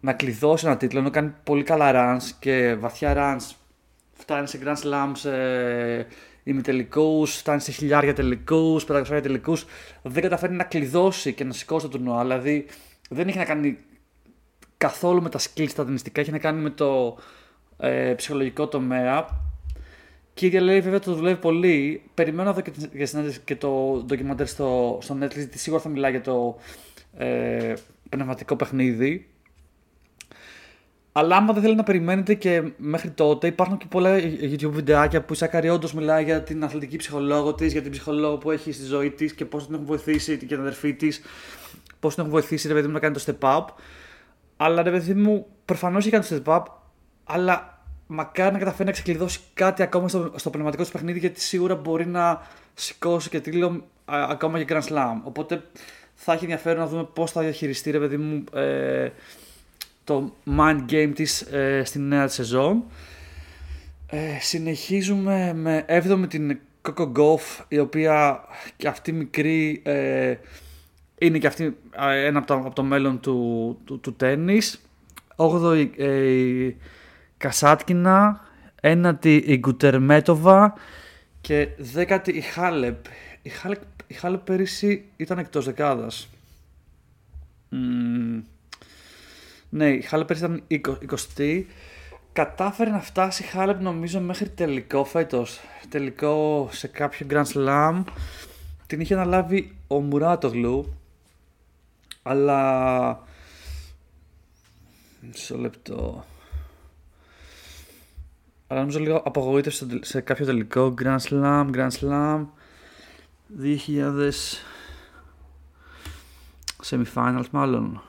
να 0.00 0.12
κλειδώσει 0.12 0.66
ένα 0.66 0.76
τίτλο 0.76 0.98
ενώ 0.98 1.10
κάνει 1.10 1.34
πολύ 1.44 1.62
καλά 1.62 1.92
runs 1.94 2.22
και 2.38 2.74
βαθιά 2.74 3.14
runs 3.16 3.54
φτάνει 4.12 4.48
σε 4.48 4.58
Grand 4.64 4.76
Slams 4.82 5.30
ε, 5.30 6.04
ημιτελικούς, 6.44 7.36
φτάνει 7.36 7.60
σε 7.60 7.72
χιλιάρια 7.72 8.14
τελικούς, 8.14 8.84
πεντακοσάρια 8.84 9.22
τελικούς. 9.22 9.64
Δεν 10.02 10.22
καταφέρνει 10.22 10.56
να 10.56 10.64
κλειδώσει 10.64 11.32
και 11.32 11.44
να 11.44 11.52
σηκώσει 11.52 11.88
το 11.88 11.90
τουρνουά. 11.90 12.22
Δηλαδή 12.22 12.66
δεν 13.08 13.28
έχει 13.28 13.38
να 13.38 13.44
κάνει 13.44 13.78
καθόλου 14.76 15.22
με 15.22 15.28
τα 15.28 15.38
skills 15.38 15.72
τα 15.74 15.84
δινιστικά, 15.84 16.20
έχει 16.20 16.30
να 16.30 16.38
κάνει 16.38 16.60
με 16.60 16.70
το 16.70 17.16
ε, 17.78 18.14
ψυχολογικό 18.16 18.68
τομέα. 18.68 19.42
Και 20.34 20.44
η 20.44 20.48
ίδια 20.48 20.60
λέει 20.60 20.80
βέβαια 20.80 20.98
το 20.98 21.14
δουλεύει 21.14 21.40
πολύ. 21.40 22.02
Περιμένω 22.14 22.44
να 22.44 22.52
δω 22.52 22.60
και, 22.60 22.72
και 23.44 23.56
το 23.56 24.02
ντοκιμαντέρ 24.06 24.46
στο, 24.46 24.98
στο 25.02 25.16
Netflix, 25.20 25.34
γιατί 25.34 25.58
σίγουρα 25.58 25.82
θα 25.82 25.88
μιλάει 25.88 26.10
για 26.10 26.20
το 26.20 26.56
ε, 27.16 27.74
πνευματικό 28.08 28.56
παιχνίδι. 28.56 29.28
Αλλά 31.16 31.36
άμα 31.36 31.52
δεν 31.52 31.62
θέλετε 31.62 31.78
να 31.78 31.84
περιμένετε 31.84 32.34
και 32.34 32.62
μέχρι 32.76 33.10
τότε, 33.10 33.46
υπάρχουν 33.46 33.76
και 33.76 33.86
πολλά 33.88 34.16
YouTube 34.18 34.70
βιντεάκια 34.70 35.22
που 35.22 35.32
η 35.32 35.36
Σάκαρη 35.36 35.68
όντω 35.68 35.88
μιλάει 35.94 36.24
για 36.24 36.42
την 36.42 36.64
αθλητική 36.64 36.96
ψυχολόγο 36.96 37.54
της, 37.54 37.72
για 37.72 37.82
την 37.82 37.90
ψυχολόγο 37.90 38.38
που 38.38 38.50
έχει 38.50 38.72
στη 38.72 38.84
ζωή 38.84 39.10
της 39.10 39.34
και 39.34 39.44
πώς 39.44 39.66
την 39.66 39.74
έχουν 39.74 39.86
βοηθήσει 39.86 40.36
και 40.36 40.46
την 40.46 40.60
αδερφή 40.60 40.94
της, 40.94 41.20
πώς 42.00 42.14
την 42.14 42.22
έχουν 42.22 42.34
βοηθήσει 42.34 42.68
ρε 42.68 42.74
παιδί 42.74 42.86
μου 42.86 42.92
να 42.92 42.98
κάνει 42.98 43.14
το 43.14 43.24
step 43.26 43.56
up. 43.56 43.64
Αλλά 44.56 44.82
ρε 44.82 44.90
παιδί 44.90 45.14
μου, 45.14 45.46
προφανώς 45.64 46.06
έχει 46.06 46.10
κάνει 46.10 46.24
το 46.24 46.42
step 46.44 46.56
up, 46.56 46.62
αλλά 47.24 47.82
μακάρι 48.06 48.52
να 48.52 48.58
καταφέρει 48.58 48.84
να 48.84 48.92
ξεκλειδώσει 48.92 49.40
κάτι 49.54 49.82
ακόμα 49.82 50.08
στο, 50.08 50.32
στο 50.36 50.50
πνευματικό 50.50 50.84
του 50.84 50.90
παιχνίδι, 50.90 51.18
γιατί 51.18 51.40
σίγουρα 51.40 51.74
μπορεί 51.74 52.06
να 52.06 52.40
σηκώσει 52.74 53.28
και 53.28 53.40
τίτλο 53.40 53.84
ακόμα 54.04 54.62
και 54.62 54.74
Grand 54.74 54.92
Slam. 54.92 55.20
Οπότε 55.22 55.62
θα 56.14 56.32
έχει 56.32 56.42
ενδιαφέρον 56.42 56.78
να 56.78 56.86
δούμε 56.86 57.04
πώς 57.04 57.30
θα 57.30 57.40
διαχειριστεί 57.40 57.90
ρε 57.90 57.98
παιδί 57.98 58.16
μου. 58.16 58.44
Ε, 58.54 59.08
το 60.04 60.32
mind 60.56 60.84
game 60.90 61.12
της 61.14 61.40
ε, 61.40 61.82
στην 61.84 62.08
νέα 62.08 62.28
σεζόν. 62.28 62.84
Ε, 64.06 64.38
συνεχίζουμε 64.40 65.52
με 65.54 65.84
7η 65.88 66.28
την 66.28 66.58
Coco 66.82 67.12
Golf, 67.12 67.64
η 67.68 67.78
οποία 67.78 68.40
και 68.76 68.88
αυτή 68.88 69.12
μικρή 69.12 69.82
ε, 69.84 70.34
είναι 71.18 71.38
και 71.38 71.46
αυτή 71.46 71.76
ένα 71.98 72.38
από 72.38 72.46
το, 72.46 72.54
από 72.54 72.74
το 72.74 72.82
μέλλον 72.82 73.20
του, 73.20 73.78
του, 73.84 74.00
του 74.00 74.14
τέννις. 74.14 74.80
8η 75.36 75.88
η 75.98 76.76
Κασάτκινα, 77.36 78.40
ένατη 78.80 79.36
η 79.36 79.58
Γκουτερμέτοβα 79.58 80.74
και 81.40 81.68
δέκατη 81.78 82.30
η 82.30 82.40
Χάλεπ. 82.40 83.04
Η 83.42 83.48
Χάλεπ, 83.48 83.82
η 84.06 84.14
Χάλεπ 84.14 84.40
πέρυσι 84.40 85.04
ήταν 85.16 85.38
εκτός 85.38 85.64
δεκάδας. 85.64 86.28
Ναι, 89.74 89.90
η 89.90 90.00
Χάλεπ 90.00 90.30
ήταν 90.30 90.62
20η. 90.68 91.64
Κατάφερε 92.32 92.90
να 92.90 93.00
φτάσει 93.00 93.42
η 93.42 93.46
Χάλεπ 93.46 93.80
νομίζω 93.80 94.20
μέχρι 94.20 94.48
τελικό 94.48 95.04
φέτος. 95.04 95.60
Τελικό 95.88 96.68
σε 96.72 96.86
κάποιο 96.86 97.26
Grand 97.30 97.44
Slam. 97.54 98.04
Την 98.86 99.00
είχε 99.00 99.14
αναλάβει 99.14 99.76
ο 99.86 100.00
Μουράτογλου. 100.00 100.94
Αλλά. 102.22 103.22
Μισό 105.20 105.58
λεπτό. 105.58 106.24
Αλλά 108.66 108.80
νομίζω 108.80 108.98
λίγο 108.98 109.22
απογοήτευσε 109.24 109.86
σε 110.02 110.20
κάποιο 110.20 110.46
τελικό. 110.46 110.94
Grand 111.02 111.18
Slam, 111.18 111.70
Grand 111.70 111.90
Slam. 112.00 112.46
2000. 113.60 114.30
Semifinals 116.90 117.48
μάλλον 117.50 118.02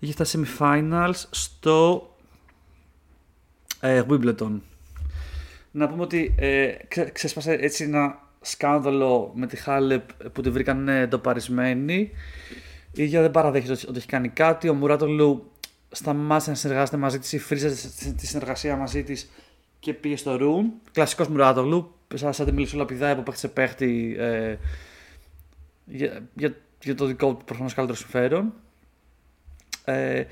είχε 0.00 0.12
φτάσει 0.12 0.42
semifinals 0.42 1.22
στο 1.30 2.08
ε, 3.80 4.02
Wimbledon. 4.08 4.60
Να 5.70 5.88
πούμε 5.88 6.02
ότι 6.02 6.34
ε, 6.38 6.72
ξέσπασε 7.12 7.52
έτσι 7.52 7.84
ένα 7.84 8.18
σκάνδαλο 8.40 9.32
με 9.34 9.46
τη 9.46 9.56
Χάλεπ 9.56 10.12
που 10.32 10.40
τη 10.42 10.50
βρήκαν 10.50 10.88
εντοπαρισμένη. 10.88 12.10
Η 12.92 13.02
ίδια 13.02 13.20
δεν 13.20 13.30
παραδέχεται 13.30 13.86
ότι 13.88 13.98
έχει 13.98 14.06
κάνει 14.06 14.28
κάτι. 14.28 14.68
Ο 14.68 14.74
Μουράτολου 14.74 15.50
σταμάτησε 15.90 16.50
να 16.50 16.56
συνεργάζεται 16.56 16.96
μαζί 16.96 17.18
της 17.18 17.32
ή 17.32 17.38
φρίζεται 17.38 18.12
τη 18.16 18.26
συνεργασία 18.26 18.76
μαζί 18.76 19.02
της 19.02 19.30
και 19.78 19.94
πήγε 19.94 20.16
στο 20.16 20.36
Ρουμ. 20.36 20.70
Κλασικός 20.92 21.28
Μουράτολου, 21.28 21.94
σαν, 22.14 22.32
σαν 22.32 22.46
τη 22.46 22.52
μιλισολαπιδάει 22.52 23.12
από 23.12 23.22
παίχτη 23.22 23.40
σε 23.40 23.48
παίχτη 23.48 24.16
ε, 24.18 24.56
για, 25.84 26.28
για, 26.34 26.56
για, 26.82 26.94
το 26.94 27.04
δικό 27.04 27.34
του 27.34 27.44
προφανώς 27.44 27.74
καλύτερο 27.74 27.98
συμφέρον. 27.98 28.52
Ε, 29.84 30.24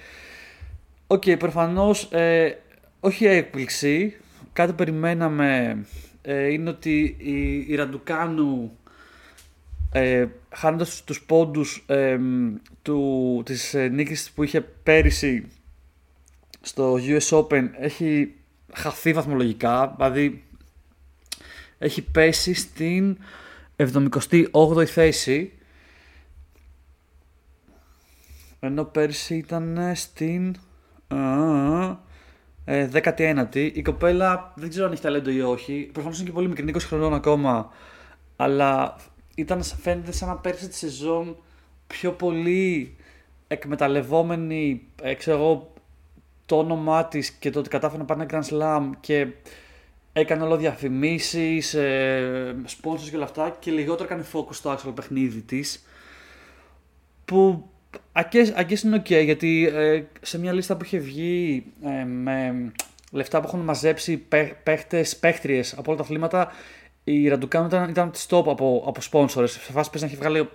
οκ, 1.07 1.23
okay, 1.27 1.39
προφανώς, 1.39 2.03
ε, 2.13 2.59
όχι 3.01 3.27
έκπληξη, 3.27 4.17
κάτι 4.53 4.71
που 4.71 4.77
περιμέναμε 4.77 5.79
ε, 6.23 6.53
είναι 6.53 6.71
ότι 6.71 7.17
η, 7.19 7.65
η 7.69 7.75
Ραντουκάνου 7.75 8.79
ε, 9.93 10.27
χάνοντας 10.55 11.05
τους 11.05 11.23
πόντους 11.23 11.85
ε, 11.87 12.19
του, 12.83 13.43
της 13.45 13.75
ε, 13.75 13.89
νίκης 13.89 14.31
που 14.31 14.43
είχε 14.43 14.61
πέρυσι 14.61 15.49
στο 16.61 16.99
US 17.01 17.29
Open 17.29 17.69
έχει 17.81 18.35
χαθεί 18.73 19.13
βαθμολογικά, 19.13 19.95
δηλαδή 19.97 20.43
έχει 21.79 22.03
πέσει 22.03 22.55
στην 22.55 23.19
78η 23.77 24.85
θέση 24.85 25.53
ενώ 28.61 28.85
πέρσι 28.85 29.37
ήταν 29.37 29.93
στην. 29.95 30.57
Ε, 32.65 32.89
19η. 32.93 33.71
Η 33.73 33.83
κοπέλα 33.83 34.53
δεν 34.57 34.69
ξέρω 34.69 34.87
αν 34.87 34.93
έχει 34.93 35.03
ταλέντο 35.03 35.31
ή 35.31 35.41
όχι. 35.41 35.91
Προφανώς 35.93 36.19
είναι 36.19 36.29
και 36.29 36.35
πολύ 36.35 36.49
μικρή, 36.49 36.73
20 36.75 36.79
χρονών 36.81 37.15
ακόμα. 37.15 37.71
Αλλά 38.37 38.97
ήταν, 39.35 39.63
φαίνεται 39.63 40.13
σαν 40.13 40.29
να 40.29 40.37
πέρσι 40.37 40.69
τη 40.69 40.75
σεζόν 40.75 41.37
πιο 41.87 42.13
πολύ 42.13 42.97
εκμεταλλευόμενη, 43.49 44.87
ε, 45.03 45.15
ξέρω 45.15 45.37
εγώ, 45.37 45.73
το 46.47 46.59
όνομά 46.59 47.05
της 47.07 47.31
και 47.31 47.51
το 47.51 47.59
ότι 47.59 47.69
κατάφερε 47.69 47.99
να 47.99 48.05
πάρει 48.05 48.21
ένα 48.21 48.31
Grand 48.31 48.49
Slam 48.53 48.91
και 49.01 49.27
έκανε 50.13 50.43
όλο 50.45 50.57
διαφημίσεις, 50.57 51.75
ε, 51.75 52.57
sponsors 52.67 53.09
και 53.11 53.17
όλα 53.17 53.25
αυτά 53.25 53.57
και 53.59 53.71
λιγότερο 53.71 54.05
έκανε 54.05 54.25
focus 54.33 54.55
στο 54.55 54.73
actual 54.73 54.95
παιχνίδι 54.95 55.41
της. 55.41 55.87
Που 57.25 57.71
Αγκές 58.13 58.83
είναι 58.83 59.03
ok 59.05 59.25
γιατί 59.25 59.71
ε, 59.75 60.03
σε 60.21 60.39
μια 60.39 60.53
λίστα 60.53 60.77
που 60.77 60.85
είχε 60.85 60.99
βγει 60.99 61.65
ε, 61.85 62.05
με 62.05 62.73
λεφτά 63.11 63.41
που 63.41 63.47
έχουν 63.47 63.61
μαζέψει 63.61 64.27
παίχτες, 64.63 65.17
παίχτριες 65.17 65.73
από 65.73 65.91
όλα 65.91 65.97
τα 65.97 66.05
αθλήματα 66.05 66.53
η 67.05 67.29
Ραντουκάνου 67.29 67.67
ήταν, 67.67 67.89
ήταν 67.89 68.11
της 68.11 68.27
top 68.31 68.45
από, 68.47 68.85
από 68.87 69.01
sponsors. 69.11 69.49
Σε 69.49 69.73
φάση 69.73 69.91
πες 69.91 70.01
να 70.01 70.07
έχει 70.07 70.17
βγάλει 70.17 70.49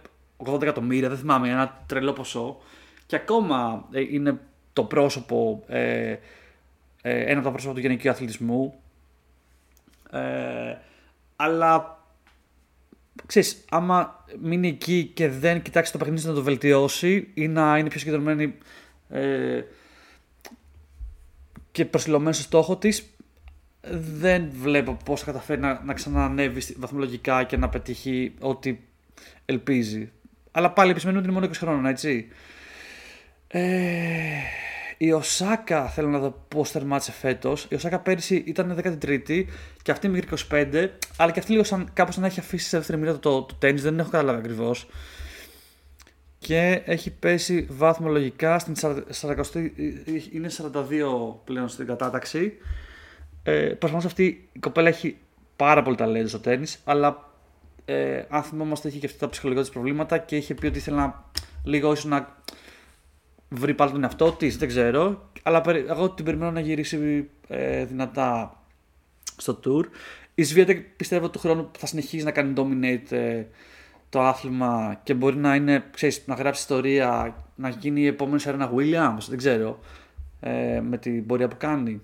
80 0.45 0.61
εκατομμύρια, 0.61 1.09
δεν 1.09 1.17
θυμάμαι, 1.17 1.49
ένα 1.49 1.83
τρελό 1.85 2.13
ποσό. 2.13 2.57
Και 3.05 3.15
ακόμα 3.15 3.87
ε, 3.91 3.99
είναι 3.99 4.39
το 4.73 4.83
πρόσωπο, 4.83 5.63
ε, 5.67 6.15
ένα 7.01 7.33
από 7.33 7.43
τα 7.43 7.51
πρόσωπα 7.51 7.73
του 7.73 7.79
γενικού 7.79 8.09
αθλητισμού. 8.09 8.73
αλλά 11.35 11.92
ξέρεις, 13.25 13.65
άμα 13.69 14.25
μείνει 14.41 14.67
εκεί 14.67 15.11
και 15.13 15.29
δεν 15.29 15.61
κοιτάξει 15.61 15.91
το 15.91 15.97
παιχνίδι 15.97 16.27
να 16.27 16.33
το 16.33 16.43
βελτιώσει 16.43 17.27
ή 17.33 17.47
να 17.47 17.77
είναι 17.77 17.89
πιο 17.89 17.99
συγκεντρωμένη 17.99 18.57
ε, 19.09 19.61
και 21.71 21.85
προσιλωμένη 21.85 22.33
στο 22.35 22.43
στόχο 22.43 22.77
της, 22.77 23.07
δεν 24.19 24.49
βλέπω 24.61 24.97
πώς 25.05 25.19
θα 25.19 25.25
καταφέρει 25.25 25.61
να, 25.61 25.81
να 25.83 25.93
ξανανεύει 25.93 26.61
βαθμολογικά 26.77 27.43
και 27.43 27.57
να 27.57 27.69
πετύχει 27.69 28.33
ό,τι 28.39 28.77
ελπίζει. 29.45 30.11
Αλλά 30.51 30.71
πάλι 30.71 30.91
επισημαίνουν 30.91 31.19
ότι 31.19 31.29
είναι 31.29 31.39
μόνο 31.39 31.51
20 31.53 31.55
χρόνων, 31.57 31.85
έτσι. 31.85 32.27
Ε, 33.47 33.61
η 35.05 35.11
Οσάκα 35.11 35.87
θέλω 35.87 36.07
να 36.07 36.19
δω 36.19 36.45
πώς 36.47 36.71
τερμάτισε 36.71 37.11
φέτος. 37.11 37.65
Η 37.69 37.75
Οσάκα 37.75 37.99
πέρυσι 37.99 38.43
ήταν 38.45 38.81
13η 38.83 39.45
και 39.81 39.91
αυτή 39.91 40.07
μικρή 40.07 40.37
25, 40.49 40.87
αλλά 41.17 41.31
και 41.31 41.39
αυτή 41.39 41.51
λίγο 41.51 41.63
σαν, 41.63 41.89
κάπως 41.93 42.17
να 42.17 42.25
έχει 42.25 42.39
αφήσει 42.39 42.67
σε 42.67 42.77
δεύτερη 42.77 42.99
μοίρα 42.99 43.19
το, 43.19 43.41
το, 43.41 43.55
τέννις, 43.55 43.81
δεν 43.81 43.99
έχω 43.99 44.09
καταλάβει 44.09 44.39
ακριβώς. 44.39 44.87
Και 46.37 46.81
έχει 46.85 47.11
πέσει 47.11 47.67
βαθμολογικά 47.69 48.59
στην 48.59 48.73
40, 48.81 49.71
είναι 50.31 50.49
42 50.57 51.35
πλέον 51.43 51.67
στην 51.67 51.85
κατάταξη. 51.85 52.53
Ε, 53.43 53.51
Προφανώς 53.51 54.05
αυτή 54.05 54.49
η 54.51 54.59
κοπέλα 54.59 54.87
έχει 54.87 55.17
πάρα 55.55 55.81
πολύ 55.81 55.95
ταλέντο 55.95 56.27
στο 56.27 56.39
τέννη, 56.39 56.65
αλλά 56.83 57.29
ε, 57.85 58.23
αν 58.29 58.43
θυμόμαστε 58.43 58.87
είχε 58.87 58.99
και 58.99 59.05
αυτά 59.05 59.17
τα 59.17 59.29
ψυχολογικά 59.29 59.63
της 59.63 59.73
προβλήματα 59.73 60.17
και 60.17 60.35
είχε 60.35 60.53
πει 60.53 60.65
ότι 60.65 60.77
ήθελε 60.77 60.97
να 60.97 61.23
λίγο 61.63 61.91
ίσως 61.91 62.05
να 62.05 62.41
βρει 63.53 63.73
πάλι 63.73 63.91
τον 63.91 64.03
εαυτό 64.03 64.31
της, 64.31 64.57
δεν 64.57 64.67
ξέρω. 64.67 65.29
Αλλά 65.43 65.63
εγώ 65.89 66.09
την 66.09 66.25
περιμένω 66.25 66.51
να 66.51 66.59
γυρίσει 66.59 67.29
ε, 67.47 67.85
δυνατά 67.85 68.57
στο 69.37 69.59
tour. 69.65 69.85
Η 70.35 70.43
Σβιέτα 70.43 70.73
πιστεύω 70.97 71.29
του 71.29 71.39
χρόνου 71.39 71.69
θα 71.77 71.85
συνεχίσει 71.85 72.23
να 72.23 72.31
κάνει 72.31 72.53
dominate 72.57 73.11
ε, 73.11 73.43
το 74.09 74.21
άθλημα 74.21 74.99
και 75.03 75.13
μπορεί 75.13 75.35
να 75.35 75.55
είναι, 75.55 75.83
ξέρεις, 75.91 76.23
να 76.25 76.35
γράψει 76.35 76.61
ιστορία, 76.61 77.35
να 77.55 77.69
γίνει 77.69 78.01
η 78.01 78.07
επόμενη 78.07 78.39
Σέρνα 78.39 78.71
Williams, 78.75 79.27
δεν 79.29 79.37
ξέρω, 79.37 79.79
ε, 80.39 80.81
με 80.81 80.97
την 80.97 81.25
πορεία 81.25 81.47
που 81.47 81.55
κάνει. 81.57 82.01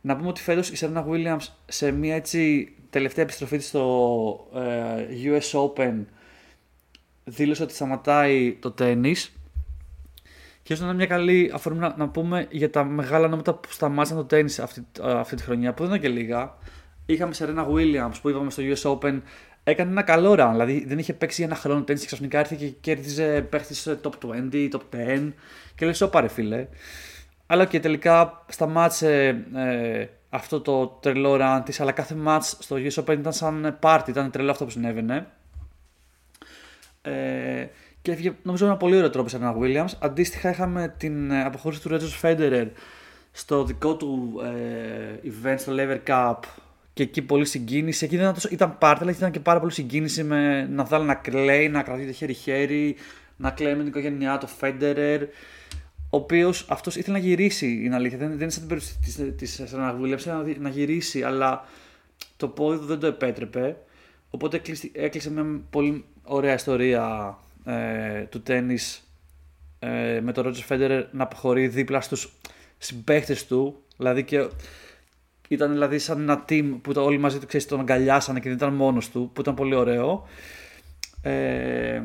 Να 0.00 0.16
πούμε 0.16 0.28
ότι 0.28 0.40
φέτος 0.40 0.70
η 0.70 0.76
Σέρνα 0.76 1.06
Williams 1.08 1.46
σε 1.66 1.90
μια 1.90 2.14
έτσι 2.14 2.72
τελευταία 2.90 3.24
επιστροφή 3.24 3.56
της 3.56 3.66
στο 3.66 4.48
ε, 4.54 5.06
US 5.24 5.60
Open 5.60 6.04
δήλωσε 7.24 7.62
ότι 7.62 7.74
σταματάει 7.74 8.52
το 8.60 8.70
τέννις 8.70 9.35
και 10.66 10.72
όσο 10.72 10.84
είναι 10.84 10.94
μια 10.94 11.06
καλή 11.06 11.50
αφορμή 11.54 11.78
να, 11.78 11.94
να, 11.96 12.08
πούμε 12.08 12.46
για 12.50 12.70
τα 12.70 12.84
μεγάλα 12.84 13.28
νόματα 13.28 13.54
που 13.54 13.72
σταμάτησαν 13.72 14.16
το 14.16 14.24
τέννις 14.24 14.58
αυτή, 14.58 14.84
αυτή 15.00 15.36
τη 15.36 15.42
χρονιά, 15.42 15.72
που 15.74 15.82
δεν 15.82 15.90
είναι 15.92 15.98
και 15.98 16.08
λίγα. 16.08 16.54
Είχαμε 17.06 17.34
Σερένα 17.34 17.66
Williams 17.68 18.14
που 18.22 18.28
είπαμε 18.28 18.50
στο 18.50 18.62
US 18.62 18.90
Open, 18.92 19.20
έκανε 19.64 19.90
ένα 19.90 20.02
καλό 20.02 20.32
run. 20.38 20.48
Δηλαδή 20.50 20.84
δεν 20.86 20.98
είχε 20.98 21.12
παίξει 21.12 21.40
για 21.40 21.50
ένα 21.50 21.60
χρόνο 21.60 21.82
τέννις 21.82 22.02
και 22.02 22.08
ξαφνικά 22.08 22.38
ήρθε 22.38 22.54
και 22.54 22.66
κέρδιζε 22.66 23.46
παίχτης 23.50 23.88
top 24.02 24.10
20, 24.24 24.70
top 24.70 24.80
10 24.92 25.32
και 25.74 25.84
λέει 25.84 25.94
όπαρε 26.02 26.28
φίλε. 26.28 26.66
Αλλά 27.46 27.64
και 27.64 27.80
τελικά 27.80 28.44
σταμάτησε 28.48 29.44
ε, 29.54 30.06
αυτό 30.30 30.60
το 30.60 30.86
τρελό 30.86 31.38
run 31.40 31.62
της, 31.64 31.80
αλλά 31.80 31.92
κάθε 31.92 32.16
match 32.26 32.50
στο 32.58 32.76
US 32.76 33.04
Open 33.04 33.18
ήταν 33.18 33.32
σαν 33.32 33.78
party, 33.82 34.08
ήταν 34.08 34.30
τρελό 34.30 34.50
αυτό 34.50 34.64
που 34.64 34.70
συνέβαινε. 34.70 35.26
Ε, 37.02 37.66
και 38.06 38.12
έφυγε 38.12 38.32
νομίζω 38.42 38.66
ένα 38.66 38.76
πολύ 38.76 38.96
ωραίο 38.96 39.10
τρόπο 39.10 39.28
σε 39.28 39.36
έναν 39.36 39.54
Williams. 39.60 39.92
Αντίστοιχα 39.98 40.50
είχαμε 40.50 40.94
την 40.98 41.30
ε, 41.30 41.42
αποχώρηση 41.44 41.80
του 41.82 41.90
Roger 41.90 42.20
Federer 42.22 42.66
στο 43.32 43.64
δικό 43.64 43.96
του 43.96 44.40
ε, 44.44 45.28
event 45.28 45.54
στο 45.58 45.72
Lever 45.76 45.98
Cup 46.06 46.34
και 46.92 47.02
εκεί 47.02 47.22
πολύ 47.22 47.44
συγκίνηση. 47.44 48.04
Εκεί 48.04 48.14
δεν 48.14 48.22
ήταν, 48.22 48.34
τόσο, 48.34 48.48
ήταν 48.52 48.78
πάρτι, 48.78 49.02
αλλά 49.02 49.12
ήταν 49.12 49.30
και 49.30 49.40
πάρα 49.40 49.60
πολύ 49.60 49.72
συγκίνηση 49.72 50.24
με 50.24 50.66
να 50.66 50.84
δάλει 50.84 51.04
να 51.04 51.14
κλαίει, 51.14 51.68
να 51.68 51.82
κρατήσει 51.82 52.12
χέρι-χέρι, 52.12 52.96
να 53.36 53.50
κλαίει 53.50 53.72
με 53.72 53.78
την 53.78 53.86
οικογένειά 53.86 54.38
του 54.38 54.48
Federer. 54.60 55.20
Ο 56.10 56.16
οποίος 56.16 56.66
αυτός 56.68 56.96
ήθελε 56.96 57.18
να 57.18 57.24
γυρίσει, 57.24 57.80
είναι 57.84 57.94
αλήθεια. 57.94 58.18
Δεν, 58.18 58.28
δεν 58.28 58.40
είναι 58.40 58.50
σαν 58.50 58.66
την 58.66 58.68
περίπτωση 58.68 59.32
της 59.32 59.52
Σερένα 59.52 59.96
Williams, 60.02 60.56
να 60.58 60.68
γυρίσει, 60.68 61.22
αλλά 61.22 61.64
το 62.36 62.48
πόδι 62.48 62.78
του 62.78 62.84
δεν 62.86 62.98
το 62.98 63.06
επέτρεπε. 63.06 63.76
Οπότε 64.30 64.60
έκλεισε 64.92 65.30
μια 65.30 65.60
πολύ 65.70 66.04
ωραία 66.22 66.54
ιστορία 66.54 67.36
ε, 67.66 68.22
του 68.22 68.42
τέννις 68.42 69.08
ε, 69.78 70.20
με 70.22 70.32
τον 70.32 70.44
Ρότζερ 70.44 70.64
Φέντερερ 70.64 71.04
να 71.10 71.22
αποχωρεί 71.22 71.68
δίπλα 71.68 72.00
στους 72.00 72.32
συμπαίχτες 72.78 73.46
του. 73.46 73.82
Δηλαδή 73.96 74.24
και 74.24 74.48
ήταν 75.48 75.72
δηλαδή 75.72 75.98
σαν 75.98 76.20
ένα 76.20 76.44
team 76.48 76.78
που 76.82 76.92
όλοι 76.96 77.18
μαζί 77.18 77.38
του 77.38 77.46
ξέρεις, 77.46 77.66
τον 77.66 77.80
αγκαλιάσανε 77.80 78.40
και 78.40 78.48
δεν 78.48 78.56
ήταν 78.56 78.74
μόνος 78.74 79.10
του, 79.10 79.30
που 79.32 79.40
ήταν 79.40 79.54
πολύ 79.54 79.74
ωραίο. 79.74 80.26
Ε, 81.22 82.02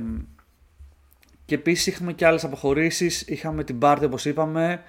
και 1.45 1.55
επίσης 1.55 1.87
είχαμε 1.87 2.13
και 2.13 2.25
άλλες 2.25 2.43
αποχωρήσεις, 2.43 3.21
είχαμε 3.21 3.63
την 3.63 3.79
Πάρτι 3.79 4.05
όπως 4.05 4.25
είπαμε, 4.25 4.81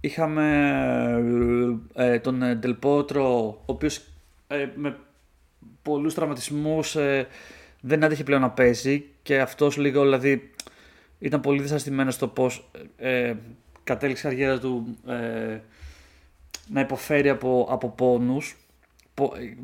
είχαμε 0.00 0.46
ε, 1.94 2.18
τον 2.18 2.58
Ντελπότρο, 2.58 3.48
ο 3.48 3.72
οποίος 3.72 4.00
ε, 4.46 4.68
με 4.74 4.96
πολλούς 5.82 6.14
τραυματισμούς 6.14 6.96
ε, 6.96 7.26
δεν 7.80 8.04
άντεχε 8.04 8.24
πλέον 8.24 8.40
να 8.40 8.50
παίζει 8.50 9.04
και 9.22 9.40
αυτός 9.40 9.76
λίγο 9.76 10.02
δηλαδή 10.02 10.50
ήταν 11.18 11.40
πολύ 11.40 11.60
δυσαρεστημένος 11.62 12.14
στο 12.14 12.28
πώς 12.28 12.70
ε, 12.96 13.34
κατέληξε 13.84 14.26
η 14.26 14.30
καριέρα 14.30 14.58
του 14.58 14.96
ε, 15.06 15.60
να 16.68 16.80
υποφέρει 16.80 17.28
από, 17.28 17.66
από 17.70 17.88
πόνους. 17.88 18.56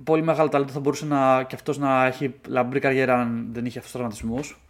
πολύ 0.04 0.22
μεγάλο 0.22 0.48
ταλέντο 0.48 0.72
θα 0.72 0.80
μπορούσε 0.80 1.06
να, 1.06 1.42
και 1.42 1.54
αυτός 1.54 1.78
να 1.78 2.06
έχει 2.06 2.34
λαμπρή 2.46 2.80
καριέρα 2.80 3.20
αν 3.20 3.48
δεν 3.52 3.66
είχε 3.66 3.78
αυτούς 3.78 3.92
τους 3.92 4.00
τραυματισμούς. 4.00 4.60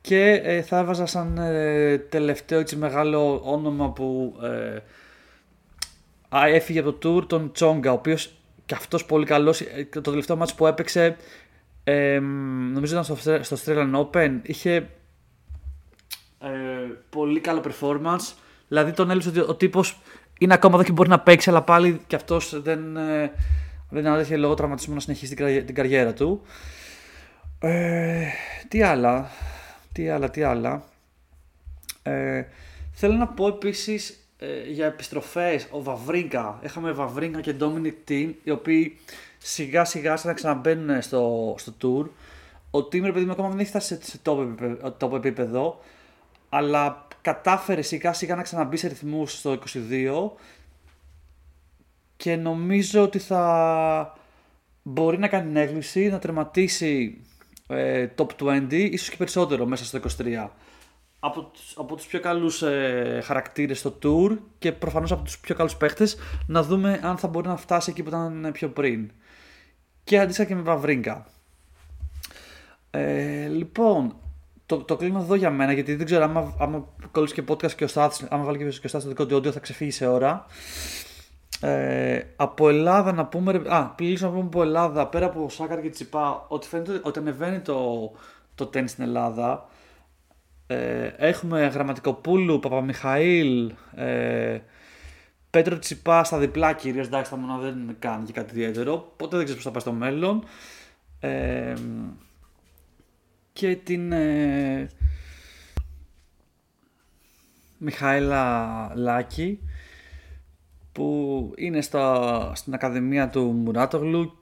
Και 0.00 0.30
ε, 0.30 0.62
θα 0.62 0.78
έβαζα 0.78 1.06
σαν 1.06 1.38
ε, 1.38 1.98
τελευταίο 1.98 2.60
έτσι, 2.60 2.76
μεγάλο 2.76 3.40
όνομα 3.44 3.90
που 3.90 4.36
ε, 4.42 4.78
έφυγε 6.54 6.78
από 6.80 6.92
το 6.92 7.16
tour 7.16 7.28
τον 7.28 7.52
Τσόγκα, 7.52 7.90
ο 7.90 7.94
οποίος 7.94 8.32
και 8.66 8.74
αυτός 8.74 9.04
πολύ 9.04 9.24
καλός, 9.24 9.62
το 9.90 10.00
τελευταίο 10.00 10.36
μάτς 10.36 10.54
που 10.54 10.66
έπαιξε 10.66 11.16
ε, 11.90 12.18
νομίζω 12.72 12.92
ήταν 12.92 13.04
στο, 13.04 13.16
στο 13.42 13.56
Australian 13.56 13.94
Open. 13.94 14.38
Είχε 14.42 14.74
ε, 16.38 16.48
πολύ 17.10 17.40
καλό 17.40 17.62
performance. 17.64 18.34
Δηλαδή 18.68 18.92
τον 18.92 19.10
έλειψε 19.10 19.28
ότι 19.28 19.40
ο 19.40 19.54
τύπος 19.54 20.00
είναι 20.38 20.54
ακόμα 20.54 20.74
εδώ 20.74 20.84
και 20.84 20.92
μπορεί 20.92 21.08
να 21.08 21.20
παίξει, 21.20 21.50
αλλά 21.50 21.62
πάλι 21.62 22.00
και 22.06 22.16
αυτός 22.16 22.62
δεν, 22.62 22.96
ε, 22.96 23.32
δεν 23.88 24.06
άδεχε 24.06 24.36
λόγω 24.36 24.54
τραυματισμού 24.54 24.94
να 24.94 25.00
συνεχίσει 25.00 25.34
την, 25.34 25.66
την 25.66 25.74
καριέρα 25.74 26.12
του. 26.12 26.42
Ε, 27.58 28.26
τι 28.68 28.82
άλλα, 28.82 29.30
τι 29.92 30.08
άλλα, 30.08 30.30
τι 30.30 30.42
άλλα. 30.42 30.82
Ε, 32.02 32.44
θέλω 32.92 33.14
να 33.14 33.26
πω 33.26 33.48
επίσης 33.48 34.30
ε, 34.38 34.70
για 34.70 34.86
επιστροφές. 34.86 35.66
Ο 35.70 35.82
Βαβρίγκα. 35.82 36.60
Είχαμε 36.64 36.92
Βαβρίγκα 36.92 37.40
και 37.40 37.54
Dominic 37.60 38.10
Team, 38.10 38.32
οι 38.42 38.50
οποίοι 38.50 38.98
σιγά 39.38 39.84
σιγά 39.84 40.16
σαν 40.16 40.28
να 40.28 40.34
ξαναμπαίνουν 40.34 41.02
στο, 41.02 41.54
στο 41.58 41.72
tour. 41.82 42.10
Ο 42.70 42.84
Τίμερ, 42.84 43.12
παιδί 43.12 43.24
μου, 43.24 43.32
ακόμα 43.32 43.48
δεν 43.48 43.58
έχει 43.58 43.68
φτάσει 43.68 43.98
σε 44.02 44.18
top 44.24 44.38
επίπεδο, 44.40 44.96
top 45.00 45.12
επίπεδο 45.12 45.78
αλλά 46.48 47.06
κατάφερε 47.20 47.82
σιγά 47.82 48.12
σιγά 48.12 48.34
να 48.34 48.42
ξαναμπεί 48.42 48.76
σε 48.76 48.88
ρυθμούς 48.88 49.38
στο 49.38 49.58
22 49.90 50.30
και 52.16 52.36
νομίζω 52.36 53.02
ότι 53.02 53.18
θα 53.18 54.18
μπορεί 54.82 55.18
να 55.18 55.28
κάνει 55.28 55.46
την 55.46 55.56
έγκληση, 55.56 56.08
να 56.08 56.18
τερματίσει 56.18 57.20
ε, 57.66 58.08
top 58.16 58.26
20, 58.38 58.72
ίσως 58.72 59.08
και 59.08 59.16
περισσότερο 59.16 59.66
μέσα 59.66 59.84
στο 59.84 60.00
23. 60.18 60.48
Από 61.20 61.40
τους, 61.42 61.74
από 61.76 61.96
τους 61.96 62.06
πιο 62.06 62.20
καλούς 62.20 62.62
ε, 62.62 63.20
χαρακτήρες 63.24 63.78
στο 63.78 63.98
tour 64.02 64.38
και 64.58 64.72
προφανώς 64.72 65.12
από 65.12 65.22
τους 65.22 65.38
πιο 65.38 65.54
καλούς 65.54 65.76
παίχτες 65.76 66.16
να 66.46 66.62
δούμε 66.62 67.00
αν 67.02 67.16
θα 67.18 67.28
μπορεί 67.28 67.48
να 67.48 67.56
φτάσει 67.56 67.90
εκεί 67.90 68.02
που 68.02 68.08
ήταν 68.08 68.50
πιο 68.52 68.68
πριν 68.68 69.10
και 70.08 70.18
αντίστοιχα 70.18 70.48
και 70.48 70.54
με 70.54 70.60
Βαβρίνκα. 70.60 71.26
Ε, 72.90 73.46
λοιπόν, 73.46 74.16
το, 74.66 74.76
το 74.76 74.96
κλείνω 74.96 75.18
εδώ 75.18 75.34
για 75.34 75.50
μένα 75.50 75.72
γιατί 75.72 75.94
δεν 75.94 76.06
ξέρω 76.06 76.24
άμα, 76.24 76.54
άμα 76.58 76.88
κολλήσει 77.10 77.34
και 77.34 77.42
podcast 77.48 77.72
και 77.72 77.84
ο 77.84 77.86
Στάθης, 77.86 78.26
άμα 78.30 78.44
βάλει 78.44 78.58
και 78.58 78.64
ο 78.64 78.70
Στάθης 78.70 79.02
το 79.02 79.08
δικό 79.08 79.26
του 79.26 79.36
audio 79.36 79.52
θα 79.52 79.60
ξεφύγει 79.60 79.90
σε 79.90 80.06
ώρα. 80.06 80.46
Ε, 81.60 82.20
από 82.36 82.68
Ελλάδα 82.68 83.12
να 83.12 83.26
πούμε, 83.26 83.62
α, 83.66 83.86
πλήρως 83.86 84.20
να 84.20 84.28
πούμε 84.28 84.40
από 84.40 84.62
Ελλάδα, 84.62 85.06
πέρα 85.06 85.26
από 85.26 85.48
Σάκαρ 85.48 85.80
και 85.80 85.90
Τσιπά, 85.90 86.44
ότι 86.48 86.66
φαίνεται 86.66 87.00
ότι 87.02 87.18
ανεβαίνει 87.18 87.60
το, 87.60 88.10
το 88.54 88.66
τέννις 88.66 88.90
στην 88.90 89.04
Ελλάδα. 89.04 89.68
Ε, 90.66 91.06
έχουμε 91.16 91.66
Γραμματικοπούλου, 91.66 92.58
Παπαμιχαήλ, 92.58 93.72
ε, 93.94 94.58
Πέτρο 95.50 95.78
Τσιπά 95.78 96.24
στα 96.24 96.38
διπλά 96.38 96.72
κυρίως. 96.72 97.06
Εντάξει, 97.06 97.30
τα 97.30 97.36
μονά 97.36 97.58
δεν 97.58 97.96
κάνει 97.98 98.24
και 98.24 98.32
κάτι 98.32 98.50
ιδιαίτερο. 98.50 99.12
Ποτέ 99.16 99.36
δεν 99.36 99.44
ξέρει 99.44 99.60
πώς 99.62 99.66
θα 99.66 99.70
πάει 99.70 99.80
στο 99.80 99.92
μέλλον. 99.92 100.44
Ε, 101.20 101.74
και 103.52 103.76
την 103.76 104.12
ε, 104.12 104.88
Μιχαήλα 107.78 108.92
Λάκη 108.94 109.60
που 110.92 111.52
είναι 111.56 111.80
στα, 111.80 112.52
στην 112.54 112.74
Ακαδημία 112.74 113.28
του 113.28 113.42
Μουράτογλου 113.42 114.38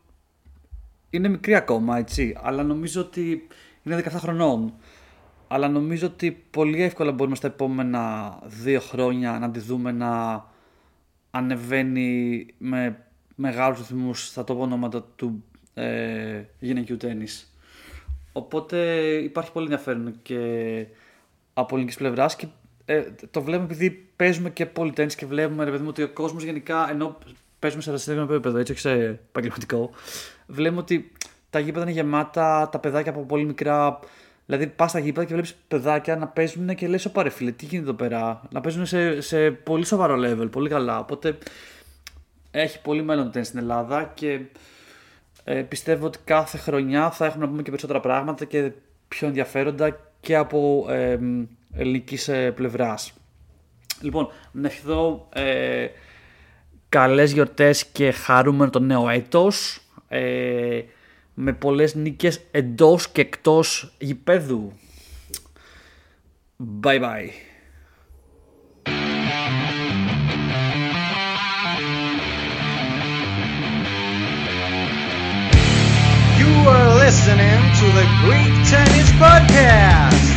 είναι 1.11 1.29
μικρή 1.29 1.55
ακόμα 1.55 1.99
έτσι 1.99 2.37
αλλά 2.43 2.63
νομίζω 2.63 3.01
ότι 3.01 3.47
είναι 3.83 4.03
17 4.05 4.11
χρονών 4.11 4.75
αλλά 5.49 5.69
νομίζω 5.69 6.07
ότι 6.07 6.45
πολύ 6.51 6.83
εύκολα 6.83 7.13
μπορούμε 7.13 7.37
στα 7.37 7.47
επόμενα 7.47 8.39
δύο 8.45 8.81
χρόνια 8.81 9.39
να 9.39 9.51
τη 9.51 9.61
δούμε 9.61 9.93
να 9.93 10.45
ανεβαίνει 11.31 12.47
με 12.59 12.99
μεγάλους 13.35 13.79
ρυθμούς 13.79 14.27
στα 14.27 14.45
τόπο 14.45 14.63
ονόματα 14.63 15.03
του 15.17 15.45
ε, 15.75 16.43
γυναικείου 16.59 16.97
τέννις. 16.97 17.51
Οπότε 18.33 18.77
υπάρχει 19.17 19.53
πολύ 19.53 19.65
ενδιαφέρον 19.65 20.19
και 20.23 20.87
από 21.55 21.75
ελληνικής 21.75 21.97
πλευράς 21.97 22.37
και 22.37 22.47
ε, 22.85 23.03
το 23.31 23.43
βλέπουμε 23.43 23.73
επειδή 23.73 23.91
παίζουμε 24.17 24.51
και 24.51 24.67
πολύ 24.67 24.93
τέννις 24.93 25.15
και 25.15 25.27
βλέπουμε 25.27 25.65
ρε 25.65 25.71
παιδί 25.71 25.83
μου, 25.83 25.89
ότι 25.89 26.03
ο 26.03 26.09
κόσμος 26.09 26.43
γενικά 26.43 26.91
ενώ 26.91 27.19
παίζουμε 27.59 27.83
σε 27.83 27.91
ρασίδιο 27.91 28.23
επίπεδο, 28.23 28.59
έτσι 28.59 28.73
όχι 28.73 28.81
σε 28.81 28.93
επαγγελματικό, 28.93 29.91
βλέπουμε 30.47 30.81
ότι 30.81 31.13
τα 31.51 31.59
γήπεδα 31.59 31.85
είναι 31.85 31.93
γεμάτα, 31.93 32.69
τα 32.73 32.79
παιδάκια 32.79 33.11
από 33.11 33.25
πολύ 33.25 33.45
μικρά 33.45 33.99
Δηλαδή 34.47 34.67
πας 34.67 34.91
στα 34.91 34.99
γήπεδα 34.99 35.27
και 35.27 35.33
βλέπεις 35.33 35.55
παιδάκια 35.69 36.17
να 36.17 36.27
παίζουν 36.27 36.75
και 36.75 36.89
λες: 36.89 37.05
Ωπα 37.05 37.31
φίλε, 37.31 37.51
τι 37.51 37.65
γίνεται 37.65 37.89
εδώ 37.89 37.97
πέρα; 37.97 38.43
Να 38.51 38.61
παίζουν 38.61 38.87
σε, 38.87 39.21
σε 39.21 39.51
πολύ 39.51 39.85
σοβαρό 39.85 40.17
level, 40.19 40.51
πολύ 40.51 40.69
καλά. 40.69 40.99
Οπότε 40.99 41.39
έχει 42.51 42.81
πολύ 42.81 43.03
μέλλον 43.03 43.31
τέννη 43.31 43.47
στην 43.47 43.59
Ελλάδα 43.59 44.13
και 44.15 44.41
ε, 45.45 45.63
πιστεύω 45.63 46.07
ότι 46.07 46.19
κάθε 46.25 46.59
χρονιά 46.59 47.11
θα 47.11 47.27
έχουμε 47.27 47.45
να 47.45 47.51
πούμε 47.51 47.63
και 47.63 47.69
περισσότερα 47.69 48.01
πράγματα 48.01 48.45
και 48.45 48.73
πιο 49.09 49.27
ενδιαφέροντα 49.27 49.99
και 50.21 50.37
από 50.37 50.87
ε, 50.89 51.19
ελληνικής 51.75 52.29
ε, 52.29 52.51
πλευράς. 52.51 53.13
Λοιπόν, 54.01 54.29
να 54.53 54.67
ευχηθώ 54.67 55.29
ε, 55.35 55.87
καλές 56.89 57.33
γιορτές 57.33 57.87
και 57.87 58.11
χαρούμενο 58.11 58.71
το 58.71 58.79
νέο 58.79 59.09
έτος. 59.09 59.81
Ε, 60.09 60.81
με 61.39 61.53
πολλές 61.53 61.95
νίκες 61.95 62.41
εντός 62.51 63.09
και 63.09 63.21
εκτός 63.21 63.95
γηπέδου. 63.99 64.73
Bye 66.83 67.01
bye. 67.01 67.31
You 76.41 76.53
are 76.75 76.91
listening 77.05 77.61
to 77.81 77.87
the 77.99 78.07
Greek 78.23 78.55
Tennis 78.71 79.09
Podcast. 79.21 80.36